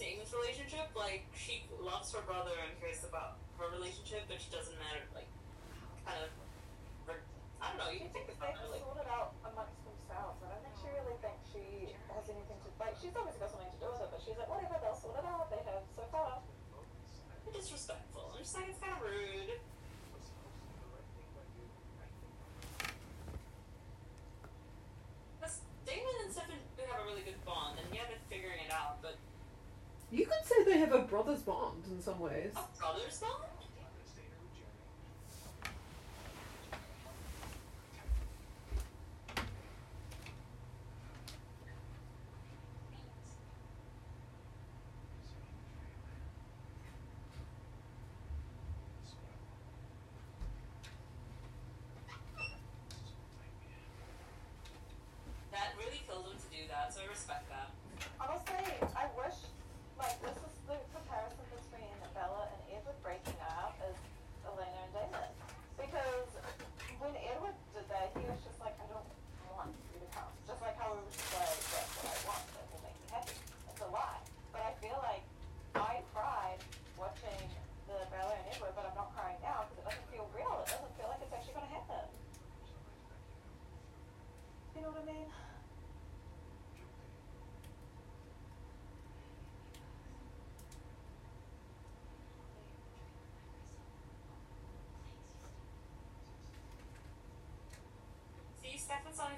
Damon's 0.00 0.32
relationship? 0.32 0.88
Like, 0.96 1.28
she 1.36 1.68
loves 1.76 2.12
her 2.16 2.24
brother 2.24 2.56
and 2.64 2.72
cares 2.80 3.04
about 3.04 3.36
her 3.60 3.68
relationship, 3.76 4.24
but 4.24 4.40
she 4.40 4.48
doesn't 4.48 4.76
matter, 4.80 5.04
like, 5.12 5.28
kind 6.08 6.24
of. 6.24 6.32
I 7.60 7.68
don't 7.68 7.76
know, 7.76 7.92
you 7.92 8.08
can 8.08 8.10
think 8.16 8.24
they. 8.24 8.40
Like, 8.40 8.56
sort 8.80 8.96
it 8.96 9.10
out 9.12 9.36
amongst 9.44 9.76
themselves. 9.84 10.40
I 10.40 10.48
don't 10.48 10.64
think 10.64 10.76
she 10.80 10.88
really 10.96 11.12
thinks 11.20 11.44
she 11.52 11.92
has 12.08 12.24
anything 12.32 12.56
to 12.56 12.68
like. 12.80 12.96
She's 12.96 13.12
obviously 13.12 13.44
got 13.44 13.52
something 13.52 13.68
to 13.68 13.80
do 13.84 13.92
with 13.92 14.00
it, 14.00 14.08
but 14.08 14.20
she's 14.24 14.40
like, 14.40 14.48
whatever, 14.48 14.80
they'll 14.80 14.96
sort 14.96 15.20
it 15.20 15.28
out. 15.28 15.52
They 15.52 15.60
have 15.68 15.84
so 15.92 16.08
far. 16.08 16.40
they're 17.44 17.52
disrespectful. 17.52 18.32
I'm 18.32 18.40
just 18.40 18.56
like, 18.56 18.72
it's 18.72 18.80
kind 18.80 18.96
of 18.96 19.04
rude. 19.04 19.60
Because 25.36 25.60
Damon 25.84 26.16
and 26.24 26.32
Stefan 26.32 26.56
do 26.80 26.82
have 26.88 27.04
a 27.04 27.06
really 27.12 27.28
good 27.28 27.36
bond, 27.44 27.76
and 27.76 27.92
yeah, 27.92 28.08
they're 28.08 28.24
figuring 28.32 28.64
it 28.64 28.72
out. 28.72 29.04
Have 30.68 30.92
a 30.92 30.98
brother's 31.00 31.42
bond 31.42 31.84
in 31.90 32.00
some 32.00 32.20
ways. 32.20 32.52
A 32.56 32.78
brother's 32.78 33.18
bond? 33.18 33.44
That 55.50 55.74
really 55.76 56.00
killed 56.06 56.24
him 56.30 56.38
to 56.38 56.48
do 56.48 56.62
that, 56.70 56.94
so 56.94 57.02
I 57.02 57.10
respect 57.10 57.50
that. 57.50 57.74
Honestly, 58.22 58.54
I 58.96 59.10
wish, 59.18 59.34
like, 59.98 60.16
this 60.22 60.38
is 60.40 60.54
the 60.64 60.78
comparison 60.94 61.42
between 61.50 61.90
Bella 62.14 62.48
and 62.48 62.80
Edward 62.80 62.96
breaking 63.02 63.36
up 63.42 63.74
is 63.82 63.98
Elena 64.46 64.88
and 64.88 64.92
Damon. 64.94 65.30
Because 65.74 66.30
when 67.02 67.12
Edward 67.18 67.58
did 67.74 67.84
that, 67.90 68.14
he 68.14 68.24
was 68.24 68.40
just 68.46 68.56
like, 68.62 68.78
I 68.78 68.86
don't 68.88 69.04
want 69.52 69.74
you 69.90 70.00
to 70.00 70.08
come. 70.14 70.30
Just 70.46 70.62
like 70.64 70.78
how 70.78 70.94
we 70.96 71.02
were 71.02 71.12
just 71.12 71.28
like, 71.34 71.50
that's 71.50 71.92
what 71.98 72.08
I 72.08 72.18
want, 72.30 72.44
that 72.56 72.64
will 72.70 72.84
make 72.86 72.96
me 72.96 73.06
happy. 73.10 73.36
It's 73.36 73.82
a 73.84 73.90
lie. 73.90 74.22
But 74.54 74.62
I 74.64 74.72
feel 74.80 74.96
like 75.02 75.26
I 75.76 76.00
cried 76.14 76.62
watching 76.96 77.42
the 77.90 77.98
Bella 78.08 78.32
and 78.38 78.46
Edward, 78.54 78.72
but 78.78 78.86
I'm 78.88 78.96
not 78.96 79.12
crying 79.12 79.36
now 79.44 79.66
because 79.68 79.82
it 79.82 79.86
doesn't 79.92 80.08
feel 80.08 80.24
real. 80.32 80.62
It 80.64 80.72
doesn't 80.72 80.94
feel 80.96 81.10
like 81.10 81.20
it's 81.20 81.34
actually 81.34 81.58
going 81.58 81.68
to 81.68 81.74
happen. 81.76 82.06
Mean? 85.06 85.16
See, 98.62 98.76
Stefan's 98.78 99.18
only 99.18 99.36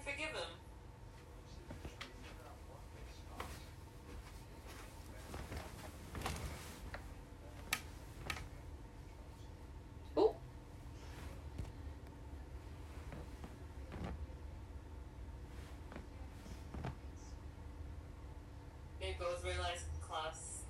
They 19.13 19.25
both 19.27 19.45
realize 19.45 19.85
Klaus 20.01 20.63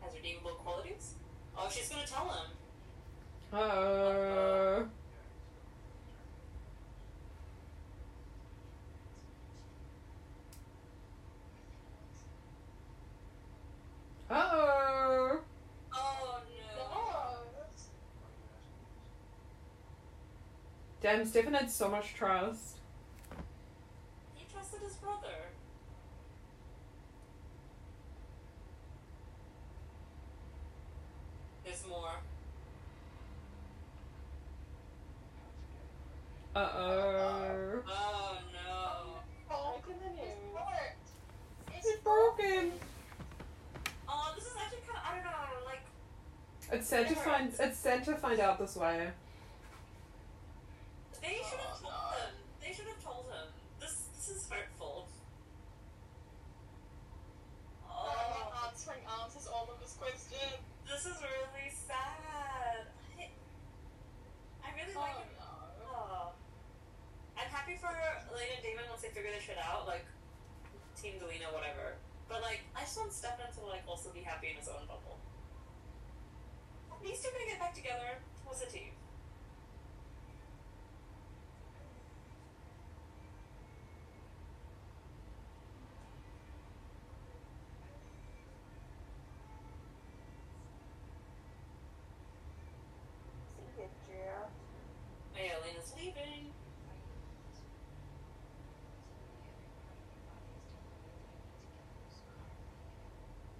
has 0.00 0.14
redeemable 0.14 0.50
qualities. 0.52 1.14
Oh, 1.56 1.68
she's 1.70 1.88
gonna 1.88 2.06
tell 2.06 2.28
him. 2.28 2.50
uh, 3.52 4.82
uh-oh. 14.30 15.38
Oh 15.92 16.40
no. 16.48 16.84
No. 16.90 17.44
Damn, 21.00 21.24
Stefan 21.24 21.54
had 21.54 21.70
so 21.70 21.88
much 21.88 22.14
trust. 22.14 22.78
He 24.34 24.44
trusted 24.52 24.80
his 24.80 24.94
brother. 24.94 25.28
There's 31.64 31.86
more. 31.88 32.10
Uh-oh. 36.54 37.82
Oh 37.88 38.38
no. 38.52 39.14
Oh, 39.50 39.80
Breaking 39.84 40.02
the 40.02 40.10
news. 40.10 40.30
it's 40.30 40.54
worked. 40.54 41.08
It's 41.74 42.00
broken. 42.02 42.72
Oh, 44.08 44.32
this 44.36 44.44
is 44.44 44.52
actually 44.62 44.78
kind 44.86 44.98
of, 44.98 45.04
I 45.04 45.14
don't 45.14 45.24
know, 45.24 45.66
like, 45.66 45.80
It's 46.70 46.86
sad 46.88 47.08
to 47.08 47.14
find. 47.16 47.52
It's 47.58 47.78
sad 47.78 48.04
to 48.04 48.13
find 48.24 48.40
out 48.40 48.58
this 48.58 48.76
way. 48.76 49.10
they 51.20 51.36
should 51.44 51.60
have 51.60 51.76
Oh, 51.76 51.84
told 51.84 51.92
no. 51.92 52.16
him. 52.24 52.32
They 52.64 52.72
should 52.72 52.88
have 52.88 53.04
told 53.04 53.26
him. 53.28 53.48
This, 53.80 54.08
this 54.16 54.28
is 54.32 54.48
hurtful. 54.48 55.08
Oh, 57.84 57.92
Oh, 57.92 58.48
I'm 58.48 58.68
answering 58.72 59.04
answers 59.20 59.46
all 59.46 59.68
of 59.68 59.76
his 59.84 59.92
questions. 60.00 60.56
this 60.88 61.04
is 61.04 61.20
really 61.20 61.68
sad. 61.68 62.88
I, 63.20 63.28
I 64.64 64.68
really 64.72 64.96
Oh 64.96 65.00
like 65.04 65.20
him. 65.20 65.28
no. 65.36 65.92
Oh. 65.92 66.32
I'm 67.36 67.50
happy 67.52 67.76
for 67.76 67.92
Elena 68.32 68.56
and 68.56 68.62
Damon 68.64 68.84
once 68.88 69.02
they 69.02 69.12
figure 69.12 69.32
this 69.36 69.44
shit 69.44 69.58
out, 69.60 69.86
like 69.86 70.04
Team 70.96 71.20
Delena, 71.20 71.52
whatever. 71.52 72.00
But 72.28 72.40
like, 72.40 72.60
I 72.74 72.88
just 72.88 72.96
want 72.96 73.12
Stefan 73.12 73.52
to 73.52 73.60
like 73.68 73.84
also 73.86 74.08
be 74.16 74.20
happy 74.24 74.48
in 74.48 74.56
his 74.56 74.68
own 74.68 74.88
bubble. 74.88 75.20
These 77.04 77.20
two 77.20 77.28
gonna 77.36 77.44
get 77.44 77.60
back 77.60 77.74
together. 77.74 78.16
What's 78.46 78.62
a 78.62 78.66
team? 78.66 78.88
See 93.76 93.82
you, 93.82 93.88
Jer. 94.06 94.46
Hey, 95.34 95.52
Elena's 95.64 95.94
leaving. 95.96 96.50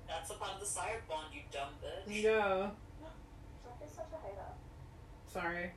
That's 0.09 0.31
a 0.31 0.35
part 0.35 0.55
of 0.55 0.61
the 0.61 0.67
sire 0.67 1.03
bond, 1.09 1.29
you 1.33 1.41
dumb 1.53 1.71
bitch. 1.83 2.23
Yeah. 2.23 2.71
Don't 3.65 3.81
be 3.81 3.87
such 3.87 4.07
a 4.13 4.27
hater. 4.27 4.53
Sorry. 5.33 5.71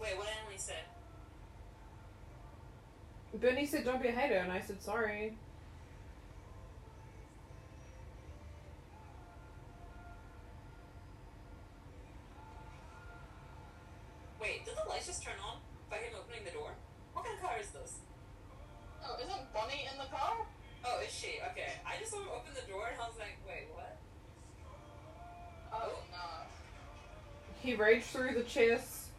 Wait, 0.00 0.16
what 0.16 0.26
did 0.26 0.34
Emily 0.44 0.58
say? 0.58 0.74
Bernie 3.40 3.66
said 3.66 3.84
don't 3.84 4.02
be 4.02 4.08
a 4.08 4.12
hater, 4.12 4.36
and 4.36 4.52
I 4.52 4.60
said 4.60 4.82
sorry. 4.82 5.36
Wait, 14.44 14.62
did 14.66 14.76
the 14.76 14.84
lights 14.90 15.06
just 15.06 15.22
turn 15.24 15.40
on 15.40 15.56
by 15.88 15.96
him 15.96 16.12
opening 16.20 16.44
the 16.44 16.50
door? 16.50 16.76
What 17.14 17.24
kind 17.24 17.34
of 17.34 17.42
car 17.42 17.56
is 17.58 17.70
this? 17.70 18.04
Oh, 19.02 19.16
isn't 19.16 19.52
Bonnie 19.54 19.88
in 19.90 19.96
the 19.96 20.04
car? 20.12 20.44
Oh, 20.84 21.00
is 21.00 21.10
she? 21.10 21.40
Okay. 21.50 21.80
I 21.80 21.96
just 21.98 22.12
saw 22.12 22.20
him 22.20 22.28
open 22.28 22.52
the 22.52 22.70
door 22.70 22.92
and 22.92 23.00
I 23.00 23.08
was 23.08 23.16
like, 23.16 23.40
wait, 23.48 23.72
what? 23.72 23.96
Oh 25.72 25.96
no. 26.12 26.44
He 27.74 27.82
raged 27.82 28.06
through 28.14 28.38
the 28.38 28.46
chest. 28.46 29.10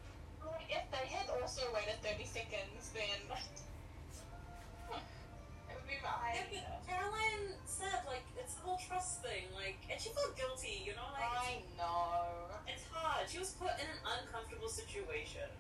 If 0.72 0.88
they 0.88 1.06
had 1.12 1.28
also 1.28 1.68
waited 1.76 2.00
30 2.00 2.24
seconds, 2.24 2.88
then 2.96 3.04
it 4.96 5.76
would 5.76 5.84
be 5.84 6.00
Yeah, 6.00 6.08
fine. 6.08 6.64
Caroline 6.88 7.52
said, 7.68 8.00
like, 8.08 8.24
it's 8.40 8.56
the 8.56 8.64
whole 8.64 8.80
trust 8.80 9.20
thing, 9.28 9.52
like, 9.60 9.76
and 9.92 10.00
she 10.00 10.08
felt 10.16 10.40
guilty, 10.40 10.88
you 10.88 10.96
know? 10.96 11.04
Like, 11.12 11.28
I 11.36 11.68
know. 11.76 12.48
it's 12.64 12.88
hard. 12.96 13.28
She 13.28 13.44
was 13.44 13.52
put 13.60 13.76
in 13.76 13.92
an 13.92 14.00
uncomfortable 14.24 14.72
situation. 14.72 15.52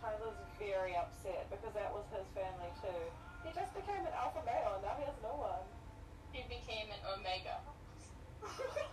Tyler's 0.00 0.40
very 0.56 0.96
upset 0.96 1.44
because 1.52 1.76
that 1.76 1.92
was 1.92 2.08
his 2.08 2.24
family 2.32 2.72
too. 2.80 3.04
He 3.44 3.52
just 3.52 3.76
became 3.76 4.00
an 4.00 4.16
alpha 4.16 4.40
male 4.48 4.80
and 4.80 4.84
now 4.88 4.96
he 4.96 5.04
has 5.04 5.20
no 5.20 5.36
one. 5.36 5.60
He 6.32 6.40
became 6.48 6.88
an 6.88 7.04
Omega. 7.04 7.60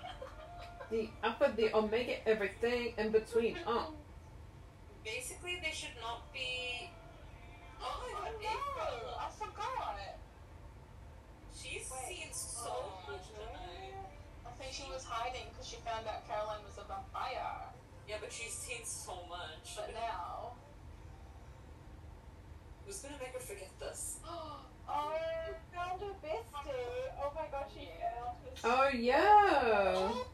The 0.91 1.09
upper, 1.23 1.53
the 1.55 1.73
omega, 1.73 2.27
everything 2.27 2.93
in 2.97 3.11
between. 3.11 3.57
Oh. 3.65 3.93
Basically, 5.05 5.57
they 5.63 5.71
should 5.71 5.95
not 6.01 6.31
be. 6.33 6.91
Oh 7.81 8.11
my 8.11 8.19
Oh 8.19 8.23
god, 8.23 8.33
no! 8.43 8.49
April! 8.51 9.15
I 9.17 9.29
forgot. 9.31 9.97
She's 11.55 11.89
Wait. 11.89 12.17
seen 12.17 12.33
so 12.33 12.67
Oh, 12.67 13.09
much 13.09 13.23
tonight. 13.31 13.95
I 14.45 14.49
think 14.59 14.73
she 14.73 14.83
was 14.91 15.05
hiding 15.05 15.47
because 15.51 15.65
she 15.65 15.77
found 15.77 16.05
out 16.07 16.27
Caroline 16.27 16.59
was 16.67 16.77
a 16.77 16.83
vampire. 16.83 17.71
Yeah, 18.09 18.17
but 18.19 18.31
she's 18.33 18.51
seen 18.51 18.83
so 18.83 19.13
much. 19.29 19.77
But 19.77 19.93
now. 19.95 20.51
Who's 22.85 22.99
gonna 22.99 23.15
make 23.17 23.31
her 23.33 23.39
forget 23.39 23.71
this? 23.79 24.19
Oh, 24.93 25.15
found 25.73 26.01
her 26.01 26.13
bestie. 26.21 26.73
Oh 27.23 27.31
my 27.33 27.47
god, 27.49 27.65
she 27.73 27.87
found 28.01 28.35
her 28.43 28.51
Oh 28.65 28.89
yeah. 28.93 29.93
Oh, 29.95 30.27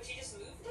But 0.00 0.06
she 0.08 0.18
just 0.18 0.38
moved 0.38 0.66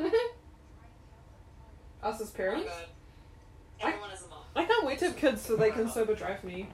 it. 0.00 0.12
Us 2.02 2.20
as 2.20 2.30
oh 2.30 2.32
parents? 2.32 2.70
I, 3.82 3.94
I, 4.54 4.64
can't 4.64 4.86
wait 4.86 4.98
to 5.00 5.06
have 5.06 5.16
kids 5.16 5.42
so 5.42 5.56
they 5.56 5.70
can 5.70 5.90
sober 5.90 6.14
drive 6.14 6.42
me. 6.42 6.68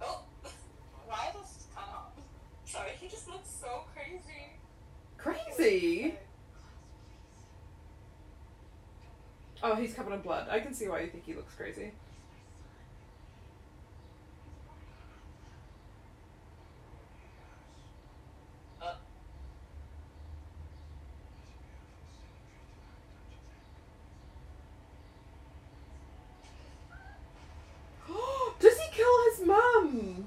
Oh, 0.00 0.22
why 1.06 1.32
this 1.34 1.66
Sorry, 2.64 2.90
he 3.00 3.08
just 3.08 3.28
looks 3.28 3.48
so 3.48 3.84
crazy. 3.94 4.56
Crazy? 5.18 6.16
Oh, 9.62 9.74
he's 9.76 9.94
covered 9.94 10.14
in 10.14 10.20
blood. 10.20 10.48
I 10.50 10.60
can 10.60 10.74
see 10.74 10.88
why 10.88 11.00
you 11.00 11.08
think 11.08 11.24
he 11.24 11.34
looks 11.34 11.54
crazy. 11.54 11.92
Uh, 18.80 18.94
Does 28.60 28.78
he 28.78 28.90
kill 28.92 29.16
his 29.30 29.46
mum? 29.46 30.26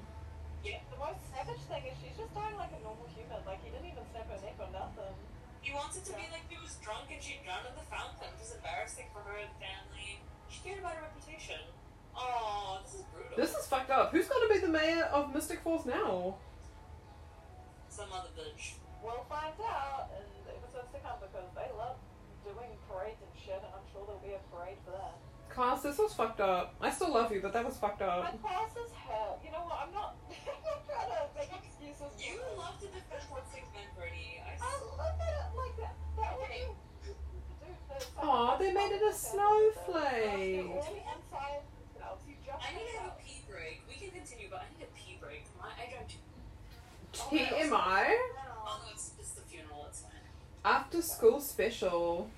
Yeah, 0.64 0.80
the 0.92 0.98
most 0.98 1.20
savage 1.34 1.62
thing 1.68 1.84
is 1.92 1.96
she's 2.02 2.18
just 2.18 2.34
dying 2.34 2.56
like 2.58 2.72
a 2.72 2.82
normal 2.84 3.08
human. 3.16 3.38
Like 3.46 3.64
he 3.64 3.70
didn't 3.72 3.86
even 3.92 4.04
snap 4.12 4.28
her 4.32 4.40
neck 4.42 4.56
or 4.60 4.70
nothing. 4.72 5.16
he 5.62 5.74
wants 5.74 5.98
it 5.98 6.06
to 6.06 6.14
be 6.14 6.24
like 6.32 6.46
he 6.50 6.58
was 6.62 6.76
drunk 6.82 7.12
and 7.12 7.22
she 7.22 7.40
drowned 7.44 7.68
in 7.68 7.76
the 7.76 7.86
fountain, 7.92 8.30
which 8.36 8.48
is 8.48 8.56
embarrassing 8.56 9.06
for 9.14 9.20
her 9.28 9.38
and 9.38 9.52
family. 9.60 10.22
She 10.50 10.60
cared 10.64 10.80
about 10.80 10.96
her 10.96 11.04
reputation. 11.10 11.60
Oh, 12.16 12.80
this 12.84 12.96
is 12.96 13.04
brutal. 13.12 13.36
This 13.36 13.52
is 13.54 13.68
fucked 13.68 13.92
up. 13.92 14.12
Who's 14.12 14.28
going 14.28 14.48
to 14.48 14.54
be 14.54 14.60
the 14.64 14.72
mayor 14.72 15.05
of 15.16 15.34
Mystic 15.34 15.62
Falls 15.62 15.86
now? 15.86 16.36
Some 17.90 18.12
other 18.12 18.30
bitch. 18.36 18.76
We'll 19.04 19.24
find 19.30 19.54
out 19.64 20.10
in 20.18 20.26
the 20.44 20.52
episodes 20.60 20.92
to 20.92 21.00
come 21.00 21.18
because 21.24 21.48
they 21.56 21.70
love 21.78 21.96
doing 22.44 22.76
parades 22.90 23.22
and 23.24 23.32
shit, 23.38 23.62
and 23.64 23.72
I'm 23.72 23.86
sure 23.94 24.04
there'll 24.06 24.20
be 24.26 24.36
a 24.36 24.44
parade 24.52 24.78
for 24.84 24.92
that. 24.92 25.16
Klaus, 25.48 25.84
this 25.84 25.98
was 25.98 26.12
fucked 26.14 26.42
up. 26.42 26.76
I 26.82 26.90
still 26.92 27.14
love 27.14 27.32
you, 27.32 27.40
but 27.40 27.54
that 27.54 27.64
was 27.64 27.78
fucked 27.78 28.02
My 28.02 28.08
up. 28.28 28.42
Klaus 28.42 28.76
is 28.76 28.92
hell. 28.92 29.40
You 29.46 29.52
know 29.56 29.64
what? 29.64 29.80
I'm 29.88 29.94
not. 29.94 30.18
I'm 30.28 30.60
not 30.66 30.84
trying 30.84 31.08
to 31.16 31.32
make 31.38 31.52
excuses. 31.64 32.02
for 32.02 32.12
You 32.20 32.36
this. 32.44 32.58
love 32.60 32.76
to 32.82 32.88
defend 32.92 33.24
Port 33.30 33.46
Six 33.54 33.64
Men, 33.72 33.88
Bernie. 33.96 34.44
I 34.44 34.60
I 34.60 34.74
love 35.00 35.16
that. 35.16 35.56
Like 35.56 35.76
that. 35.80 35.96
That 36.20 36.34
would 36.36 36.50
be. 36.52 36.66
Aw, 38.20 38.58
they 38.58 38.74
made 38.74 38.92
it 38.92 39.04
a 39.08 39.14
snowflake. 39.16 40.68
All 40.68 40.84
the 40.84 41.00
inside 41.08 41.64
else 42.04 42.22
you 42.28 42.36
just 42.44 42.60
I 42.60 42.76
need 42.76 42.92
to 42.92 43.00
have 43.00 43.08
a 43.08 43.16
out. 43.16 43.20
pee 43.24 43.40
break. 43.48 43.80
We 43.88 43.96
can 43.96 44.12
continue, 44.12 44.48
but 44.52 44.66
I 44.66 44.68
need 44.76 44.84
a 44.84 44.92
pee 44.98 45.16
break. 45.22 45.46
My, 45.56 45.72
I 45.80 45.88
drank 45.88 46.10
too. 46.10 46.20
TMI? 46.20 46.20
Oh 46.20 46.20
no, 46.20 46.20
it's, 46.20 46.34
it's 46.36 46.44
the 46.44 46.44
funeral. 46.44 47.14
It's 47.14 47.15
fine. 47.70 48.18
After 50.64 51.02
school 51.02 51.40
special. 51.40 52.30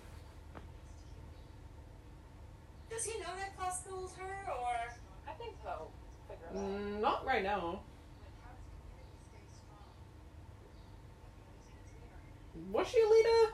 Does 2.90 3.06
he 3.06 3.20
know 3.20 3.28
that 3.38 3.58
Klaus 3.58 3.82
killed 3.88 4.12
her, 4.18 4.52
or 4.52 4.76
I 5.28 5.32
think 5.34 5.56
so. 5.64 5.88
Figure 6.28 6.48
out. 6.48 6.56
Mm, 6.56 7.00
not 7.02 7.26
right 7.26 7.44
now. 7.44 7.82
Was 12.72 12.88
she 12.88 13.02
a 13.02 13.08
leader? 13.08 13.54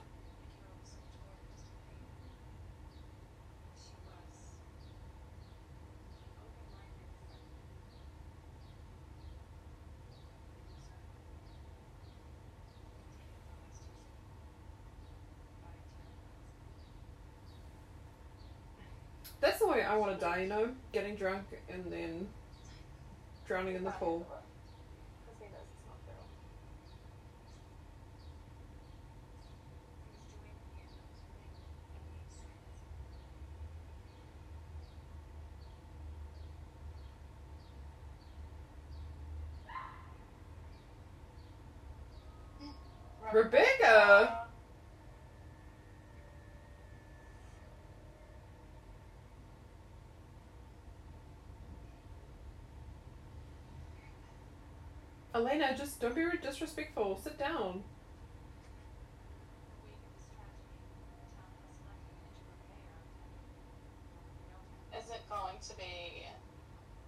That's 19.43 19.59
the 19.59 19.67
way 19.67 19.83
I 19.83 19.97
want 19.97 20.17
to 20.17 20.25
die, 20.25 20.43
you 20.43 20.47
know? 20.47 20.69
Getting 20.93 21.17
drunk 21.17 21.43
and 21.67 21.91
then 21.91 22.29
drowning 23.45 23.75
in 23.75 23.83
the 23.83 23.91
pool. 23.91 24.25
Because 25.25 25.37
he 25.41 25.47
knows 25.47 25.67
it's 25.69 25.83
not 25.85 25.99
fair. 43.33 43.43
Rebekah! 43.43 44.43
Elena, 55.43 55.75
just 55.77 55.99
don't 55.99 56.15
be 56.15 56.23
disrespectful. 56.41 57.19
Sit 57.21 57.37
down. 57.37 57.83
Is 64.97 65.09
it 65.09 65.19
going 65.29 65.55
to 65.61 65.75
be? 65.75 66.23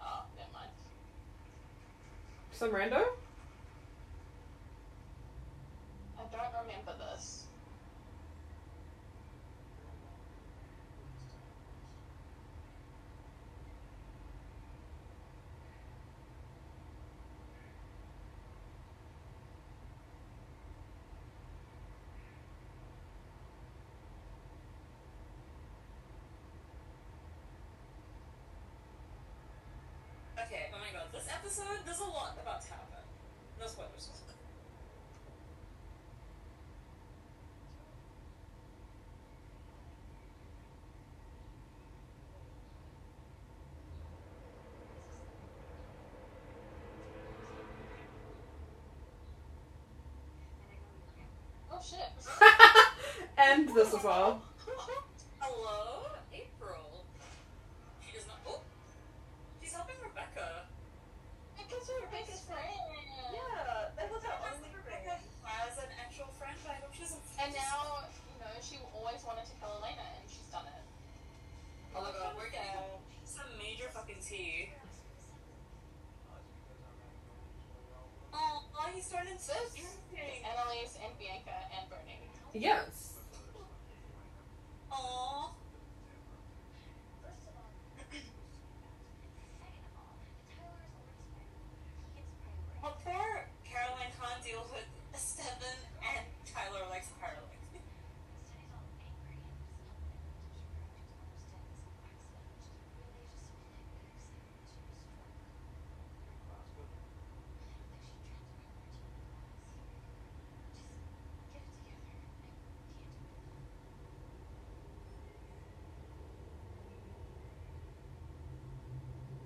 Oh, 0.01 0.23
never 0.35 0.49
mind. 0.51 0.69
Some 2.51 2.71
rando? 2.71 3.05
I 6.19 6.23
don't 6.29 6.67
remember 6.67 6.93
this. 7.13 7.45
Okay? 30.37 30.67
Oh 30.73 30.77
my 30.79 30.91
god, 30.91 31.07
this 31.11 31.27
episode 31.31 31.79
there's 31.85 31.99
a 31.99 32.03
lot 32.11 32.37
about 32.41 32.61
to 32.61 32.67
happen. 32.69 33.03
No 33.59 33.67
spoilers. 33.67 34.09
Oh 51.71 51.79
shit. 51.83 52.11
and 53.37 53.67
this 53.75 53.93
as 53.93 54.03
well. 54.03 54.41
Hello, 55.39 56.07
April. 56.33 57.05
She 58.05 58.13
does 58.17 58.27
not. 58.27 58.37
Oh, 58.47 58.61
she's 59.61 59.73
helping 59.73 59.95
Rebekah. 60.01 60.65
Because 61.57 61.83
we're 61.89 62.07
best 62.09 62.45
friends. 62.47 62.81
Yeah, 63.33 63.91
that 63.97 64.07
was 64.09 64.23
our 64.25 64.39
As 64.49 64.57
only 64.57 64.71
Rebekah 64.73 65.17
friend. 65.19 65.65
as 65.67 65.75
an 65.77 65.91
actual 66.01 66.29
friend, 66.39 66.55
but 66.63 66.71
I 66.73 66.77
hope 66.81 66.93
she 66.93 67.03
doesn't. 67.05 67.21
And 67.41 67.51
now, 67.53 68.07
you 68.29 68.37
know, 68.41 68.53
she 68.63 68.77
always 68.95 69.21
wanted 69.25 69.45
to 69.45 69.55
kill 69.61 69.73
Elena, 69.81 70.05
and 70.17 70.25
she's 70.29 70.47
done 70.49 70.65
it. 70.69 70.83
Oh 71.95 72.01
my 72.01 72.11
god, 72.17 72.33
we're 72.39 72.51
getting 72.51 72.81
some 73.25 73.47
major 73.61 73.87
fucking 73.93 74.14
tea. 74.27 74.69
Oh, 78.33 78.63
oh, 78.77 78.89
he 78.93 79.01
started 79.01 79.39
so 79.39 79.53
This 79.53 79.73
drinking. 79.75 80.43
Annalise 80.43 80.97
and 81.03 81.17
Bianca 81.19 81.55
and 81.79 81.89
Bernie. 81.89 82.29
Yes. 82.53 83.13
Aww. 84.91 85.34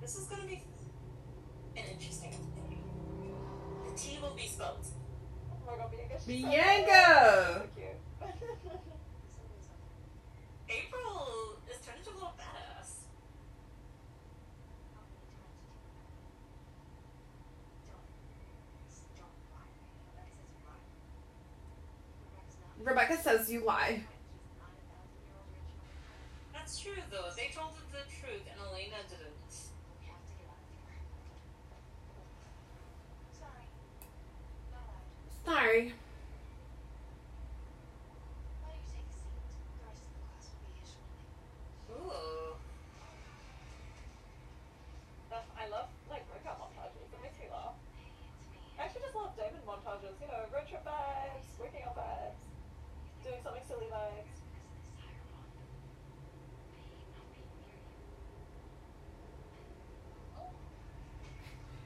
This 0.10 0.18
is 0.18 0.26
going 0.26 0.42
to 0.42 0.48
be 0.48 0.64
an 1.78 1.84
interesting 1.94 2.32
thing. 2.32 2.82
The 3.86 3.94
tea 3.96 4.18
will 4.20 4.34
be 4.36 4.48
spilled. 4.48 4.88
Oh 5.52 5.58
my 5.68 5.78
god, 5.78 5.92
Bianca. 5.92 6.18
Bianca! 6.26 7.68
April 10.68 11.60
is 11.70 11.78
turning 11.86 12.00
into 12.00 12.10
a 12.10 12.14
little 12.16 12.34
badass. 12.40 13.06
Rebekah 22.84 23.18
says 23.22 23.52
you 23.52 23.64
lie. 23.64 24.02
That's 26.52 26.80
true, 26.80 26.94
though. 27.12 27.28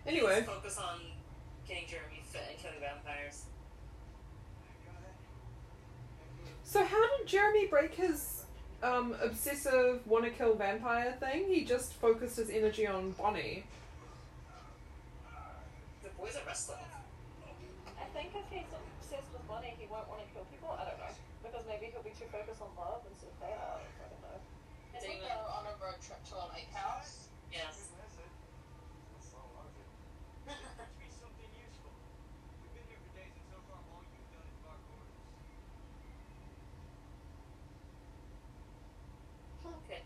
Anyway, 0.05 0.43
Focus 0.45 0.77
on 0.77 0.99
getting 1.67 1.87
Jeremy 1.87 2.21
fit 2.25 2.41
and 2.49 2.59
killing 2.59 2.79
vampires. 2.79 3.43
so 6.65 6.83
how 6.83 7.17
did 7.17 7.27
Jeremy 7.27 7.67
break 7.67 7.93
his 7.95 8.43
um, 8.81 9.15
obsessive 9.21 10.05
wanna 10.05 10.29
kill 10.29 10.55
vampire 10.55 11.15
thing? 11.19 11.45
He 11.47 11.63
just 11.63 11.93
focused 11.93 12.37
his 12.37 12.49
energy 12.49 12.85
on 12.85 13.11
Bonnie. 13.11 13.63
The 16.03 16.09
boys 16.17 16.35
are 16.35 16.45
wrestling. 16.45 16.79
I 17.97 18.05
think 18.13 18.31
if 18.35 18.43
he's 18.51 18.67
obsessed 18.99 19.31
with 19.31 19.47
Bonnie, 19.47 19.73
he 19.79 19.87
won't 19.89 20.07
want 20.09 20.19
to 20.21 20.27
kill 20.33 20.43
people. 20.51 20.69
I 20.75 20.83
don't 20.85 20.99
know. 20.99 21.15
Because 21.43 21.63
maybe 21.67 21.87
he'll 21.93 22.03
be 22.03 22.11
too 22.11 22.27
focused 22.31 22.61
on 22.61 22.67
love 22.77 23.01
instead 23.09 23.29
of 23.31 23.39
pain. 23.39 23.55
I 23.55 23.79
don't 24.11 24.21
know. 24.21 24.39
I 24.93 24.99
think 24.99 25.21
they 25.23 25.31
were 25.31 25.51
on 25.53 25.65
a 25.65 25.75
road 25.79 25.97
trip 26.03 26.19
to 26.29 26.35
a 26.35 26.45
lake 26.53 26.69
house. 26.75 27.29
Yes. 27.51 27.87
Teach 30.43 30.53
me 30.99 31.07
something 31.09 31.51
useful. 31.55 31.93
We've 32.61 32.75
been 32.75 32.85
here 32.91 32.99
for 32.99 33.11
days 33.15 33.31
and 33.31 33.47
so 33.47 33.57
far 33.71 33.79
all 33.89 34.03
you've 34.11 34.27
done 34.29 34.43
is 34.43 34.57
bark 34.59 34.83
orders. 34.91 35.23
okay. 39.87 40.03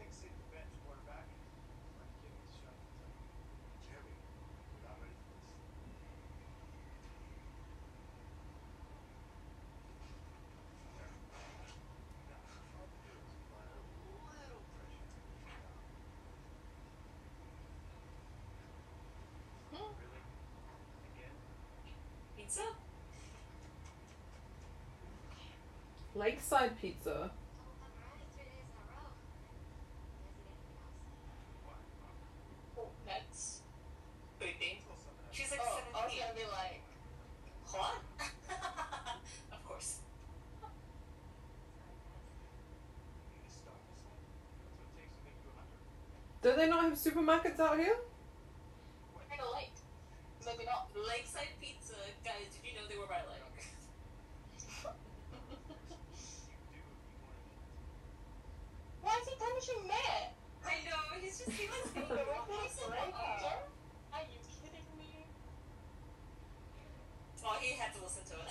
Take 0.00 0.08
a 0.08 0.14
seat 0.16 0.32
at 0.32 0.38
the 0.40 0.48
bench, 0.48 0.72
quarterback. 0.84 1.28
Like 1.28 2.12
Jimmy's 2.24 2.56
shot. 2.56 2.76
Jeremy, 3.84 4.16
we're 4.16 4.84
not 4.88 4.96
ready 5.04 5.12
for 5.28 5.36
this. 5.36 5.52
Now, 12.28 12.40
all 12.78 12.88
we 12.88 12.98
do 13.04 13.12
is 13.12 13.30
apply 13.36 13.64
a 13.64 13.80
little 14.42 14.64
pressure. 14.72 15.12
Really? 19.72 20.22
Again? 21.16 21.34
Pizza? 22.52 22.68
Lakeside 26.14 26.78
Pizza. 26.80 27.30
That's. 33.06 33.60
Creepy. 34.38 34.82
Pull 34.86 34.96
something 34.96 35.24
out. 35.24 35.34
She's 35.34 35.50
like 35.50 35.60
Oh, 35.62 35.80
I 35.96 36.04
was 36.04 36.12
gonna 36.12 36.34
be 36.34 36.44
like, 36.52 36.82
What? 37.72 37.94
of 39.52 39.64
course. 39.64 40.00
You 43.32 43.40
need 43.40 43.48
to 43.48 43.54
stop 43.54 43.80
this 43.88 43.96
thing. 43.96 44.20
That's 44.60 44.76
what 44.76 44.92
it 44.92 45.00
takes 45.00 45.16
to 45.16 45.24
make 45.24 45.40
you 45.40 45.48
a 45.48 45.56
hunter. 45.56 45.80
Do 46.44 46.52
they 46.56 46.68
not 46.68 46.84
have 46.84 46.92
supermarkets 47.00 47.58
out 47.60 47.78
here? 47.78 47.96
kind 49.28 49.40
of 49.40 49.48
late. 49.56 49.72
Maybe 50.44 50.64
not. 50.68 50.90
Lakeside 50.92 51.56
Pizza. 51.60 51.96
Guys, 52.24 52.52
did 52.52 52.60
you 52.68 52.74
know 52.76 52.84
they 52.88 52.98
were 53.00 53.06
by 53.08 53.22
like? 53.24 53.40
You 54.52 54.60
do 54.60 54.66
if 54.68 54.84
you 57.08 57.24
want 57.24 57.40
to. 57.40 57.48
Why 59.00 59.16
is 59.22 59.28
he 59.28 59.34
punishing 59.38 59.86
Matt? 59.88 60.34
I 60.62 60.78
know, 60.86 61.18
he's 61.20 61.38
just, 61.42 61.50
he 61.58 61.66
likes 61.66 61.90
being 61.90 62.06
Are 62.06 62.14
wrong. 62.14 62.46
you 64.30 64.38
kidding 64.62 64.86
me? 64.98 65.26
Oh, 67.62 67.64
he 67.64 67.74
had 67.78 67.94
to 67.94 68.02
listen 68.02 68.24
to 68.26 68.32
it. 68.32 68.50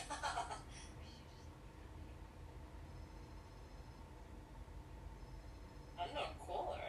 Unknown 5.99 6.34
caller. 6.47 6.80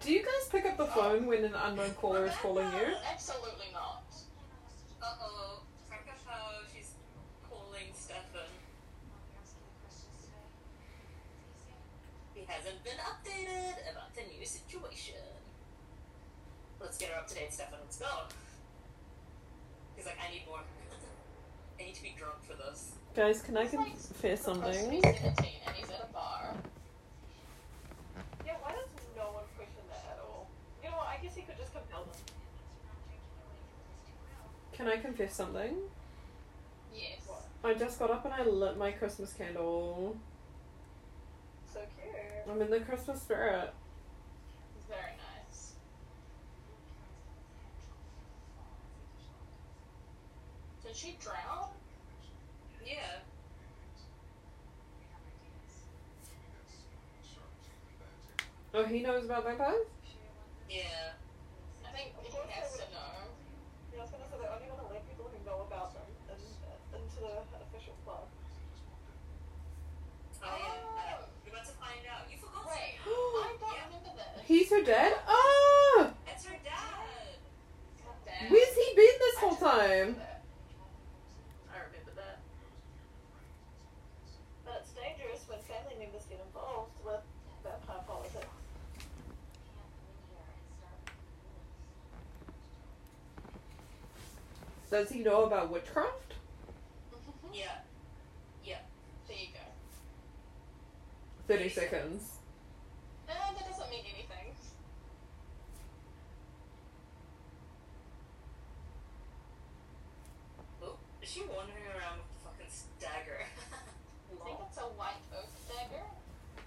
Do 0.00 0.12
you 0.12 0.20
guys 0.20 0.48
pick 0.50 0.64
up 0.64 0.78
the 0.78 0.86
phone 0.86 1.26
when 1.26 1.44
an 1.44 1.52
unknown 1.54 1.90
caller 1.90 2.24
is 2.24 2.32
calling 2.36 2.66
you? 2.72 2.94
Absolutely 3.12 3.66
not. 3.74 4.04
Uh 5.02 5.14
oh. 5.20 5.60
Franca 5.88 6.12
she's 6.74 6.92
calling 7.50 7.92
Stefan. 7.92 8.48
He 12.32 12.44
hasn't 12.46 12.82
been 12.82 12.96
updated 12.96 13.92
about 13.92 14.14
the 14.14 14.22
new 14.34 14.46
situation. 14.46 15.16
Let's 16.80 16.96
get 16.96 17.10
her 17.10 17.18
up 17.18 17.26
to 17.28 17.34
date, 17.34 17.52
Stefan. 17.52 17.78
Let's 17.82 17.98
go. 17.98 18.06
He's 19.96 20.06
like, 20.06 20.16
I 20.24 20.30
need 20.32 20.46
more. 20.46 20.60
I 21.98 22.02
need 22.02 22.10
to 22.10 22.14
be 22.14 22.20
drunk 22.20 22.42
for 22.44 22.54
this. 22.54 22.92
Guys, 23.16 23.42
can 23.42 23.56
I 23.56 23.62
It's 23.62 23.74
like 23.74 23.86
confess 23.86 24.38
to 24.38 24.44
something? 24.44 24.90
be 24.90 25.00
17 25.00 25.20
and 25.66 25.76
he's 25.76 25.90
at 25.90 26.08
a 26.08 26.12
bar. 26.12 26.54
Yeah, 28.46 28.54
why 28.62 28.72
does 28.72 28.88
no 29.16 29.22
one 29.32 29.44
question 29.56 29.82
that 29.90 30.04
at 30.12 30.20
all? 30.22 30.46
You 30.82 30.90
know 30.90 30.96
what? 30.96 31.08
I 31.08 31.22
guess 31.22 31.34
he 31.34 31.42
could 31.42 31.56
just 31.58 31.72
compel 31.72 32.04
them. 32.04 32.14
Can 34.72 34.86
I 34.86 34.96
confess 34.98 35.34
something? 35.34 35.76
Yes. 36.94 37.18
What? 37.26 37.44
I 37.64 37.74
just 37.74 37.98
got 37.98 38.10
up 38.10 38.24
and 38.24 38.34
I 38.34 38.44
lit 38.44 38.76
my 38.78 38.92
Christmas 38.92 39.32
candle. 39.32 40.16
So 41.72 41.80
cute. 42.00 42.14
I'm 42.48 42.60
in 42.62 42.70
the 42.70 42.80
Christmas 42.80 43.20
spirit. 43.22 43.72
Very 44.88 45.00
nice. 45.46 45.72
Did 50.84 50.94
she 50.96 51.16
drown? 51.20 51.68
Yeah. 52.86 53.18
Oh, 58.78 58.84
he 58.84 59.02
knows 59.02 59.24
about 59.24 59.42
vampires? 59.42 59.90
Yeah. 60.70 61.18
I 61.82 61.90
think 61.90 62.14
Of 62.14 62.30
he 62.30 62.38
has 62.54 62.78
to 62.78 62.86
know. 62.94 63.26
Yeah, 63.90 63.98
I 63.98 64.02
was 64.06 64.10
gonna 64.14 64.22
say 64.30 64.38
they 64.38 64.46
only 64.46 64.70
want 64.70 64.86
to 64.86 64.94
let 64.94 65.02
people 65.10 65.26
who 65.26 65.38
know 65.42 65.66
about 65.66 65.98
them 65.98 66.06
in, 66.30 66.38
into 66.94 67.18
the 67.18 67.42
official 67.58 67.98
club. 68.06 68.22
Oh, 70.38 70.46
yeah. 70.46 70.62
Ah. 70.62 71.26
Uh, 71.26 71.26
You're 71.42 71.58
about 71.58 71.66
to 71.66 71.74
find 71.74 72.06
out. 72.06 72.30
You 72.30 72.38
forgot. 72.38 72.70
Wait. 72.70 73.02
I 73.02 73.50
don't 73.58 73.82
remember 73.90 74.14
this. 74.14 74.46
He's 74.46 74.70
her 74.70 74.86
dad? 74.86 75.10
Oh! 75.26 76.14
It's 76.30 76.46
her 76.46 76.54
dad. 76.62 77.34
Damn. 78.30 78.46
Where's 78.46 78.74
he 78.78 78.86
been 78.94 79.16
this 79.18 79.34
I 79.34 79.40
whole 79.42 79.58
just 79.58 79.66
remember 79.66 79.90
time? 79.90 80.22
that. 80.22 80.46
I 81.74 81.76
remember 81.82 82.14
that. 82.14 82.38
But 84.62 84.86
it's 84.86 84.94
dangerous 84.94 85.42
when 85.50 85.58
family 85.66 85.98
members 85.98 86.30
get 86.30 86.38
involved 86.46 86.94
with 87.02 87.26
vampire 87.66 88.06
politics. 88.06 88.54
Does 94.90 95.10
he 95.10 95.20
know 95.20 95.44
about 95.44 95.70
witchcraft? 95.70 96.34
Mm-hmm. 97.12 97.54
Yeah. 97.54 97.76
Yeah. 98.64 98.78
There 99.26 99.36
you 99.36 99.48
go. 99.52 99.60
30 101.54 101.68
seconds. 101.68 102.22
No, 103.28 103.34
that 103.34 103.68
doesn't 103.70 103.90
mean 103.90 104.04
anything. 104.14 104.54
Oh, 110.82 110.96
is 111.22 111.28
she 111.28 111.40
wandering 111.40 111.84
around 111.92 112.18
with 112.20 112.28
the 112.32 112.40
fucking 112.44 112.72
dagger? 113.00 113.44
I 113.44 114.44
think 114.44 114.58
it's 114.68 114.78
a 114.78 114.88
white 114.96 115.20
oak 115.36 115.50
dagger. 115.68 116.04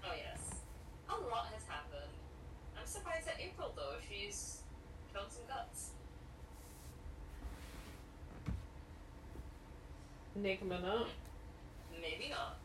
oh 0.04 0.14
yes. 0.16 0.60
A 1.08 1.12
lot 1.12 1.46
has 1.52 1.64
happened. 1.66 2.12
I'm 2.78 2.86
surprised 2.86 3.26
at 3.26 3.40
April 3.40 3.72
though. 3.74 3.96
She's 4.08 4.62
shown 5.12 5.28
some 5.28 5.42
guts. 5.48 5.90
Nick 10.42 10.64
minute. 10.64 11.06
Maybe 12.00 12.30
not. 12.30 12.61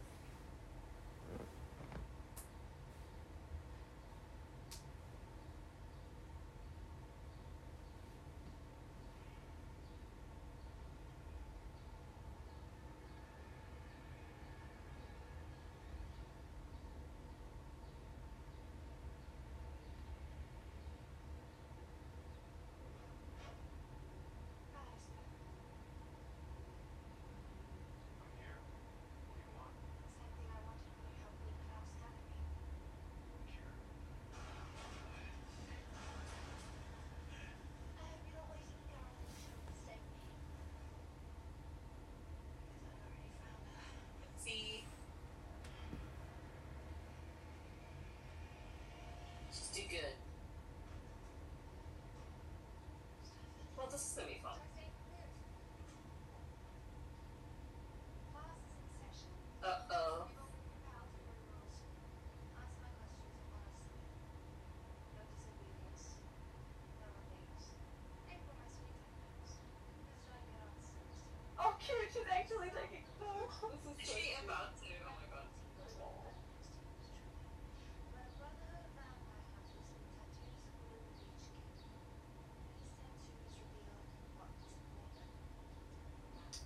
Taking. 72.46 73.04
Is 74.00 74.08
she 74.08 74.34
about 74.44 74.78
to? 74.78 74.86
Oh 75.06 75.12
my 75.16 75.26
god. 75.32 75.48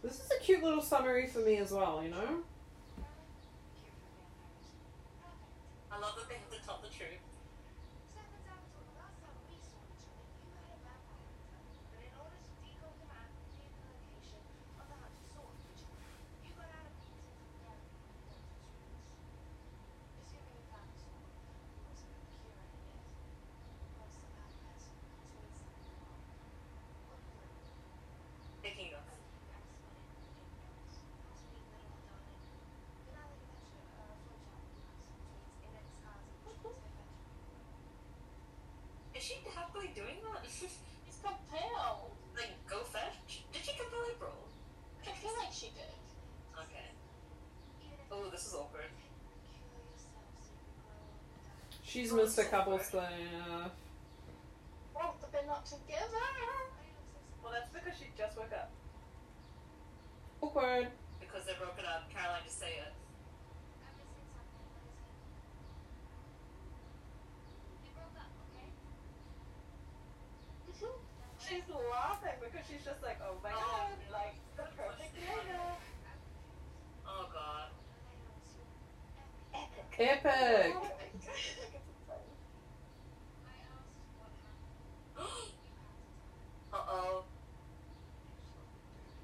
This 0.03 0.19
is 0.19 0.31
a 0.31 0.43
cute 0.43 0.63
little 0.63 0.81
summary 0.81 1.27
for 1.27 1.39
me 1.39 1.57
as 1.57 1.71
well, 1.71 2.01
you 2.03 2.09
know? 2.09 2.41
I 5.91 5.99
love 5.99 6.15
that 6.15 6.27
they 6.27 6.35
have 6.35 6.49
to 6.49 6.65
tell 6.65 6.79
the 6.81 6.89
truth. 6.89 7.19
Taking 28.63 28.93
off. 28.93 29.11
Is 39.71 39.83
she 39.83 39.87
happily 39.87 39.91
doing 39.95 40.17
that? 40.33 40.43
He's 40.45 41.19
compelled. 41.23 42.11
like, 42.35 42.51
go 42.69 42.79
fetch? 42.83 43.43
Did 43.53 43.63
she 43.63 43.71
compel 43.77 43.99
April? 44.11 44.33
I 45.07 45.11
feel 45.11 45.31
like 45.39 45.53
she 45.53 45.67
did. 45.67 45.95
Okay. 46.55 46.89
Oh, 48.11 48.29
this 48.29 48.47
is 48.47 48.53
awkward. 48.53 48.91
She's 51.83 52.11
oh, 52.13 52.17
missed 52.17 52.39
a 52.39 52.45
couple 52.45 52.77
stuff. 52.79 53.09
Well, 54.95 55.15
they're 55.31 55.45
not 55.47 55.65
together. 55.65 56.27
Well, 57.43 57.51
that's 57.53 57.69
because 57.73 57.97
she 57.97 58.05
just 58.17 58.37
woke 58.37 58.51
up. 58.53 58.71
Awkward. 60.41 60.87
Because 61.19 61.45
they're 61.45 61.55
broken 61.55 61.85
up. 61.85 62.09
Caroline, 62.11 62.41
just 62.45 62.59
say 62.59 62.79
it. 62.79 62.93
She's 71.51 71.67
laughing 71.91 72.37
because 72.39 72.65
she's 72.69 72.85
just 72.85 73.03
like, 73.03 73.19
oh 73.19 73.35
my 73.43 73.51
Oh. 73.51 73.59
god, 73.59 73.97
like 74.13 74.35
the 74.55 74.63
perfect 74.77 75.11
Lena. 75.19 75.75
Oh 77.05 77.27
god. 77.33 77.67
Epic. 80.01 80.73
Uh 86.73 86.77
oh. 86.89 87.23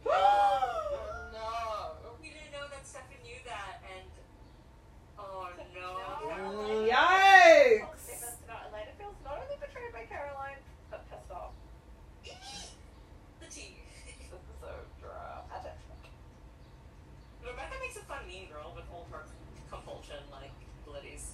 oh 0.06 1.30
no. 1.34 2.14
We 2.22 2.30
didn't 2.30 2.52
know 2.52 2.68
that 2.70 2.86
Stefan 2.86 3.18
knew 3.24 3.42
that, 3.46 3.82
and. 3.90 4.06
Oh 5.18 5.50
no. 5.74 5.98
Yikes! 6.86 7.98
Stefan 7.98 8.38
tonight, 8.46 8.70
Elena 8.70 8.94
feels 9.00 9.16
not 9.26 9.42
only 9.42 9.58
betrayed 9.60 9.92
by 9.92 10.06
Caroline, 10.06 10.62
but 10.92 11.10
pissed 11.10 11.32
off. 11.32 11.54
The 12.24 13.48
tea. 13.50 13.82
This 14.06 14.30
is 14.30 14.62
so 14.62 14.70
dramatic. 15.02 15.74
Rebekah 17.42 17.80
makes 17.82 17.98
a 17.98 18.02
fun 18.02 18.28
mean 18.28 18.46
girl 18.54 18.74
with 18.76 18.86
all 18.94 19.08
her 19.12 19.26
compulsion, 19.72 20.22
like, 20.32 20.52
abilities. 20.88 21.32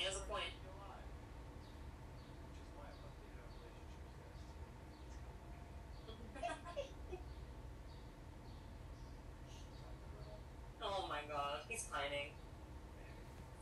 Point. 0.00 0.40
oh 10.82 11.06
my 11.08 11.18
god, 11.28 11.60
he's 11.68 11.84
pining. 11.84 12.30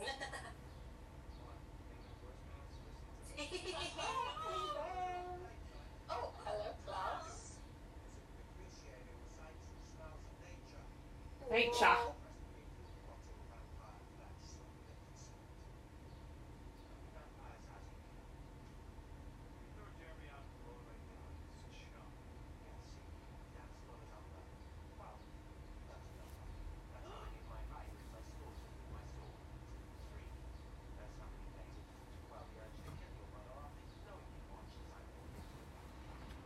Oh, 6.10 6.30
hello, 6.44 6.74
Klaus. 6.86 7.52
Nature. 11.50 11.96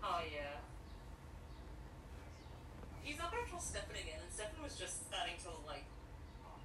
Oh 0.04 0.20
yeah. 0.34 0.58
He's 3.02 3.18
not 3.18 3.30
gonna 3.30 3.42
trust 3.48 3.51
Stefan 3.62 3.94
again, 3.94 4.18
and 4.18 4.26
Stefan 4.26 4.58
was 4.58 4.74
just 4.74 5.06
starting 5.06 5.38
to 5.46 5.54
like 5.70 5.86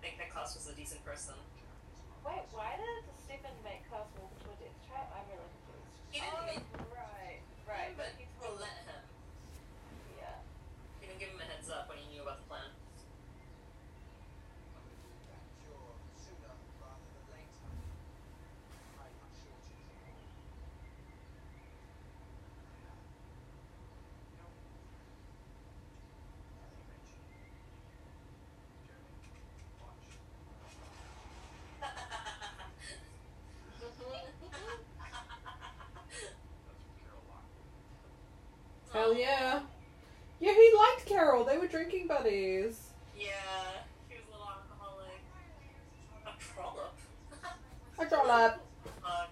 think 0.01 0.17
that 0.17 0.33
Klaus 0.33 0.57
was 0.57 0.65
a 0.65 0.73
decent 0.73 1.05
person. 1.05 1.37
Wait, 2.25 2.41
why 2.49 2.73
did 2.73 3.05
Stefan 3.21 3.53
make 3.61 3.85
Klaus 3.85 4.09
walk 4.17 4.33
into 4.33 4.49
a 4.49 4.57
death 4.57 4.77
trap? 4.89 5.05
I'm 5.13 5.29
really 5.29 5.45
confused. 5.45 5.93
He 6.09 6.17
didn't 6.25 6.41
oh, 6.41 6.49
make 6.49 6.65
right, 6.89 7.41
right, 7.69 7.93
but 7.93 8.09
but 8.09 8.17
he 8.17 8.25
he 8.25 8.33
will 8.41 8.57
told 8.57 8.65
let 8.65 8.81
him. 8.89 9.05
yeah. 10.17 10.41
He 10.97 11.05
didn't 11.05 11.21
give 11.21 11.29
him 11.37 11.39
a 11.39 11.45
heads 11.45 11.69
up 11.69 11.85
when 11.85 12.01
he 12.01 12.09
knew 12.09 12.25
about 12.25 12.41
the 12.41 12.49
plan. 12.49 12.73
Hell 38.97 39.13
yeah. 39.13 39.59
Yeah, 40.39 40.53
he 40.53 40.73
liked 40.75 41.05
Carol. 41.05 41.43
They 41.43 41.59
were 41.59 41.67
drinking 41.67 42.07
buddies. 42.07 42.89
Yeah, 43.15 43.27
he 44.09 44.15
was 44.15 44.25
a 44.27 44.31
little 44.31 44.47
alcoholic. 44.47 45.21
A 46.25 46.31
trollop. 46.41 46.97
I 47.99 48.05
draw 48.05 48.27
up. 48.27 48.65
Fuck. 49.03 49.29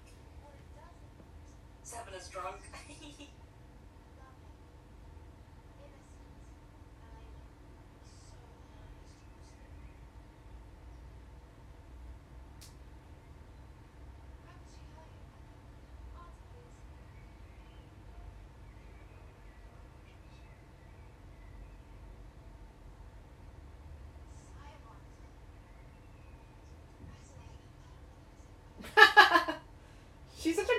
Stefan 1.84 2.14
is 2.14 2.28
drunk. 2.28 2.62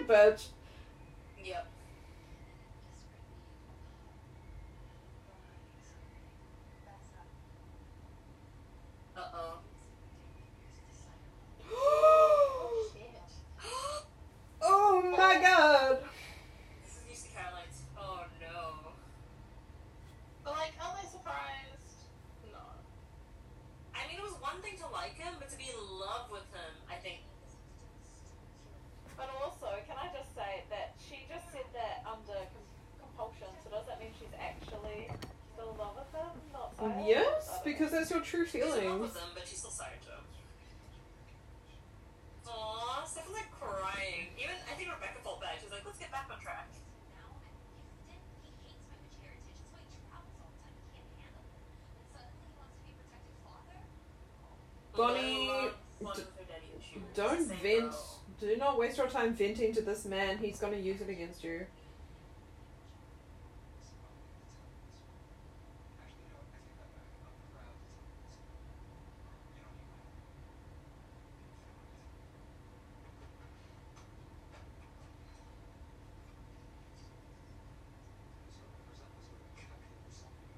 She's 0.07 0.17
such 0.17 0.27
a 0.27 0.31
bitch. 0.31 0.47
yep. 1.45 1.67
Uh 9.17 9.21
oh. 9.35 9.59
Oh, 11.73 12.87
shit. 12.93 13.11
oh 14.63 15.03
my 15.17 15.41
god. 15.41 15.99
This 16.85 16.97
is 16.97 17.09
used 17.09 17.25
to 17.27 17.31
Caroline's. 17.33 17.83
Oh 17.99 18.25
no. 18.41 18.93
But, 20.45 20.53
like, 20.53 20.73
am 20.81 20.93
I 21.03 21.07
surprised? 21.09 22.07
No. 22.53 22.61
I 23.95 24.07
mean, 24.09 24.19
it 24.19 24.23
was 24.23 24.37
one 24.41 24.61
thing 24.63 24.77
to 24.79 24.87
like 24.93 25.15
him, 25.17 25.35
but 25.39 25.49
to 25.51 25.57
be 25.57 25.65
in 25.65 25.81
love 25.99 26.31
with 26.31 26.47
him, 26.53 26.73
I 26.91 26.97
think. 26.97 27.21
I 36.79 37.03
Yes, 37.07 37.49
don't 37.49 37.65
because 37.65 37.93
know. 37.93 37.99
that's 37.99 38.11
your 38.11 38.16
true 38.27 38.45
She's 38.47 38.55
in 38.59 38.61
love 38.69 38.79
feelings. 38.81 39.01
with 39.01 39.17
him, 39.17 39.31
but 39.35 39.45
she's 39.47 39.59
still 39.63 39.71
sorry 39.71 39.99
to 40.03 40.11
him. 40.11 40.25
Aww, 42.47 43.07
Steph 43.07 43.27
was 43.27 43.35
like 43.39 43.51
crying. 43.51 44.31
Even 44.39 44.55
I 44.71 44.75
think 44.75 44.91
Rebekah 44.91 45.23
felt 45.23 45.41
bad. 45.43 45.59
She's 45.63 45.71
like, 45.71 45.85
let's 45.87 45.99
get 45.99 46.11
back 46.11 46.27
on 46.31 46.39
track. 46.41 46.71
now 47.15 47.31
and 47.43 47.55
he's 48.07 48.23
he 48.43 48.51
hates 48.63 48.83
my 48.87 48.95
rich 49.03 49.15
heritage. 49.23 49.59
That's 49.59 49.71
why 49.75 49.83
he 49.83 49.99
travels 50.07 50.35
all 50.39 50.51
the 50.55 50.59
time. 50.63 50.75
He 50.79 50.87
can't 50.95 51.11
handle 51.19 51.43
it. 51.51 51.63
And 51.99 52.07
suddenly 52.15 52.43
he 52.47 52.55
wants 52.55 52.75
to 52.79 52.81
be 52.87 52.91
a 52.95 52.97
protected 53.03 53.37
father. 53.43 53.79
Bonnie, 54.95 55.51
d- 55.51 56.07
with 56.07 56.31
her 56.39 56.47
daddy 56.47 56.71
issues. 56.79 57.03
Don't 57.19 57.47
vent. 57.63 57.95
Do 58.39 58.51
not 58.59 58.79
waste 58.79 58.99
your 58.99 59.09
time 59.11 59.35
venting 59.35 59.75
to 59.75 59.83
this 59.83 60.05
man. 60.07 60.39
He's 60.39 60.59
gonna 60.59 60.79
use 60.79 61.01
it 61.03 61.09
against 61.11 61.43
you. 61.43 61.67
Actually, 66.01 66.27
no, 66.33 66.41
I 66.41 66.57
take 66.65 66.77
that 66.81 66.89
back. 66.97 67.09
I'm 67.21 67.37
proud 67.53 67.77
to 67.77 67.85
tell 67.93 68.01
you 68.01 68.17
this. 68.25 68.41
You 69.53 69.61
don't 69.61 69.77
need 69.77 69.91
my 69.93 70.07
So, 78.49 78.65
present 78.87 79.11
this 79.19 79.29
with 79.31 79.43
a 79.45 79.53
copy 79.61 79.93
of 80.07 80.13
something. 80.13 80.57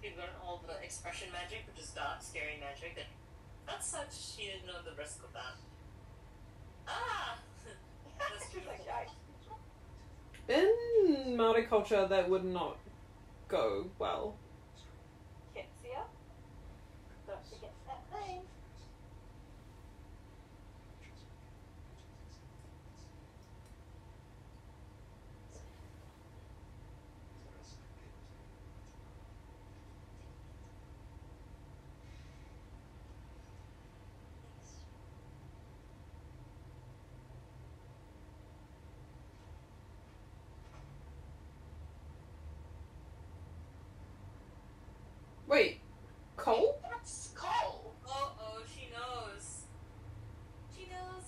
She 0.00 0.08
learned 0.16 0.36
all 0.42 0.62
the 0.66 0.73
expression 0.84 1.28
magic, 1.32 1.64
which 1.66 1.82
is 1.82 1.90
dark, 1.90 2.20
scary 2.20 2.58
magic. 2.60 2.94
That 2.96 3.06
that's 3.66 3.88
such. 3.88 4.12
She 4.12 4.46
didn't 4.46 4.66
know 4.66 4.80
the 4.84 4.96
risk 4.96 5.24
of 5.24 5.32
that. 5.32 5.56
Ah. 6.86 7.38
That's 8.18 8.52
She's 8.52 8.62
like, 8.68 9.08
beautiful. 10.46 11.26
In 11.26 11.36
Maori 11.36 11.64
culture, 11.64 12.06
that 12.06 12.28
would 12.28 12.44
not 12.44 12.76
go 13.48 13.86
well. 13.98 14.36
Qetsiyah. 15.56 16.04
Don't 17.26 17.46
forget 17.48 17.72
that 17.86 18.02
thing. 18.12 18.42
Wait, 45.46 45.78
Kol? 46.36 46.76
That's 46.90 47.30
Kol. 47.36 47.94
Oh 48.08 48.32
oh, 48.40 48.62
she 48.66 48.88
knows. 48.92 49.66
She 50.74 50.86
knows. 50.90 51.24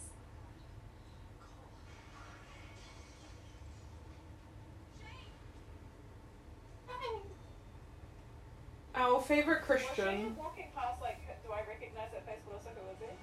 Our 8.96 9.20
favorite 9.20 9.60
Was 9.68 9.80
she 9.80 9.86
Christian. 9.86 10.36
walking 10.36 10.68
past 10.74 11.00
like, 11.02 11.20
do 11.44 11.52
I 11.52 11.60
recognize 11.68 12.10
that 12.12 12.24
face? 12.26 12.40
But 12.48 12.54
also, 12.56 12.70
who 12.72 12.88
is 12.96 13.00
it? 13.04 13.16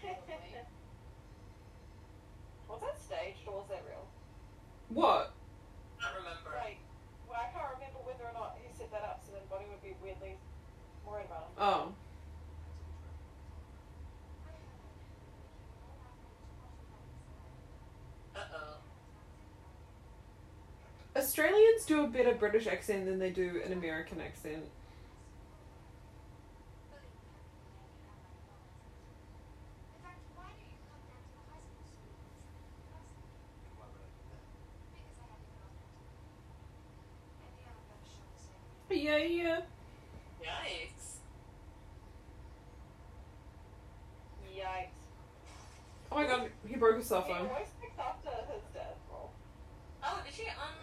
Probably. 0.00 0.60
was 2.68 2.80
that 2.82 3.00
staged 3.00 3.48
or 3.48 3.64
was 3.64 3.68
that 3.70 3.82
real? 3.88 4.04
What? 4.90 5.32
Not 6.00 6.12
remember. 6.16 6.52
Like, 6.56 6.78
well, 7.28 7.40
I 7.40 7.48
can't 7.52 7.64
remember 7.74 7.98
whether 8.04 8.24
or 8.28 8.32
not 8.36 8.56
he 8.60 8.68
set 8.76 8.90
that 8.92 9.02
up, 9.02 9.22
so 9.24 9.32
then 9.32 9.42
Bonnie 9.50 9.66
would 9.72 9.82
be 9.82 9.96
weirdly 10.02 10.36
worried 11.06 11.26
about 11.26 11.48
him. 11.48 11.56
Oh. 11.58 11.92
Uh 18.36 18.40
oh. 18.54 18.76
Australians 21.18 21.84
do 21.86 22.04
a 22.04 22.06
better 22.06 22.34
British 22.34 22.66
accent 22.66 23.04
than 23.06 23.18
they 23.18 23.30
do 23.30 23.60
an 23.64 23.72
American 23.72 24.20
accent. 24.20 24.64
In 29.96 30.02
fact, 30.02 30.22
why 30.34 30.48
do 30.54 30.62
you 30.62 30.78
come 30.86 31.02
down 31.10 31.22
to 31.26 31.32
the 31.34 31.42
high 31.50 31.62
school 31.66 31.84
so 31.90 32.06
we 32.06 32.14
can 32.14 32.30
see 32.38 32.54
you 32.54 32.70
in 32.70 32.86
person? 32.94 33.18
And 33.66 33.74
why 33.76 33.86
would 33.90 34.02
I 34.06 34.10
do 34.14 34.22
that? 34.30 34.46
Because 34.94 35.18
I 35.18 35.26
had 35.26 35.42
to 35.42 35.50
get 35.50 35.62
off 35.66 35.74
that 35.74 35.90
Maybe 37.42 37.62
I'm 37.66 37.80
gonna 37.90 38.06
show 38.06 38.22
the 38.30 38.38
same. 38.38 38.62
Yeah, 39.10 39.16
yeah. 39.16 39.60
Yikes. 40.40 41.06
Yikes. 44.56 45.00
Oh 46.12 46.16
my 46.16 46.26
god, 46.26 46.50
he 46.66 46.76
broke 46.76 46.96
his 46.98 47.06
cell 47.06 47.22
He 47.22 47.32
phone. 47.32 47.48
always 47.48 47.66
after 47.98 48.30
his 48.52 48.62
dad. 48.72 48.94
Oh, 50.02 50.20
did 50.24 50.32
she 50.34 50.46
um? 50.46 50.78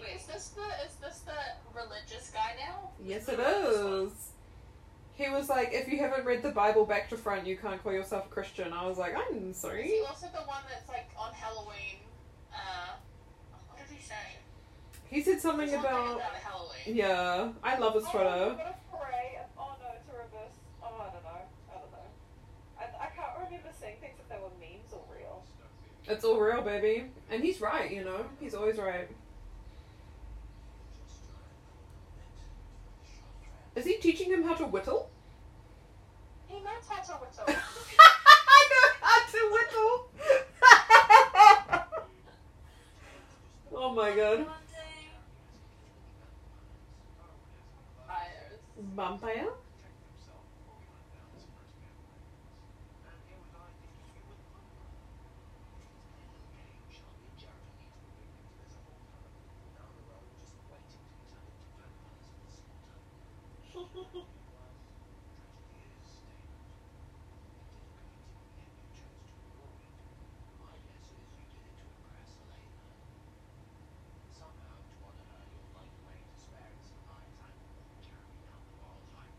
Wait, 0.00 0.16
is 0.16 0.26
this 0.26 0.48
the 0.48 0.62
is 0.86 0.94
this 1.02 1.18
the 1.20 1.32
religious 1.78 2.30
guy 2.30 2.52
now? 2.58 2.90
Yes, 3.04 3.28
it 3.28 3.38
is. 3.38 4.12
He 5.14 5.28
was 5.28 5.50
like, 5.50 5.70
if 5.72 5.86
you 5.86 5.98
haven't 5.98 6.24
read 6.24 6.42
the 6.42 6.50
Bible 6.50 6.86
back 6.86 7.10
to 7.10 7.16
front, 7.18 7.46
you 7.46 7.58
can't 7.58 7.82
call 7.82 7.92
yourself 7.92 8.24
a 8.24 8.28
Christian. 8.30 8.72
I 8.72 8.86
was 8.86 8.96
like, 8.96 9.14
I'm 9.14 9.34
sorry. 9.34 9.50
Is 9.50 9.56
sorry. 9.60 9.82
he 9.84 10.00
also 10.08 10.26
the 10.32 10.40
one 10.48 10.62
that's 10.70 10.88
like 10.88 11.10
on 11.18 11.34
Halloween? 11.34 11.98
Uh, 12.54 12.92
what 13.68 13.86
did 13.86 13.94
he 13.94 14.02
say? 14.02 14.14
He 15.10 15.20
said 15.22 15.40
something 15.40 15.68
Something 15.68 15.90
about. 15.90 16.16
about 16.16 16.34
Halloween. 16.34 16.96
Yeah, 16.96 17.48
I 17.64 17.76
love 17.78 17.94
his 17.94 18.04
Oh, 18.04 18.08
a 18.08 18.12
foray. 18.12 19.38
Oh 19.58 19.74
no, 19.80 19.88
it's 19.96 20.08
a 20.08 20.12
reverse. 20.12 20.54
Oh, 20.80 20.86
I 20.86 21.10
don't 21.12 21.24
know. 21.24 21.42
I 21.68 21.74
don't 21.80 21.90
know. 21.90 22.06
I, 22.78 22.84
I 22.84 23.08
can't 23.08 23.44
remember 23.44 23.70
seeing 23.78 23.96
things 24.00 24.14
if 24.20 24.28
they 24.28 24.36
were 24.36 24.50
memes 24.60 24.92
or 24.92 25.02
real. 25.12 25.42
It's 26.06 26.24
all 26.24 26.38
real, 26.38 26.62
baby. 26.62 27.10
And 27.28 27.42
he's 27.42 27.60
right, 27.60 27.90
you 27.90 28.04
know? 28.04 28.24
He's 28.38 28.54
always 28.54 28.78
right. 28.78 29.08
Is 33.74 33.84
he 33.84 33.96
teaching 33.96 34.30
him 34.30 34.44
how 34.44 34.54
to 34.54 34.64
whittle? 34.66 35.10
He 36.46 36.60
knows 36.60 36.86
how 36.88 37.02
to 37.02 37.12
whittle. 37.14 37.44
I 38.48 38.68
know 38.70 38.88
how 39.00 39.26
to 39.26 39.38
whittle! 39.52 40.08
oh 43.72 43.92
my 43.94 44.14
god. 44.14 44.46
Vampire? 49.10 49.50
Somehow, 74.38 74.78
to 74.80 74.94
honor 75.04 75.26
her, 75.34 75.42
you'll 75.52 75.68
find 75.74 75.90
a 75.90 76.00
way 76.08 76.16
to 76.16 76.34
spare 76.40 76.64
us 76.64 76.86
some 76.88 77.04
high 77.10 77.28
time 77.36 77.52
Jeremy 78.00 78.40
down 78.40 78.56
the 78.70 78.80
wall 78.80 79.02
time. 79.12 79.36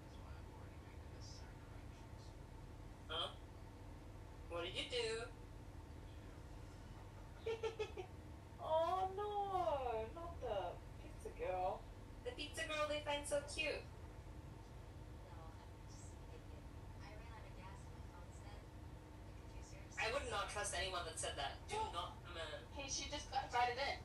That's 0.00 0.16
why 0.22 0.32
I've 0.32 0.48
already 0.54 0.80
made 0.88 0.96
the 1.04 1.10
necessary 1.18 1.52
corrections. 1.60 2.08
Huh? 3.12 3.28
What 4.48 4.56
did 4.56 4.62
you 4.74 4.84
do? 4.90 5.22
oh 8.62 9.08
no, 9.16 10.04
not 10.14 10.40
the 10.40 10.56
pizza 11.02 11.28
girl. 11.38 11.80
The 12.24 12.30
pizza 12.32 12.62
girl 12.66 12.86
they 12.88 13.00
find 13.04 13.26
so 13.26 13.40
cute. 13.52 13.82
I'm 13.84 13.90
just 15.86 16.08
an 16.10 16.16
idiot. 16.32 16.64
I 17.04 17.08
ran 17.14 17.28
out 17.36 17.44
of 17.44 17.52
gas 17.60 17.76
and 17.84 17.92
my 17.94 18.00
phone 18.10 18.30
said 18.42 18.58
the 18.64 18.72
diffuser. 19.36 19.84
I 20.00 20.08
would 20.12 20.24
not 20.32 20.48
trust 20.50 20.74
anyone 20.78 21.04
that 21.06 21.18
said 21.20 21.36
that. 21.36 21.58
Do 21.68 21.76
not. 21.92 22.16
I'm 22.26 22.36
a. 22.40 22.46
He 22.80 22.88
she 22.90 23.10
just 23.12 23.30
got 23.30 23.44
invited 23.52 23.76
in. 23.78 23.98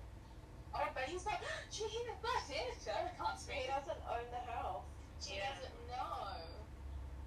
Oh, 0.75 0.83
but 0.93 1.03
he's 1.09 1.23
not. 1.25 1.39
She 1.73 1.83
he 1.87 2.03
got 2.21 2.43
in. 2.51 2.59
I 2.59 2.75
can't 3.17 3.39
He 3.39 3.41
speak. 3.41 3.67
doesn't 3.71 4.01
own 4.05 4.27
the 4.35 4.43
house. 4.51 4.83
She 5.23 5.35
Yeah. 5.39 5.49
doesn't 5.55 5.73
know. 5.87 6.35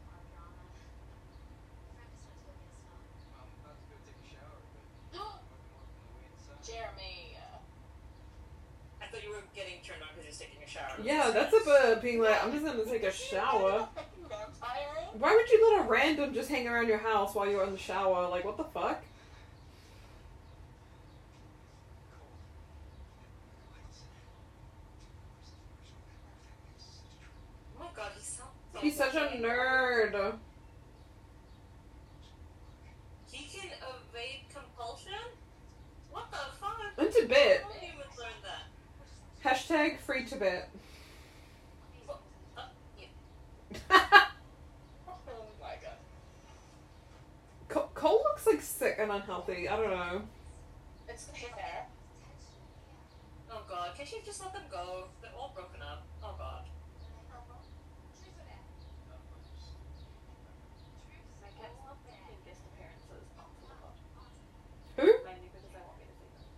More 0.07 0.23
drama. 0.31 0.63
My 0.63 0.69
friend 1.97 2.09
just 2.13 2.25
went 2.29 2.37
to 2.39 2.45
go 2.47 2.53
get 2.55 2.69
a 2.69 2.71
stone. 2.77 3.01
I'm 3.39 3.49
about 3.65 3.77
to 3.81 3.87
go 3.91 3.97
take 4.03 4.19
a 4.23 4.27
shower, 4.31 4.61
but 4.61 4.83
I'm 4.83 5.43
working 5.51 5.75
on 5.75 5.83
my 5.91 6.07
way 6.15 6.27
inside. 6.31 6.63
Jeremy. 6.63 7.35
uh, 7.39 7.59
I 9.03 9.05
thought 9.11 9.23
you 9.27 9.31
were 9.35 9.43
getting 9.55 9.83
turned 9.83 10.03
on 10.03 10.11
because 10.15 10.27
you're 10.31 10.39
taking 10.47 10.63
a 10.63 10.67
shower. 10.71 10.95
Yeah, 11.03 11.31
that's 11.35 11.51
bit 11.95 12.03
being 12.03 12.23
like, 12.23 12.43
I'm 12.43 12.53
just 12.53 12.65
gonna 12.65 12.85
take 12.85 13.03
a 13.03 13.13
shower. 13.13 13.89
Why 15.19 15.35
would 15.35 15.51
you 15.51 15.77
let 15.77 15.85
a 15.87 15.89
random 15.89 16.33
just 16.33 16.49
hang 16.49 16.67
around 16.67 16.89
your 16.89 16.99
house 16.99 17.35
while 17.35 17.49
you're 17.49 17.65
in 17.65 17.73
the 17.73 17.79
shower? 17.79 18.29
Like, 18.29 18.45
what 18.45 18.57
the 18.57 18.65
fuck? 18.65 19.03
Oh 27.79 27.85
my 27.85 27.87
god, 27.95 28.13
he's 28.17 28.27
so. 28.27 28.45
He's 28.81 28.97
such 28.97 29.15
a 29.15 29.37
nerd. 29.37 30.35
He 33.31 33.45
can 33.45 33.69
evade 33.69 34.41
compulsion? 34.53 35.13
What 36.11 36.31
the 36.31 36.39
fuck? 36.59 36.79
In 36.99 37.13
Tibet. 37.13 37.63
How 37.63 37.73
did 37.73 37.83
you 37.83 37.89
even 37.89 38.01
learn 38.19 38.29
that? 38.43 39.55
Hashtag 39.57 39.99
free 39.99 40.25
Tibet. 40.25 40.69
Uh, 42.57 42.63
yeah. 42.99 43.07
Oh 45.09 45.15
my 45.61 45.75
god. 45.83 45.97
Co- 47.69 47.91
Kol 47.95 48.23
looks 48.25 48.47
like 48.47 48.61
sick. 49.47 49.71
I 49.71 49.77
don't 49.77 49.91
know. 49.91 50.23
It's 51.09 51.29
hair. 51.31 51.87
Oh 53.51 53.63
god, 53.69 53.91
can't 53.97 54.11
you 54.11 54.19
just 54.25 54.41
let 54.43 54.53
them 54.53 54.63
go? 54.71 55.09
They're 55.21 55.31
all 55.39 55.53
broken 55.55 55.83
up. 55.83 56.05
Oh 56.23 56.35
god. 56.39 56.65
I 61.43 61.51
can't 61.61 61.75
stop 61.77 61.99
thinking 62.07 62.39
guest 62.47 62.61
appearances 62.73 63.29
onto 63.37 63.67
the 63.67 63.77
pod. 63.83 63.93
Who? 64.97 65.07
Mainly 65.27 65.51
because 65.53 65.69
I 65.75 65.83
want 65.85 65.99
me 65.99 66.07
to 66.07 66.15
see 66.17 66.31
them. 66.33 66.49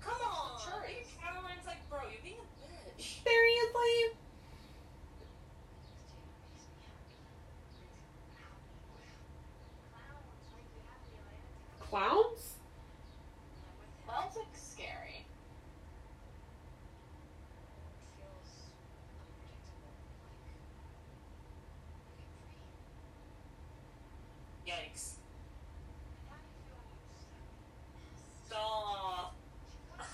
Come 0.00 0.20
on! 0.22 0.60
Sure. 0.62 0.86
Even 0.88 1.04
Caroline's 1.20 1.66
like, 1.66 1.82
bro, 1.90 2.08
you're 2.08 2.22
being 2.22 2.40
a 2.40 2.46
bitch. 2.62 3.20
Seriously? 3.20 4.16
Clowns? 11.90 12.58
Sounds 14.06 14.36
like 14.36 14.46
scary. 14.54 15.26
Yikes. 24.74 25.14
Stop. 28.46 29.34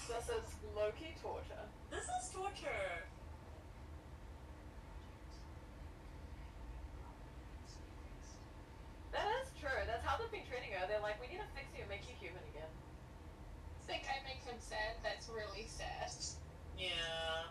This 0.08 0.28
is 0.28 0.44
low-key 0.76 1.14
torture. 1.22 1.64
This 1.90 2.04
is 2.04 2.28
torture. 2.34 3.08
That 9.12 9.26
is 9.42 9.48
true. 9.60 9.70
That's 9.86 10.04
how 10.04 10.18
they've 10.18 10.30
been 10.30 10.46
treating 10.48 10.72
her. 10.76 10.86
They're 10.86 11.00
like, 11.00 11.20
we 11.20 11.26
need 11.32 11.40
to 11.40 11.50
fix 11.56 11.66
you 11.74 11.82
and 11.82 11.90
make 11.90 12.04
you 12.04 12.14
human 12.20 12.42
again. 12.52 12.68
Think 13.86 14.04
I 14.06 14.22
make 14.22 14.44
him 14.44 14.60
sad? 14.60 15.00
That's 15.02 15.28
really 15.28 15.66
sad. 15.66 16.12
Yeah. 16.78 17.50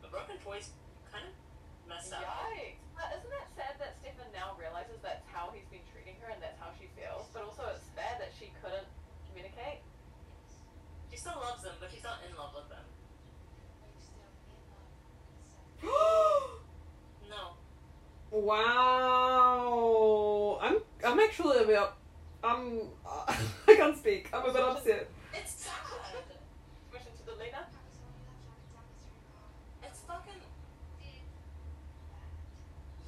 The 0.00 0.08
broken 0.08 0.36
toy's 0.40 0.72
kind 1.12 1.28
of 1.28 1.34
messed 1.84 2.16
up. 2.16 2.24
Yikes. 2.24 2.80
But 2.96 3.12
isn't 3.20 3.30
that 3.30 3.52
sad 3.54 3.76
that 3.78 4.00
Stefan 4.00 4.32
now 4.32 4.56
realizes 4.56 4.98
that's 5.04 5.22
how 5.30 5.52
he's 5.52 5.68
been 5.68 5.84
treating 5.92 6.16
her 6.24 6.32
and 6.32 6.40
that's 6.40 6.56
how 6.58 6.72
she 6.80 6.88
feels? 6.96 7.28
But 7.36 7.44
also 7.44 7.76
it's 7.76 7.92
bad 7.92 8.16
that 8.18 8.32
she 8.34 8.50
couldn't 8.64 8.88
communicate. 9.28 9.84
She 11.18 11.22
still 11.22 11.42
loves 11.42 11.64
them, 11.64 11.74
but 11.80 11.90
she's 11.90 12.04
not 12.04 12.22
in 12.22 12.36
love 12.38 12.54
with 12.54 12.68
them. 12.70 12.84
No. 17.28 17.56
wow. 18.30 19.80
I'm 20.62 20.76
I'm 21.04 21.18
actually 21.18 21.58
a 21.58 21.66
bit. 21.66 21.80
I'm. 22.44 22.82
I 23.66 23.74
can't 23.74 23.98
speak. 23.98 24.30
I'm 24.32 24.48
a 24.48 24.52
bit 24.52 24.62
upset. 24.62 25.10
It's 25.34 25.54
sad. 25.54 25.74
Mission 26.92 27.10
to 27.18 27.26
the 27.26 27.32
leader. 27.32 27.66
It's 29.82 29.98
fucking. 30.06 30.40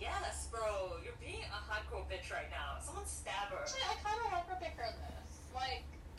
Yes, 0.01 0.49
bro. 0.51 0.99
You're 1.05 1.15
being 1.21 1.45
a 1.45 1.61
hardcore 1.63 2.05
bitch 2.11 2.33
right 2.33 2.51
now. 2.51 2.81
Someone 2.83 3.07
stab 3.07 3.51
her. 3.51 3.61
Actually, 3.61 3.83
I 3.89 3.95
kind 4.03 4.19
of 4.27 4.33
like 4.33 4.49
her 4.49 4.57
in 4.83 4.99
this. 5.01 5.10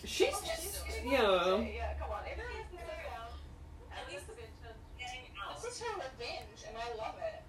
Like, 0.01 0.09
She's. 0.09 0.35
She's- 0.45 0.83
Yeah. 1.03 1.57
Yeah, 1.59 1.93
come 1.99 2.11
on. 2.11 2.23
Even 2.25 2.39
if 2.39 2.59
it's 2.61 2.71
sit 2.71 2.87
down. 2.87 3.27
At 3.91 3.97
At 3.99 4.07
least 4.09 4.27
least 4.27 4.39
mention. 4.39 4.75
Getting 4.97 5.25
out. 5.41 5.61
this 5.61 5.73
is 5.75 5.81
her 5.81 5.93
revenge, 5.95 6.59
and 6.67 6.77
I 6.77 6.95
love 6.97 7.15
it. 7.19 7.41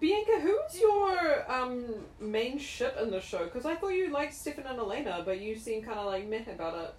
Bianca, 0.00 0.40
who's 0.40 0.80
your 0.80 1.50
um 1.50 2.04
main 2.20 2.58
ship 2.58 2.96
in 3.00 3.10
the 3.10 3.20
show? 3.20 3.44
Because 3.44 3.64
I 3.66 3.74
thought 3.74 3.88
you 3.88 4.10
liked 4.10 4.34
Stefan 4.34 4.66
and 4.66 4.78
Elena, 4.78 5.22
but 5.24 5.40
you 5.40 5.56
seem 5.56 5.82
kind 5.82 5.98
of 5.98 6.06
like 6.06 6.26
meh 6.28 6.42
about 6.52 6.78
it. 6.78 6.94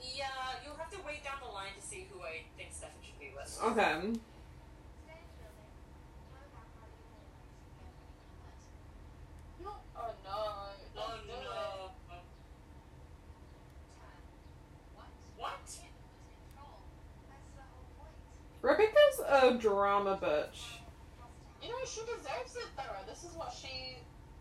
Yeah, 0.00 0.26
you'll 0.64 0.76
have 0.76 0.90
to 0.90 0.98
wait 1.06 1.22
down 1.24 1.38
the 1.44 1.52
line 1.52 1.72
to 1.80 1.86
see 1.86 2.06
who 2.12 2.20
I 2.22 2.42
think 2.56 2.70
Stefan 2.72 2.96
should 3.04 3.18
be 3.20 3.30
with. 3.36 3.58
Okay. 3.62 4.18
Oh 9.64 10.14
no. 10.24 10.30
Oh 10.30 10.70
don't 10.94 11.26
do 11.26 11.32
it. 11.32 11.44
no. 11.44 11.90
What? 15.36 15.68
Rebekah's 18.62 19.20
a 19.28 19.54
drama 19.58 20.16
bitch. 20.22 20.78
You 21.60 21.68
know, 21.68 21.84
she 21.84 22.00
deserves 22.00 22.56
it 22.56 22.68
though. 22.76 23.10
This 23.10 23.24
is 23.24 23.36
what 23.36 23.52
she 23.52 23.98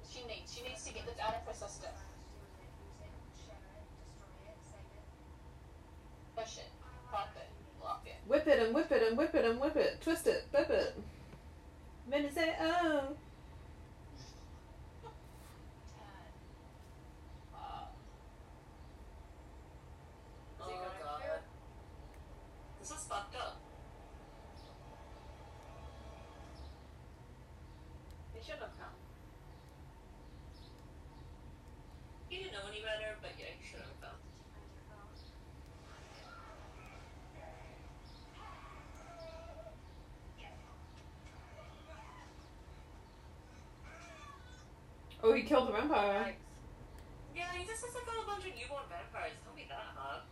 she 0.07 0.25
needs. 0.27 0.53
She 0.53 0.63
needs 0.63 0.85
to 0.85 0.93
get 0.93 1.05
this 1.05 1.19
out 1.19 1.35
of 1.35 1.47
her 1.47 1.53
system. 1.53 1.89
Push 6.35 6.57
it. 6.57 6.69
Pop 7.11 7.29
it. 7.35 7.49
Lock 7.83 8.03
it. 8.05 8.15
Whip 8.27 8.47
it 8.47 8.59
and 8.59 8.75
whip 8.75 8.91
it 8.91 9.07
and 9.07 9.17
whip 9.17 9.35
it 9.35 9.45
and 9.45 9.59
whip 9.59 9.75
it. 9.75 10.01
Twist 10.01 10.27
it, 10.27 10.45
whip 10.53 10.69
it. 10.69 10.95
Then 12.09 12.23
you 12.23 12.29
say, 12.29 12.55
oh. 12.59 13.15
Uh, 17.53 17.85
Oh 20.59 20.65
going 20.65 20.79
god. 21.03 21.39
This 22.79 22.91
is 22.91 23.03
fucked 23.05 23.30
up. 28.51 28.59
Shouldn't 28.59 28.61
have 28.61 28.79
come. 28.79 28.95
He 32.29 32.37
didn't 32.37 32.53
know 32.53 32.67
any 32.67 32.81
better, 32.81 33.15
but 33.21 33.31
yeah, 33.39 33.45
he 33.59 33.65
should 33.65 33.79
have 33.79 34.01
come. 34.01 34.19
Oh, 45.23 45.33
he 45.33 45.43
killed 45.43 45.67
the 45.67 45.73
vampire. 45.73 46.33
Yeah, 47.35 47.43
he 47.55 47.65
just 47.65 47.83
looks 47.83 47.95
like 47.95 48.03
a 48.03 48.25
bunch 48.25 48.39
of 48.39 48.55
newborn 48.59 48.83
vampires. 48.89 49.33
Don't 49.45 49.55
be 49.55 49.65
that 49.69 49.93
hot. 49.95 50.25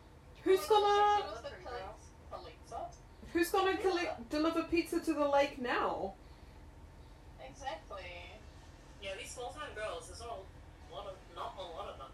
Who's 0.43 0.65
gonna 0.65 1.25
was 1.29 1.43
the 1.43 1.51
police. 1.61 2.55
Police. 2.65 2.89
Who's 3.33 3.51
gonna 3.51 3.77
collect, 3.77 4.29
deliver 4.29 4.63
pizza 4.63 4.99
to 4.99 5.13
the 5.13 5.27
lake 5.27 5.61
now? 5.61 6.15
Exactly. 7.47 8.03
Small 9.29 9.53
town 9.53 9.69
girls, 9.75 10.07
there's 10.07 10.19
not 10.21 10.41
a 10.41 10.93
lot 10.93 11.05
of, 11.05 11.15
not 11.35 11.53
a 11.55 11.61
lot 11.61 11.87
of 11.87 11.97
them. 11.99 12.09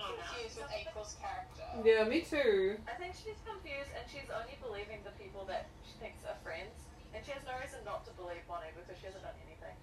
No, 0.00 0.06
no. 0.16 0.30
Confused 0.50 0.66
with 0.66 0.74
April's 0.74 1.14
character. 1.22 1.66
Yeah, 1.86 2.02
me 2.10 2.20
too. 2.26 2.74
I 2.90 2.98
think 2.98 3.14
she's 3.14 3.38
confused 3.46 3.90
and 3.94 4.02
she's 4.10 4.26
only 4.34 4.58
believing 4.58 5.06
the 5.06 5.14
people 5.14 5.46
that 5.46 5.70
she 5.86 5.94
thinks 6.02 6.26
are 6.26 6.34
friends. 6.42 6.74
And 7.14 7.22
she 7.22 7.30
has 7.34 7.42
no 7.46 7.54
reason 7.58 7.82
not 7.86 8.02
to 8.06 8.12
believe 8.18 8.42
Bonnie 8.50 8.70
because 8.74 8.98
she 8.98 9.06
hasn't 9.06 9.22
done 9.22 9.38
anything. 9.46 9.74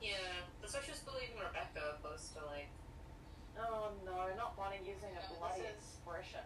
Yeah, 0.00 0.16
that's 0.60 0.72
why 0.72 0.80
she 0.84 0.92
was 0.96 1.04
believing 1.04 1.36
Rebekah 1.36 2.00
opposed 2.00 2.32
to 2.36 2.44
like. 2.48 2.72
Oh 3.60 3.92
no, 4.08 4.32
not 4.40 4.56
Bonnie 4.56 4.80
using 4.80 5.12
a 5.12 5.20
No, 5.20 5.36
bloody 5.36 5.68
expression. 5.68 6.44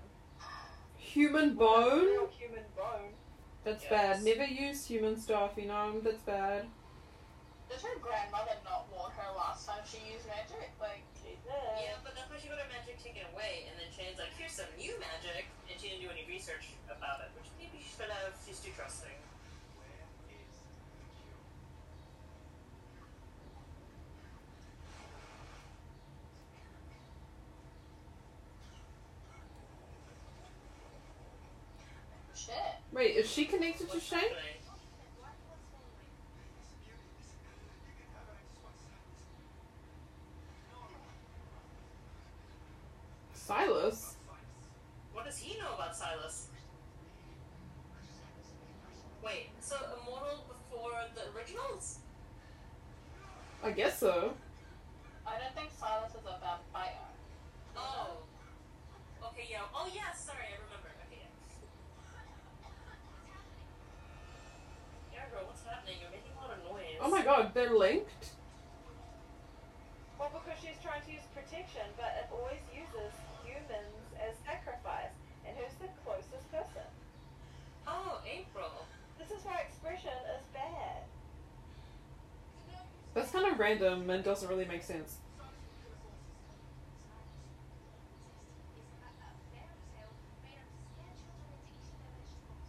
Human 0.98 1.54
bone? 1.54 2.02
Real 2.06 2.26
human 2.34 2.66
bone. 2.74 3.14
That's 3.62 3.84
Yes. 3.86 3.90
bad. 3.90 4.24
Never 4.26 4.44
use 4.44 4.86
human 4.86 5.14
stuff, 5.16 5.52
you 5.56 5.66
know? 5.70 6.00
That's 6.02 6.22
bad. 6.22 6.66
Did 7.70 7.80
her 7.80 7.98
grandmother 8.00 8.58
not 8.64 8.90
warn 8.90 9.12
her 9.16 9.30
last 9.36 9.66
time 9.66 9.82
she 9.86 9.98
used 10.12 10.26
magic? 10.26 10.70
Like, 10.80 11.02
She 11.13 11.13
did. 11.13 11.13
Yeah, 11.78 11.96
but 12.02 12.14
that's 12.14 12.28
why 12.30 12.38
she 12.40 12.48
got 12.48 12.58
her 12.58 12.70
magic 12.70 13.02
taken 13.02 13.22
away, 13.34 13.68
and 13.70 13.74
then 13.78 13.88
Shane's 13.94 14.18
like, 14.18 14.32
here's 14.38 14.52
some 14.52 14.70
new 14.78 14.94
magic, 14.98 15.46
and 15.70 15.78
she 15.80 15.88
didn't 15.94 16.02
do 16.02 16.10
any 16.10 16.24
research 16.28 16.74
about 16.90 17.20
it, 17.22 17.30
which 17.38 17.48
maybe 17.58 17.82
she 17.82 17.90
should 17.94 18.10
have. 18.10 18.34
She's 18.46 18.60
too 18.60 18.70
trusting. 18.76 19.14
Where 19.78 19.88
is 19.94 20.14
the 20.26 20.34
cure? 21.22 21.38
shit. 32.34 32.74
Wait, 32.92 33.16
is 33.16 33.30
she 33.30 33.44
connected 33.44 33.90
to 33.90 34.00
Shane? 34.00 34.20
happening? 34.20 34.54
Silas? 43.44 44.16
What 45.12 45.26
does 45.26 45.36
he 45.36 45.58
know 45.58 45.74
about 45.74 45.94
Silas? 45.94 46.48
Wait, 49.22 49.50
so 49.60 49.76
immortal 50.00 50.44
before 50.48 51.04
the 51.14 51.28
originals? 51.36 51.98
I 53.62 53.70
guess 53.70 53.98
so. 53.98 54.32
I 55.26 55.38
don't 55.38 55.54
think 55.54 55.70
Silas 55.78 56.12
is 56.12 56.24
a 56.24 56.40
vampire. 56.40 57.04
Oh. 57.76 58.24
Okay, 59.28 59.46
yeah. 59.50 59.60
Oh, 59.74 59.88
yeah, 59.94 60.12
sorry, 60.12 60.48
I 60.48 60.56
remember. 60.64 60.88
Okay, 61.08 61.20
yeah. 61.20 61.32
Yeah, 65.12 65.28
girl, 65.32 65.48
what's 65.48 65.64
happening? 65.64 65.96
You're 66.00 66.10
making 66.10 66.32
a 66.32 66.40
lot 66.40 66.56
of 66.56 66.64
noise. 66.64 66.96
Oh 67.00 67.10
my 67.10 67.22
god, 67.22 67.52
they're 67.52 67.76
linked? 67.76 68.32
Well, 70.18 70.30
because 70.32 70.56
she's 70.60 70.80
trying 70.80 71.04
to 71.04 71.12
use 71.12 71.24
protection, 71.36 71.84
but 71.96 72.16
it 72.16 72.32
always 72.32 72.64
uses 72.72 73.12
humans 73.44 74.08
as 74.16 74.32
sacrifice. 74.40 75.12
And 75.44 75.52
who's 75.60 75.76
the 75.76 75.92
closest 76.00 76.48
person? 76.48 76.88
Oh, 77.86 78.20
April. 78.24 78.88
This 79.18 79.30
is 79.30 79.44
why 79.44 79.60
expression 79.60 80.16
is 80.32 80.44
bad. 80.56 81.04
That's 83.12 83.30
kind 83.30 83.44
of 83.46 83.52
random 83.64 84.10
and 84.10 84.22
doesn't 84.22 84.48
really 84.50 84.66
make 84.66 84.82
sense. 84.82 85.16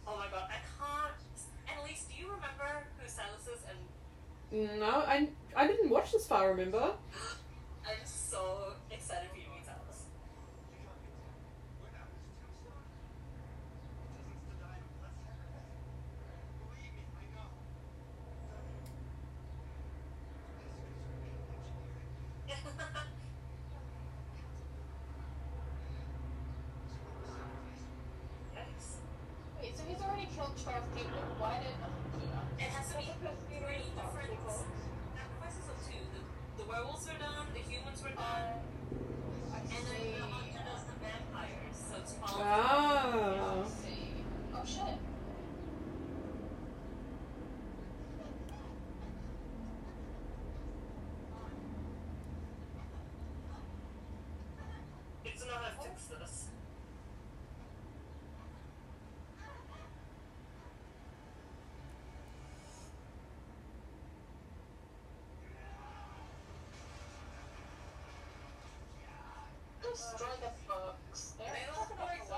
Oh 0.06 0.16
my 0.16 0.26
god, 0.30 0.48
I 0.48 0.60
can't. 0.78 1.14
Annalise, 1.68 2.04
do 2.08 2.14
you 2.20 2.26
remember 2.26 2.86
who 2.98 3.08
Silas 3.08 3.46
is? 3.52 3.62
And 4.52 4.80
No, 4.80 4.86
I, 4.86 5.28
I 5.56 5.66
didn't 5.66 5.90
watch 5.90 6.12
this 6.12 6.26
far, 6.26 6.48
remember? 6.50 6.92
I'm 7.86 8.04
so 8.04 8.72
excited 8.90 9.28
for 9.30 9.36
you 9.36 9.44
to 9.44 9.50
meet 9.50 9.64
Silas. 9.66 10.04
Yikes. 28.56 28.88
Wait, 29.60 29.76
so 29.76 29.82
he's 29.88 30.00
already 30.02 30.28
killed 30.34 30.54
12 30.56 30.84
people. 30.96 31.20
Why 31.38 31.60
did. 31.60 31.76
It 32.58 32.70
has 32.72 32.88
to 32.92 32.96
be 32.98 33.08
Because 33.20 33.36
we 33.48 33.56
three 33.56 33.64
already 33.64 33.84
thought 33.96 34.12
different 34.16 34.30
people- 34.32 34.64
sacrifices 35.16 35.66
of 35.68 35.76
two. 35.84 36.00
The, 36.12 36.20
the 36.56 36.64
werewolves 36.76 37.06
were 37.06 37.18
done, 37.18 37.46
the 37.54 37.60
humans 37.60 38.02
were 38.02 38.10
done, 38.10 38.60
Uh, 39.50 39.56
and 39.56 39.70
then 39.70 40.12
the 40.12 40.26
hunter 40.26 40.60
does 40.70 40.84
the 40.84 40.96
vampires. 41.00 41.76
So 41.88 41.96
it's 42.00 42.14
all. 42.22 42.42
I 42.42 43.64
see. 43.66 44.12
Oh 44.54 44.64
shit. 44.64 44.98
It's 55.24 55.46
not 55.46 55.56
how 55.56 55.82
to 55.82 55.88
fix 55.88 56.04
this. 56.06 56.48
Destroy 69.96 70.28
the 70.42 70.50
books. 70.68 71.32
They're 71.38 71.46
They 71.46 71.60
don't 71.74 71.88
the. 71.88 72.34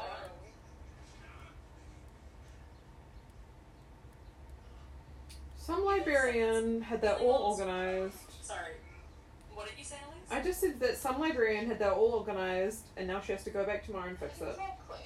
Some 5.57 5.85
librarian 5.85 6.81
had 6.83 7.03
that 7.03 7.19
all 7.19 7.53
organized. 7.53 8.15
Sorry. 8.41 8.75
What 9.55 9.67
did 9.69 9.77
you 9.77 9.85
say, 9.85 9.97
Elise? 10.07 10.31
I 10.31 10.41
just 10.41 10.61
said 10.61 10.79
that 10.79 10.97
some 10.97 11.19
librarian 11.19 11.67
had 11.67 11.81
that 11.81 11.95
all 11.95 12.13
organized 12.13 12.85
and 12.97 13.09
now 13.09 13.21
she 13.21 13.33
has 13.33 13.43
to 13.43 13.51
go 13.51 13.67
back 13.67 13.85
tomorrow 13.85 14.09
and 14.09 14.19
fix 14.19 14.41
it. 14.41 14.51
Exactly. 14.51 14.99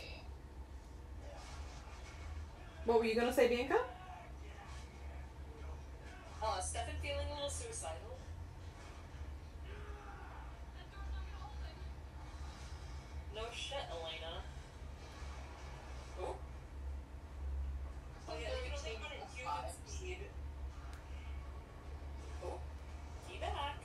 What 2.84 2.98
were 2.98 3.06
you 3.06 3.14
gonna 3.14 3.32
say, 3.32 3.48
Bianca? 3.48 3.78
Uh, 6.42 6.60
Stefan 6.60 6.96
feeling 7.00 7.26
a 7.30 7.34
little 7.34 7.48
suicidal. 7.48 8.12
No 13.34 13.42
shit, 13.50 13.78
Elena. 13.90 14.42
Oh. 16.20 16.36
Oh 18.28 18.34
yeah, 18.40 18.48
you 18.64 18.70
don't 18.70 18.80
think 18.80 18.98
about 18.98 19.12
it 19.12 19.24
human 19.34 19.72
speed. 19.86 20.18
Oh. 22.44 22.58
Be 23.28 23.38
back. 23.38 23.78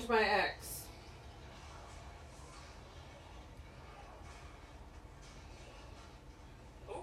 And 0.00 0.08
my 0.08 0.22
ex. 0.22 0.84
Oh. 6.88 7.02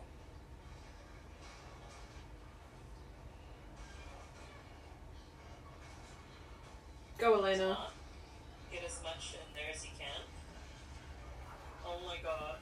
Go, 7.19 7.35
Elena. 7.35 7.77
Get 8.71 8.83
as 8.83 8.99
much 9.03 9.33
in 9.33 9.53
there 9.53 9.65
as 9.71 9.85
you 9.85 9.91
can. 9.99 10.21
Oh 11.85 11.99
my 12.03 12.17
god. 12.23 12.55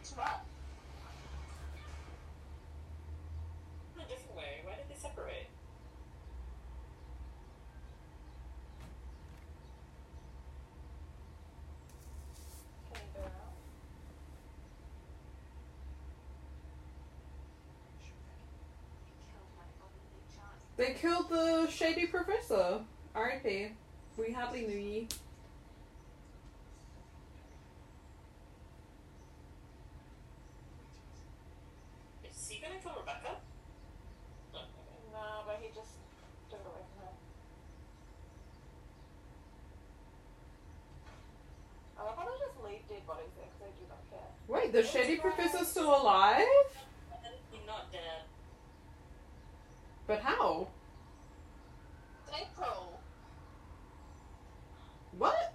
It's 0.00 0.12
rough. 0.16 0.42
In 3.96 4.02
a 4.02 4.08
different 4.08 4.36
way. 4.36 4.60
Why 4.64 4.76
did 4.76 4.88
they 4.88 5.00
separate? 5.00 5.48
Can 12.92 13.02
you 13.06 13.12
go 13.14 13.20
out? 13.22 13.54
They 20.80 20.94
killed 20.94 21.28
the 21.28 21.68
shady 21.68 22.06
professor. 22.06 22.80
R.I.P. 23.14 23.72
We 24.16 24.32
hardly 24.32 24.62
knew 24.62 24.78
ye. 24.78 25.08
Is 32.24 32.48
he 32.48 32.62
gonna 32.62 32.80
kill 32.82 32.92
Rebekah? 32.98 33.36
No. 34.54 34.58
okay. 34.60 34.68
No, 35.12 35.42
but 35.46 35.58
he 35.60 35.68
just 35.68 35.90
took 36.48 36.60
it 36.60 36.64
away 36.64 36.80
from 36.96 37.04
her. 37.04 37.12
I 41.98 42.04
love 42.04 42.16
how 42.16 42.24
they 42.24 42.38
just 42.40 42.56
leave 42.64 42.88
dead 42.88 43.06
bodies 43.06 43.28
there 43.36 43.44
because 43.52 43.60
they 43.60 43.84
do 43.84 43.86
not 43.86 44.00
care. 44.08 44.32
Wait, 44.48 44.72
the 44.72 44.82
shady 44.82 45.16
professor's 45.20 45.68
still 45.68 45.94
alive? 45.94 46.46
He's 47.50 47.66
not 47.66 47.92
dead. 47.92 48.24
But 50.10 50.18
how? 50.22 50.66
April. 52.34 53.00
What? 55.18 55.54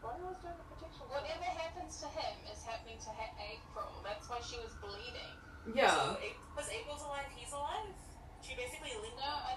Bonnie 0.00 0.24
was 0.24 0.36
doing 0.40 0.54
the 0.56 0.74
protection. 0.74 1.04
Whatever 1.10 1.44
happens 1.44 1.91
to 2.02 2.10
him 2.18 2.34
is 2.50 2.58
happening 2.66 2.98
to 2.98 3.10
April. 3.38 4.02
That's 4.02 4.26
why 4.26 4.42
she 4.42 4.58
was 4.58 4.74
bleeding. 4.82 5.38
Yeah. 5.70 5.94
So, 5.94 6.18
A- 6.18 6.34
was 6.58 6.66
April's 6.66 7.06
alive? 7.06 7.30
He's 7.38 7.54
alive? 7.54 7.94
She 8.42 8.58
basically 8.58 8.90
linked 8.98 9.22
No, 9.22 9.30
I 9.46 9.54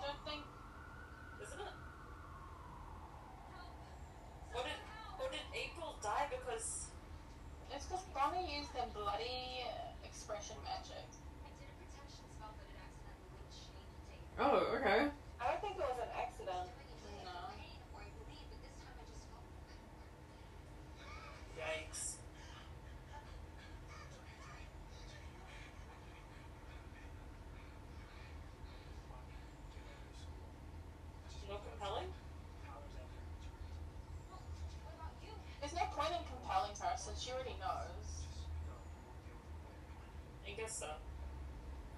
I 40.46 40.52
guess 40.62 40.80
so. 40.80 40.88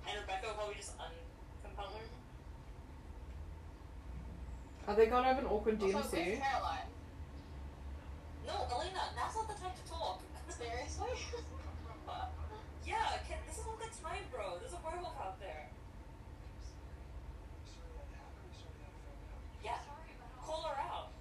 And 0.07 0.17
Rebekah 0.21 0.47
will 0.47 0.53
probably 0.55 0.75
just 0.75 0.97
uncompel 0.97 1.91
her. 1.93 2.07
Are 4.87 4.95
they 4.95 5.05
gonna 5.07 5.27
have 5.27 5.39
an 5.39 5.45
awkward 5.47 5.81
Also, 5.81 5.97
DMC? 5.99 6.13
where's 6.13 6.39
Caroline? 6.39 6.87
No, 8.47 8.53
Elena, 8.71 9.03
now's 9.15 9.35
not 9.35 9.47
the 9.47 9.53
time 9.59 9.75
to 9.75 9.91
talk. 9.91 10.21
Seriously? 10.49 11.11
yeah, 12.87 13.19
Ken, 13.27 13.37
this 13.45 13.59
is 13.59 13.65
not 13.67 13.77
the 13.79 13.91
time, 14.01 14.23
bro. 14.31 14.57
There's 14.59 14.73
a 14.73 14.79
werewolf 14.81 15.19
out 15.21 15.39
there. 15.39 15.67
Sorry 17.67 17.91
that 17.93 18.07
happened. 18.15 18.55
Sorry 18.55 18.73
that 18.79 18.89
I 18.89 18.97
found 19.05 19.27
out. 19.27 19.43
Yeah, 19.61 19.77
Sorry 19.85 20.15
about 20.15 20.31
all 20.39 20.47
call 20.47 20.71
her 20.71 20.79
out. 20.81 21.11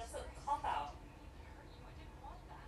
That's 0.00 0.14
a 0.16 0.24
cop 0.42 0.64
out. 0.64 0.96
hurt 0.96 1.70
you. 1.76 1.84
I 1.86 1.92
didn't 2.00 2.18
want 2.24 2.40
that. 2.48 2.66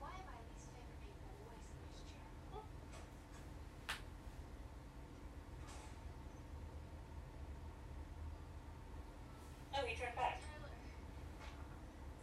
Why 0.00 0.10
am 0.16 0.26
I 0.32 0.36
least 0.48 0.66
favorite 0.72 0.98
people 1.04 1.28
always 1.28 1.60
in 1.70 1.76
this 1.86 2.00
chair? 2.08 2.26
Oh, 9.82 9.86
he 9.86 9.96
turned 9.96 10.14
back. 10.14 10.40
Tyler. 10.40 10.70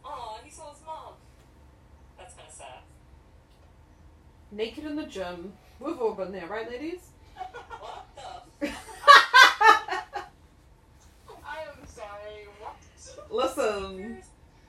Oh, 0.04 0.38
he 0.42 0.50
saw 0.50 0.72
his 0.72 0.80
mom. 0.86 1.14
That's 2.18 2.34
kind 2.34 2.48
of 2.48 2.54
sad. 2.54 2.78
Naked 4.50 4.84
in 4.84 4.96
the 4.96 5.06
gym. 5.06 5.52
We've 5.78 6.00
all 6.00 6.14
been 6.14 6.32
there, 6.32 6.46
right, 6.46 6.68
ladies? 6.70 7.08
What 7.36 8.06
the? 8.16 8.66
I 11.44 11.58
am 11.68 11.86
sorry, 11.86 12.48
what? 12.60 12.76
Listen. 13.30 14.18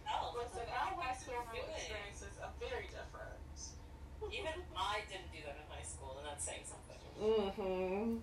Oh, 0.10 0.36
Listen, 0.38 0.68
our 0.70 1.02
high 1.02 1.16
school 1.16 1.36
Doing. 1.52 1.64
experiences 1.74 2.40
are 2.42 2.52
very 2.60 2.88
different. 2.88 4.32
Even 4.32 4.62
I 4.76 5.00
didn't 5.10 5.32
do 5.32 5.40
that 5.46 5.56
in 5.56 5.66
high 5.70 5.84
school, 5.84 6.18
and 6.20 6.28
that's 6.28 6.46
saying 6.46 6.64
something. 6.66 7.00
Mm-hmm. 7.22 8.18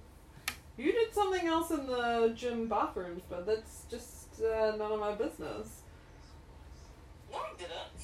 You 0.78 0.92
did 0.92 1.12
something 1.12 1.46
else 1.48 1.72
in 1.72 1.86
the 1.86 2.32
gym 2.36 2.68
bathrooms, 2.68 3.22
but 3.28 3.44
that's 3.46 3.84
just 3.90 4.07
uh, 4.40 4.76
none 4.76 4.92
of 4.92 5.00
my 5.00 5.12
business. 5.12 5.82
No, 7.30 7.38
I 7.38 7.52
didn't. 7.58 7.98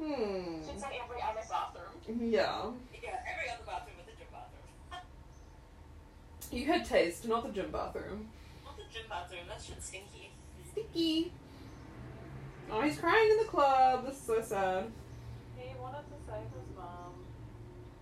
Hmm. 0.00 0.62
She's 0.62 0.82
in 0.82 0.88
every 1.02 1.22
other 1.22 1.44
bathroom. 1.48 1.94
Yeah. 2.08 2.70
Yeah, 3.02 3.20
every 3.28 3.50
other 3.52 3.64
bathroom 3.66 3.96
was 3.98 4.06
the 4.06 4.16
gym 4.16 4.28
bathroom. 4.32 5.02
You 6.50 6.66
had 6.66 6.84
taste, 6.84 7.28
not 7.28 7.46
the 7.46 7.52
gym 7.52 7.70
bathroom. 7.70 8.28
Not 8.64 8.76
the 8.76 8.84
gym 8.92 9.04
bathroom. 9.08 9.46
That 9.48 9.60
shit's 9.60 9.86
stinky. 9.86 10.30
Sticky. 10.72 11.32
Oh, 12.70 12.80
he's 12.80 12.98
crying 12.98 13.30
in 13.30 13.38
the 13.38 13.50
club. 13.50 14.06
This 14.06 14.16
is 14.16 14.22
so 14.22 14.40
sad. 14.40 14.90
He 15.58 15.74
wanted 15.76 16.06
to 16.06 16.16
save 16.24 16.48
his 16.54 16.70
mom. 16.72 17.18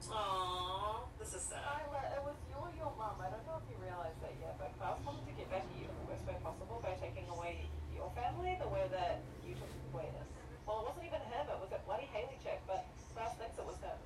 Aww, 0.06 1.08
this 1.18 1.34
is 1.34 1.42
sad. 1.42 1.64
Tyler, 1.64 2.04
it 2.14 2.22
was 2.22 2.36
you 2.46 2.56
or 2.60 2.70
your 2.76 2.92
mom. 2.94 3.18
I 3.18 3.32
don't 3.32 3.44
know 3.48 3.58
if 3.58 3.66
you 3.66 3.76
realise 3.80 4.14
that 4.22 4.32
yet, 4.38 4.54
but 4.60 4.70
Klaus 4.78 5.02
wanted 5.02 5.26
to 5.26 5.34
get 5.34 5.50
back 5.50 5.66
at 5.66 5.74
you 5.74 5.88
in 5.88 5.96
the 5.98 6.06
worst 6.06 6.22
way 6.28 6.36
possible 6.44 6.78
by 6.84 6.94
taking 7.00 7.26
away 7.32 7.66
your 7.90 8.12
family 8.14 8.54
the 8.60 8.68
way 8.68 8.77
that 8.90 9.20
you 9.46 9.54
took 9.54 9.70
away. 9.94 10.08
Well, 10.66 10.84
it 10.84 10.84
wasn't 10.92 11.06
even 11.08 11.22
him, 11.32 11.44
it 11.48 11.58
was 11.60 11.70
that 11.70 11.84
bloody 11.86 12.08
Hayley 12.12 12.36
chick, 12.44 12.60
but 12.66 12.84
Klaus 13.14 13.32
thinks 13.40 13.56
it 13.56 13.64
was 13.64 13.80
him. 13.80 13.96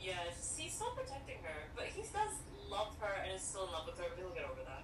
Yeah, 0.00 0.16
just, 0.32 0.58
he's 0.58 0.72
still 0.72 0.90
protecting 0.96 1.38
her, 1.44 1.68
but 1.76 1.92
he 1.92 2.00
does 2.00 2.34
love 2.72 2.96
her 3.00 3.20
and 3.20 3.36
is 3.36 3.42
still 3.44 3.68
in 3.68 3.72
love 3.72 3.84
with 3.84 4.00
her. 4.00 4.08
But 4.08 4.16
he'll 4.16 4.32
get 4.32 4.48
over 4.48 4.64
that. 4.64 4.82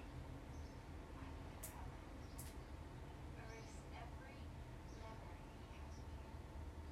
Erase 3.41 3.73
every 3.97 3.97
memory 3.97 4.37
he 4.93 5.01
has 5.01 5.17
with 5.25 5.41
you. 5.73 5.81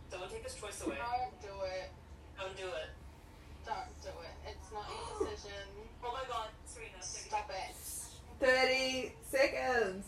Don't 0.09 0.29
take 0.33 0.41
his 0.41 0.57
choice 0.57 0.81
away. 0.81 0.97
Don't 0.97 1.37
do 1.37 1.53
it. 1.69 1.93
Don't 2.33 2.57
do 2.57 2.65
it. 2.65 2.89
Don't 3.61 3.93
do 4.01 4.13
it. 4.25 4.35
It's 4.49 4.69
not 4.73 4.89
your 4.89 5.29
decision. 5.29 5.63
Oh 6.07 6.13
my 6.13 6.21
god, 6.29 6.49
Serena. 6.67 7.01
Stop 7.01 7.49
it. 7.49 7.73
30 8.39 9.11
seconds. 9.25 10.05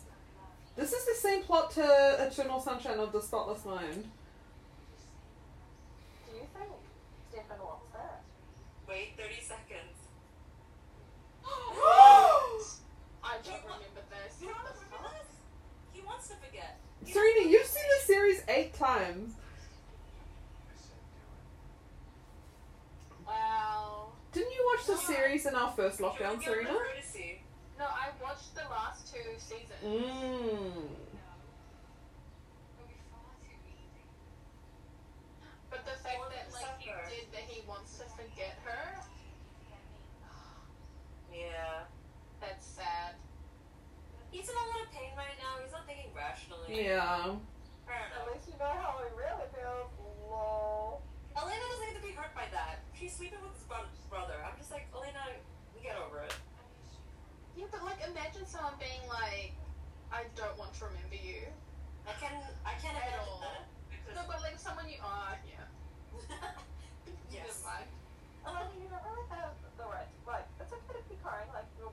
This 0.77 0.93
is 0.93 1.05
the 1.05 1.15
same 1.15 1.41
plot 1.41 1.71
to 1.71 1.81
Eternal 2.19 2.59
Sunshine 2.59 2.99
of 2.99 3.11
the 3.11 3.19
Spotless 3.19 3.65
Mind. 3.65 4.11
Do 6.29 6.35
you 6.35 6.45
think 6.53 6.69
Stefan 7.31 7.57
wants 7.57 7.87
that? 7.93 8.21
Wait 8.87 9.17
30 9.17 9.41
seconds. 9.41 9.97
I 11.47 13.37
don't 13.43 13.63
remember 13.63 14.05
this. 14.11 14.37
You 14.39 14.49
don't 14.49 14.57
remember 14.59 15.09
this? 15.17 15.33
He 15.93 16.01
wants 16.05 16.27
to 16.27 16.35
forget. 16.35 16.77
He 17.03 17.11
Serena, 17.11 17.49
you've 17.49 17.65
seen 17.65 17.83
the 17.99 18.05
series 18.05 18.43
eight 18.47 18.75
times. 18.75 19.33
I 19.33 20.77
said 20.77 20.93
do 23.25 23.25
it. 23.25 23.27
Wow. 23.27 24.09
Didn't 24.31 24.51
you 24.51 24.71
watch 24.75 24.85
the 24.85 24.97
series 24.97 25.47
in 25.47 25.55
our 25.55 25.71
first 25.71 25.99
lockdown, 25.99 26.39
Serena? 26.43 26.71
the 26.71 26.77
courtesy? 26.77 27.41
No, 27.79 27.85
I 27.85 28.09
watched 28.37 28.53
the 28.53 28.69
last 28.69 29.09
two 29.09 29.25
seasons. 29.41 29.81
Mmm. 29.81 29.97
It'll 29.97 30.85
be 32.85 33.01
far 33.09 33.33
too 33.41 33.57
easy. 33.65 34.05
But 35.73 35.81
the 35.89 35.97
fact 36.05 36.21
that 36.29 36.45
like 36.53 36.77
he 36.77 36.93
did 37.09 37.33
that 37.33 37.49
he 37.49 37.65
wants 37.65 37.97
to 37.97 38.05
forget 38.13 38.61
her, 38.61 39.01
Yeah. 41.33 41.89
that's 42.39 42.61
sad. 42.65 43.15
He's 44.29 44.45
in 44.49 44.53
a 44.53 44.65
lot 44.69 44.85
of 44.85 44.91
pain 44.93 45.17
right 45.17 45.33
now. 45.41 45.57
He's 45.63 45.71
not 45.73 45.87
thinking 45.89 46.13
rationally. 46.13 46.77
Yeah. 46.85 47.41
Fair 47.89 48.05
At 48.05 48.21
enough. 48.21 48.37
least 48.37 48.53
you 48.53 48.57
know 48.61 48.69
how 48.69 49.01
he 49.01 49.09
really 49.17 49.49
feels. 49.49 49.89
Lol. 50.29 51.01
Elena 51.33 51.65
doesn't 51.73 51.89
get 51.89 51.97
to 51.97 52.05
be 52.05 52.13
hurt 52.13 52.35
by 52.37 52.45
that. 52.53 52.85
She's 52.93 53.17
sleeping 53.17 53.41
with 53.41 53.57
his 53.57 53.65
brother. 54.05 54.37
I'm 54.45 54.53
just 54.61 54.69
like, 54.69 54.85
Elena, 54.93 55.25
we 55.73 55.81
get 55.81 55.97
over 55.97 56.21
it. 56.21 56.37
I 56.37 56.61
miss 56.77 56.93
you. 56.93 57.01
Yeah, 57.57 57.65
but 57.77 57.85
like 57.85 58.01
imagine 58.09 58.45
someone 58.49 58.73
being 58.81 59.05
like, 59.05 59.53
I 60.09 60.25
don't 60.33 60.57
want 60.57 60.73
to 60.81 60.89
remember 60.89 61.13
you. 61.19 61.45
I 62.09 62.13
can, 62.17 62.33
I 62.65 62.73
can't 62.81 62.97
At 62.97 63.05
imagine 63.13 63.29
all. 63.29 63.43
that. 63.45 63.69
No, 64.17 64.21
but 64.25 64.41
like 64.41 64.57
someone 64.57 64.89
you 64.89 64.97
are, 65.03 65.37
yeah. 65.45 65.61
yes. 67.29 67.61
Never 67.61 67.69
mind. 67.69 67.89
Elena, 68.47 68.71
you 68.79 68.87
don't 68.89 69.03
really 69.05 69.27
have 69.29 69.51
the 69.75 69.85
right. 69.85 70.07
Like, 70.25 70.47
it's 70.57 70.71
okay 70.71 70.97
to 70.97 71.03
be 71.11 71.19
crying. 71.19 71.51
Like, 71.51 71.67
you're, 71.75 71.91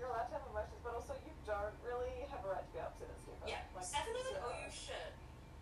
you're 0.00 0.08
allowed 0.08 0.32
to 0.32 0.40
have 0.40 0.44
emotions, 0.48 0.80
but 0.80 0.96
also 0.96 1.12
you 1.22 1.32
don't 1.44 1.76
really 1.84 2.24
have 2.32 2.40
a 2.42 2.48
right 2.48 2.64
to 2.64 2.72
be 2.72 2.80
upset 2.80 3.12
at 3.12 3.18
Stefan. 3.20 3.44
Yeah. 3.46 3.60
Like, 3.76 3.84
Stefan 3.84 4.10
doesn't 4.16 4.40
so- 4.40 4.48
owe 4.48 4.56
you 4.56 4.70
shit. 4.72 5.12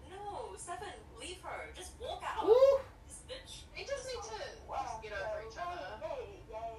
No, 0.07 0.55
Stefan, 0.55 0.95
leave 1.19 1.43
her. 1.43 1.75
Just 1.75 1.99
walk 1.99 2.23
out. 2.23 2.47
Ooh. 2.47 2.79
This 3.11 3.19
bitch. 3.27 3.67
They 3.75 3.83
just 3.83 4.07
need 4.07 4.23
to 4.23 4.39
Wow. 4.71 4.79
just 4.87 5.03
get 5.03 5.13
over 5.19 5.43
each 5.43 5.59
other. 5.59 5.99
Yay, 6.07 6.39
yay. 6.47 6.79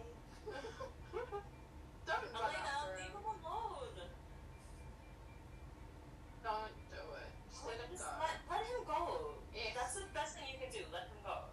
Don't 2.07 2.23
run 2.31 2.47
Elena, 2.47 2.63
after 2.63 2.95
leave 2.99 3.11
him. 3.11 3.19
him 3.19 3.27
alone. 3.43 3.95
Don't 6.43 6.75
do 6.93 6.99
it. 7.19 7.31
Just 7.49 7.63
let 7.65 7.79
him 7.79 7.89
Just 7.95 8.03
go. 8.05 8.11
let, 8.21 8.35
let 8.51 8.63
him 8.67 8.81
go. 8.85 9.01
Yes. 9.55 9.71
That's 9.75 9.95
the 9.97 10.05
best 10.13 10.35
thing 10.37 10.45
you 10.51 10.59
can 10.59 10.69
do. 10.69 10.83
Let 10.91 11.07
him 11.09 11.19
go. 11.25 11.47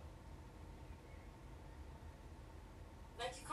Like 3.16 3.32
you 3.40 3.44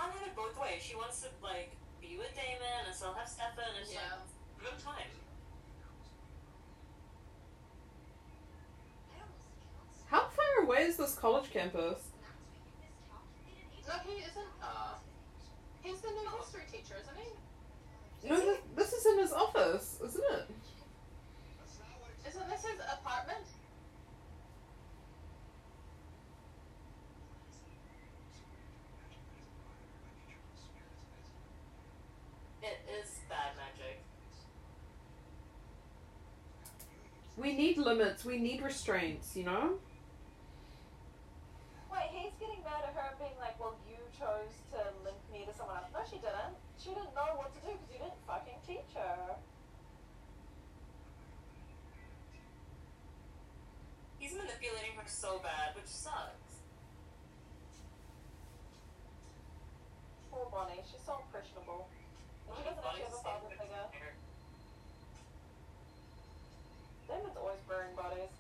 can't 0.68 0.82
have 0.82 0.84
it 0.84 0.84
both 0.84 0.84
ways. 0.84 0.84
She 0.84 0.96
wants 0.96 1.22
to 1.22 1.28
like 1.44 1.72
be 2.02 2.18
with 2.18 2.34
Damon 2.36 2.86
and 2.86 2.96
still 2.96 3.14
have 3.14 3.28
Stefan 3.28 3.64
and 3.80 3.88
Yeah. 3.90 4.00
like 4.02 4.62
give 4.62 4.72
him 4.74 4.80
time. 4.84 5.12
I 9.12 9.22
almost 9.22 9.48
killed 9.48 10.10
How 10.10 10.28
far 10.30 10.64
away 10.66 10.84
is 10.84 10.98
this 10.98 11.16
college 11.16 11.50
campus? 11.52 12.12
Not 13.08 13.24
taking 13.46 13.70
this 13.76 13.88
No, 13.88 13.94
he 14.06 14.22
isn't. 14.24 14.54
Uh, 14.62 14.96
he's 15.82 16.02
the 16.02 16.12
new 16.12 16.30
history 16.40 16.64
teacher, 16.72 16.96
isn't 17.02 17.18
he? 17.18 17.30
No, 18.30 18.36
this, 18.36 18.60
this 18.76 18.94
is 18.94 19.06
in 19.06 19.20
his 19.20 19.32
office, 19.32 20.00
isn't 20.04 20.24
it? 20.24 20.50
That's 21.60 21.80
not 21.80 22.02
what 22.02 22.10
it's 22.18 22.36
Isn't 22.36 22.50
this 22.50 22.66
his 22.66 22.80
apartment? 22.82 23.46
It 32.62 32.80
is 33.02 33.20
bad 33.30 33.56
magic. 33.56 34.02
We 37.48 37.56
need 37.56 37.78
limits. 37.78 38.26
We 38.26 38.40
need 38.44 38.62
restraints. 38.62 39.32
You 39.38 39.46
know. 39.46 39.80
Wait, 41.88 42.12
he's 42.12 42.36
getting 42.44 42.60
mad 42.60 42.84
at 42.84 42.92
her 42.92 43.08
and 43.08 43.20
being 43.24 43.40
like, 43.40 43.56
well, 43.56 43.80
you 43.88 43.96
chose 44.12 44.52
to 44.76 44.84
link 45.08 45.16
me 45.32 45.48
to 45.48 45.56
someone 45.56 45.80
else. 45.80 45.88
No, 45.96 46.04
she 46.04 46.20
didn't. 46.20 46.60
She 46.76 46.92
didn't 46.92 47.16
know 47.16 47.40
what 47.40 47.56
to 47.56 47.60
do 47.64 47.72
because 47.72 47.88
you 47.88 48.04
didn't 48.04 48.20
fucking 48.28 48.60
teach 48.68 48.92
her. 49.00 49.40
He's 54.20 54.36
manipulating 54.36 55.00
her 55.00 55.08
so 55.08 55.40
bad, 55.40 55.72
which 55.80 55.88
sucks. 55.88 56.60
Poor 60.36 60.52
Bonnie, 60.52 60.84
she's 60.84 61.00
so 61.00 61.24
impressionable. 61.24 61.88
She 62.60 62.64
doesn't 62.68 62.84
actually 62.84 63.08
have 63.08 63.16
a 63.16 63.24
father 63.24 63.48
figure. 63.56 64.17
It's 67.26 67.38
always 67.38 67.58
wearing 67.68 67.96
bodies. 67.96 68.37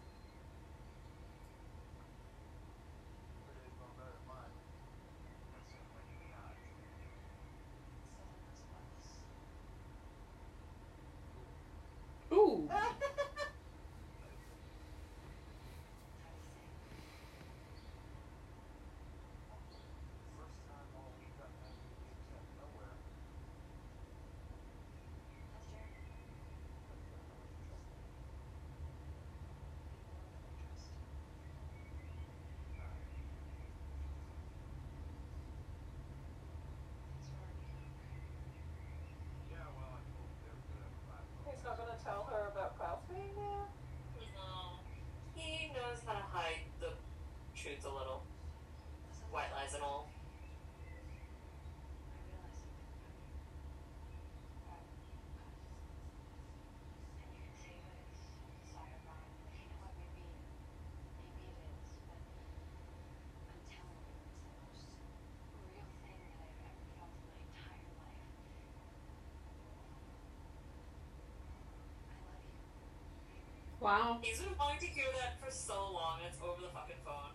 Wow. 73.88 74.19
He's 74.22 74.41
been 74.41 74.49
wanting 74.59 74.80
to 74.80 74.85
hear 74.88 75.05
that 75.18 75.39
for 75.39 75.49
so 75.49 75.76
long. 75.93 76.19
It's 76.27 76.38
over 76.43 76.59
the 76.61 76.68
fucking 76.68 76.97
phone. 77.05 77.31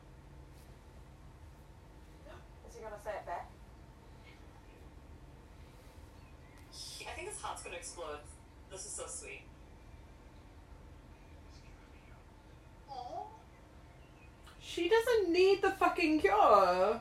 Is 2.69 2.77
he 2.77 2.83
gonna 2.83 3.01
say 3.03 3.13
it 3.13 3.25
back? 3.25 3.49
He- 6.71 7.07
I 7.07 7.11
think 7.13 7.31
his 7.31 7.41
heart's 7.41 7.63
gonna 7.63 7.77
explode. 7.77 8.19
This 8.71 8.85
is 8.85 8.93
so 8.93 9.07
sweet. 9.07 9.45
Aw. 12.91 13.25
She 14.61 14.91
doesn't 14.91 15.31
need 15.33 15.63
the 15.63 15.71
fucking 15.71 16.21
cure. 16.21 17.01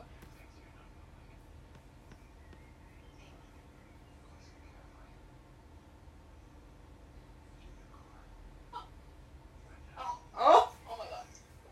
Oh, 9.98 10.18
Oh, 10.38 10.72
oh 10.88 10.96
my 10.98 11.06
god. 11.06 11.24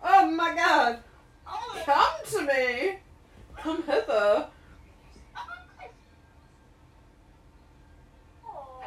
oh 0.04 0.30
my 0.36 0.54
god. 0.54 0.98
Oh 1.46 1.82
Come 1.84 2.14
to 2.32 2.40
me. 2.46 2.98
Come 3.56 3.82
hither. 3.82 4.46
I 4.46 4.48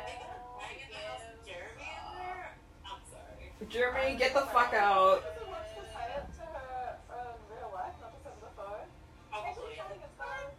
think 0.06 0.20
I'm 0.24 0.30
crying 0.58 0.80
in 0.82 0.90
the 0.90 0.96
house 1.04 1.22
with 1.30 1.46
Jeremy 1.46 1.84
in 1.84 1.88
there. 2.18 2.48
I'm 2.86 3.02
sorry. 3.12 3.46
Jeremy, 3.70 4.16
get 4.18 4.34
the 4.34 4.42
fuck 4.54 4.74
out. 4.74 5.22
She 5.38 5.44
wants 5.50 5.72
to 5.76 5.82
say 5.94 6.06
it 6.18 6.26
to 6.40 6.46
her 6.48 6.96
um, 7.12 7.38
real 7.52 7.70
life, 7.74 7.94
not 8.02 8.12
just 8.14 8.26
over 8.26 8.40
the 8.42 8.52
phone. 8.58 8.88
Probably. 9.30 9.78
I 9.78 9.80
think 9.90 10.02
it's 10.06 10.18
fine. 10.18 10.50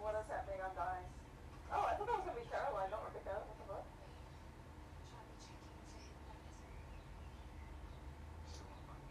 What 0.00 0.14
is 0.18 0.26
happening? 0.30 0.60
I'm 0.64 0.74
dying. 0.74 1.06
Oh, 1.74 1.82
I 1.86 1.94
thought 1.94 2.06
that 2.08 2.16
was 2.18 2.24
gonna 2.26 2.40
be 2.40 2.46
Caroline, 2.50 2.90
not 2.90 3.04
Rebekah. 3.06 3.46
What 3.46 3.56
the 3.62 3.66
fuck? 3.70 3.86
Try 5.08 5.20
to 5.22 5.34
check 5.38 5.54
in 5.62 5.70
for 5.70 5.86
him 5.86 6.02
Still 8.50 8.66
on 8.68 8.82
bike. 8.90 9.06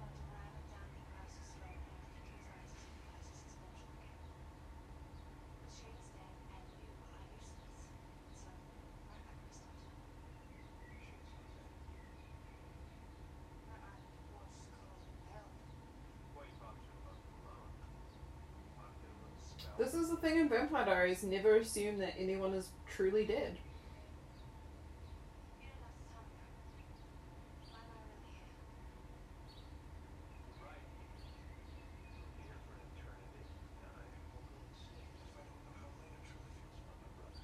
Dr. 0.00 0.24
Ryan 0.32 0.64
Danny 0.72 0.98
Gross 1.06 1.34
is 1.38 1.46
slow 1.54 1.70
and 1.70 1.86
computerized 1.86 2.74
supervises 2.82 3.38
his 3.46 3.54
mental 3.62 3.86
care. 3.94 4.18
With 5.62 5.70
Shane's 5.70 6.10
dead 6.18 6.34
and 6.50 6.66
you 6.82 6.90
are 6.98 7.22
useless. 7.30 7.94
So, 8.34 8.50
right 9.06 9.22
back 9.22 9.38
where 9.38 9.38
we 9.38 9.54
started. 9.54 10.02
That 13.70 13.86
island 13.86 14.18
was 14.34 14.66
called 14.66 15.06
Hell. 15.30 15.46
Well, 16.34 16.42
you 16.50 16.58
probably 16.58 16.82
should 16.82 16.98
have 16.98 17.06
left 17.06 17.22
it 17.22 17.38
alone. 17.38 17.70
Might 18.82 18.98
get 18.98 19.14
a 19.14 19.18
little 19.22 19.38
spell. 19.38 19.61
This 19.78 19.94
is 19.94 20.10
the 20.10 20.16
thing 20.16 20.38
in 20.38 20.48
Vampire 20.48 20.84
Diaries. 20.84 21.22
Never 21.24 21.56
assume 21.56 21.98
that 21.98 22.14
anyone 22.18 22.54
is 22.54 22.68
truly 22.86 23.24
dead. 23.24 23.58
You 25.58 25.66
know 25.66 25.74
that's 25.82 25.96
the 25.98 26.06
time 26.12 26.22
ago. 26.28 26.44
Why 27.72 27.80
am 27.82 27.90
I 27.90 27.98
really 28.06 28.30
here? 28.30 28.46
Right. 30.62 30.86
We're 32.12 32.46
here 32.46 32.60
for 32.62 32.78
an 32.78 32.84
eternity. 32.94 33.42
And 33.42 33.90
I 33.90 34.06
will 34.30 34.44
go 34.44 34.60
and 34.60 34.76
see 34.76 34.92
if 35.02 35.34
I 35.34 35.42
don't 35.42 35.64
know 35.66 35.74
how 35.82 35.88
Elena 35.98 36.20
truly 36.20 36.52
feels 36.62 36.78
about 36.86 37.02
my 37.02 37.10
brother. 37.18 37.42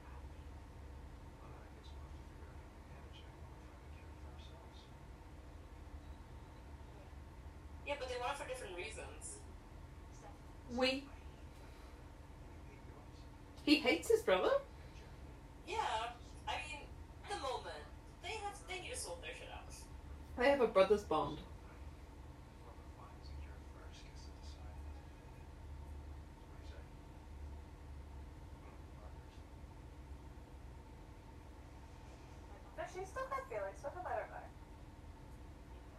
how 0.06 0.20
to 1.90 2.86
manage 2.92 3.18
it 3.18 3.26
when 3.26 3.50
we 3.50 3.58
find 3.66 3.82
a 3.82 3.90
cure 3.96 4.14
for 4.22 4.30
ourselves. 4.36 4.78
Yeah, 7.86 7.94
but 7.98 8.08
they 8.08 8.16
want 8.20 8.32
it 8.32 8.38
for 8.38 8.48
different 8.48 8.76
reasons. 8.76 9.42
We. 10.74 11.04
He 13.64 13.76
hates 13.76 14.10
his 14.10 14.22
brother? 14.22 14.50
Yeah, 15.68 15.76
I 16.48 16.52
mean, 16.68 16.82
at 17.24 17.30
the 17.30 17.40
moment, 17.40 17.84
they 18.22 18.30
have 18.42 18.58
they 18.68 18.80
need 18.80 18.90
to 18.92 18.98
sort 18.98 19.22
their 19.22 19.30
shit 19.38 19.48
out. 19.54 19.70
They 20.36 20.48
have 20.48 20.54
a 20.54 20.60
brother's 20.72 21.04
bond. 21.04 21.38
Whoever 22.64 22.88
finds 22.96 23.28
a 23.28 23.34
cure 23.44 23.60
first 23.76 24.00
gets 24.04 24.24
to 24.24 24.32
decide 24.40 24.76
if 24.88 24.96
it's 25.04 25.12
definitive. 25.12 25.52
What 26.48 26.56
do 26.56 26.64
you 26.64 26.68
say? 26.72 26.84
Partners? 28.64 29.26
Does 32.76 32.88
she 32.92 33.04
still 33.04 33.28
have 33.30 33.44
feelings 33.48 33.80
for 33.80 33.90
him? 33.92 34.04
I 34.06 34.16
don't 34.16 34.30
know. 34.32 34.48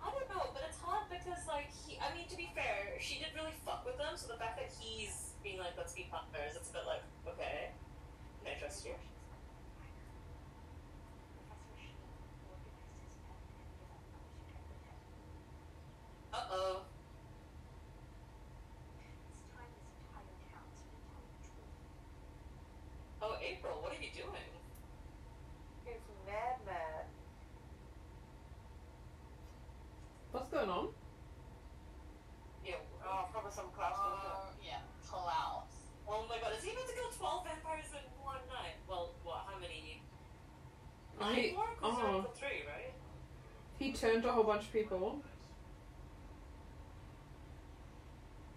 I 0.03 0.09
don't 0.11 0.29
know, 0.29 0.45
but 0.53 0.63
it's 0.67 0.79
hard 0.79 1.05
because 1.09 1.45
like 1.47 1.69
he. 1.85 1.97
I 2.01 2.13
mean, 2.15 2.27
to 2.27 2.35
be 2.37 2.49
fair, 2.55 2.97
she 2.99 3.19
did 3.19 3.31
really 3.35 3.55
fuck 3.65 3.85
with 3.85 3.97
him. 3.97 4.17
So 4.17 4.27
the 4.27 4.37
fact 4.39 4.57
that 4.59 4.69
he's 4.79 5.33
being 5.43 5.59
like, 5.59 5.77
"Let's 5.77 5.93
be 5.93 6.07
partners," 6.11 6.55
it's 6.55 6.69
a 6.69 6.73
bit 6.73 6.85
like, 6.87 7.03
okay, 7.27 7.71
can 8.43 8.53
I 8.55 8.59
trust 8.59 8.85
you? 8.85 8.93
Uh 8.95 8.95
oh. 8.95 9.01
It's 9.03 9.11
time 13.03 13.03
this 13.03 13.11
entire 16.03 16.29
townsman 16.29 16.31
told 16.31 16.41
the 16.53 16.59
truth. 16.59 16.83
Oh, 23.21 23.35
April, 23.41 23.79
what 23.81 23.91
are 23.91 24.01
you 24.01 24.11
doing? 24.13 24.51
He's 25.85 26.01
mad, 26.27 26.59
mad. 26.65 27.05
What's 30.31 30.49
going 30.49 30.69
on? 30.69 30.89
Yeah. 32.65 32.75
Oh, 33.05 33.25
probably 33.31 33.51
some 33.51 33.65
Klaus 33.75 33.93
Uh, 33.97 34.51
yeah, 34.63 34.79
Klaus. 35.07 35.71
Oh 36.07 36.25
my 36.27 36.37
god, 36.39 36.51
is 36.57 36.63
he 36.63 36.71
about 36.71 36.87
to 36.87 36.93
kill 36.93 37.09
12 37.17 37.45
vampires 37.45 37.85
in 37.93 38.23
one 38.23 38.43
night? 38.49 38.75
Well, 38.89 39.11
what, 39.23 39.45
how 39.47 39.59
many? 39.59 40.01
Oh, 41.19 41.29
Nine 41.29 41.55
more? 41.55 41.69
Because 41.75 41.95
oh. 41.97 42.01
killed 42.01 42.35
three, 42.35 42.63
right? 42.67 42.93
He 43.79 43.93
turned 43.93 44.25
a 44.25 44.31
whole 44.31 44.43
bunch 44.43 44.63
of 44.63 44.73
people. 44.73 45.21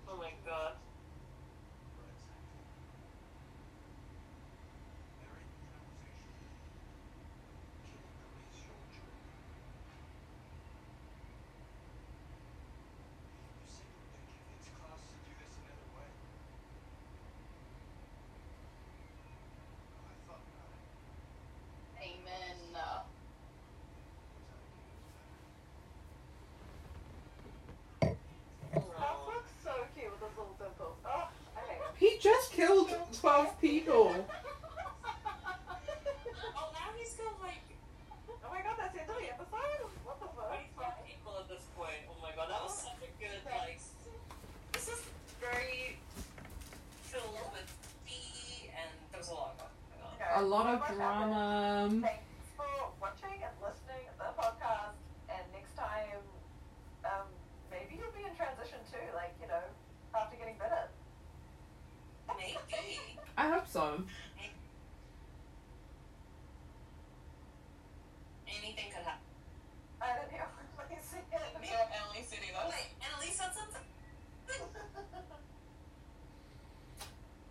Oh 0.09 0.17
my 0.17 0.31
god. 0.47 0.73
Amen. 22.01 22.57
Uh, 22.75 23.03
Klaus 28.97 29.27
looks 29.27 29.51
so 29.65 29.71
cute 29.95 30.11
with 30.11 30.21
those 30.21 30.31
little 30.37 30.57
dimples. 30.59 30.97
Oh, 31.05 31.29
I 31.57 31.61
hate 31.61 31.79
him. 31.79 31.93
He 31.99 32.19
just 32.21 32.46
killed 32.57 32.91
12 33.21 33.61
people. 33.61 34.15
Oh, 36.57 36.73
now 36.73 36.89
he's 36.97 37.13
like 37.43 37.61
Oh 38.27 38.49
my 38.51 38.61
god, 38.65 38.77
that's 38.81 38.95
the 38.95 39.01
end 39.05 39.11
of 39.11 39.17
the 39.21 39.29
episode? 39.29 39.85
What 40.05 40.17
the 40.21 40.29
fuck? 40.33 40.49
25 40.49 41.07
people 41.07 41.33
at 41.41 41.49
this 41.53 41.65
point. 41.77 42.01
Oh 42.09 42.17
my 42.23 42.33
god, 42.33 42.49
that 42.49 42.63
was 42.65 42.73
such 42.89 43.01
a 43.05 43.11
good, 43.21 43.41
like. 43.45 43.81
This 44.73 44.89
is 44.89 45.01
very 45.41 46.01
filled 47.05 47.37
with 47.53 47.69
tea, 48.09 48.71
and 48.73 48.89
there 49.13 49.21
was 49.21 49.29
a 49.29 49.35
lot 49.37 49.55
oh 49.61 49.69
going 50.17 50.41
A 50.41 50.49
lot 50.49 50.67
of 50.73 50.81
much 50.81 50.97
happened. 50.97 51.33
drama. 51.33 52.09
Thanks 52.09 52.25
for 52.57 52.73
watching 53.01 53.37
and 53.45 53.55
listening 53.61 54.05
to 54.09 54.15
the 54.17 54.33
podcast. 54.41 54.97
And 55.29 55.45
next 55.53 55.77
time, 55.77 56.23
um, 57.05 57.29
maybe 57.71 58.01
you'll 58.01 58.17
be 58.17 58.25
in 58.25 58.33
transition 58.37 58.81
too, 58.89 59.05
like, 59.15 59.35
you 59.41 59.49
know, 59.49 59.65
after 60.17 60.37
getting 60.41 60.57
better. 60.59 60.89
Maybe. 62.37 62.59
I 63.39 63.49
hope 63.49 63.66
so. 63.77 64.03
Anything 68.49 68.85
could 68.89 69.05
happen. 69.05 69.21
I 70.01 70.17
didn't 70.17 70.31
hear 70.31 70.47
what 70.77 70.87
you 70.91 70.97
said. 71.03 71.21
me 71.61 71.69
and 71.69 71.91
Emily 71.93 72.25
sitting 72.27 72.49
though. 72.55 72.71
Wait, 72.71 72.89
Annalise 73.05 73.37
said 73.37 73.53
something. 73.55 73.83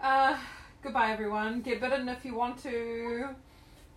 Uh, 0.01 0.31
goodbye. 0.31 0.41
Goodbye, 0.83 1.11
everyone. 1.11 1.61
Get 1.61 1.79
bitten 1.81 2.09
if 2.09 2.25
you 2.25 2.35
want 2.35 2.61
to. 2.63 3.29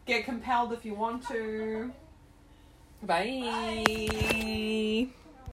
Get 0.07 0.25
compelled 0.25 0.73
if 0.73 0.85
you 0.85 0.95
want 0.95 1.27
to. 1.29 1.93
Bye. 3.03 3.85
Bye. 3.87 5.09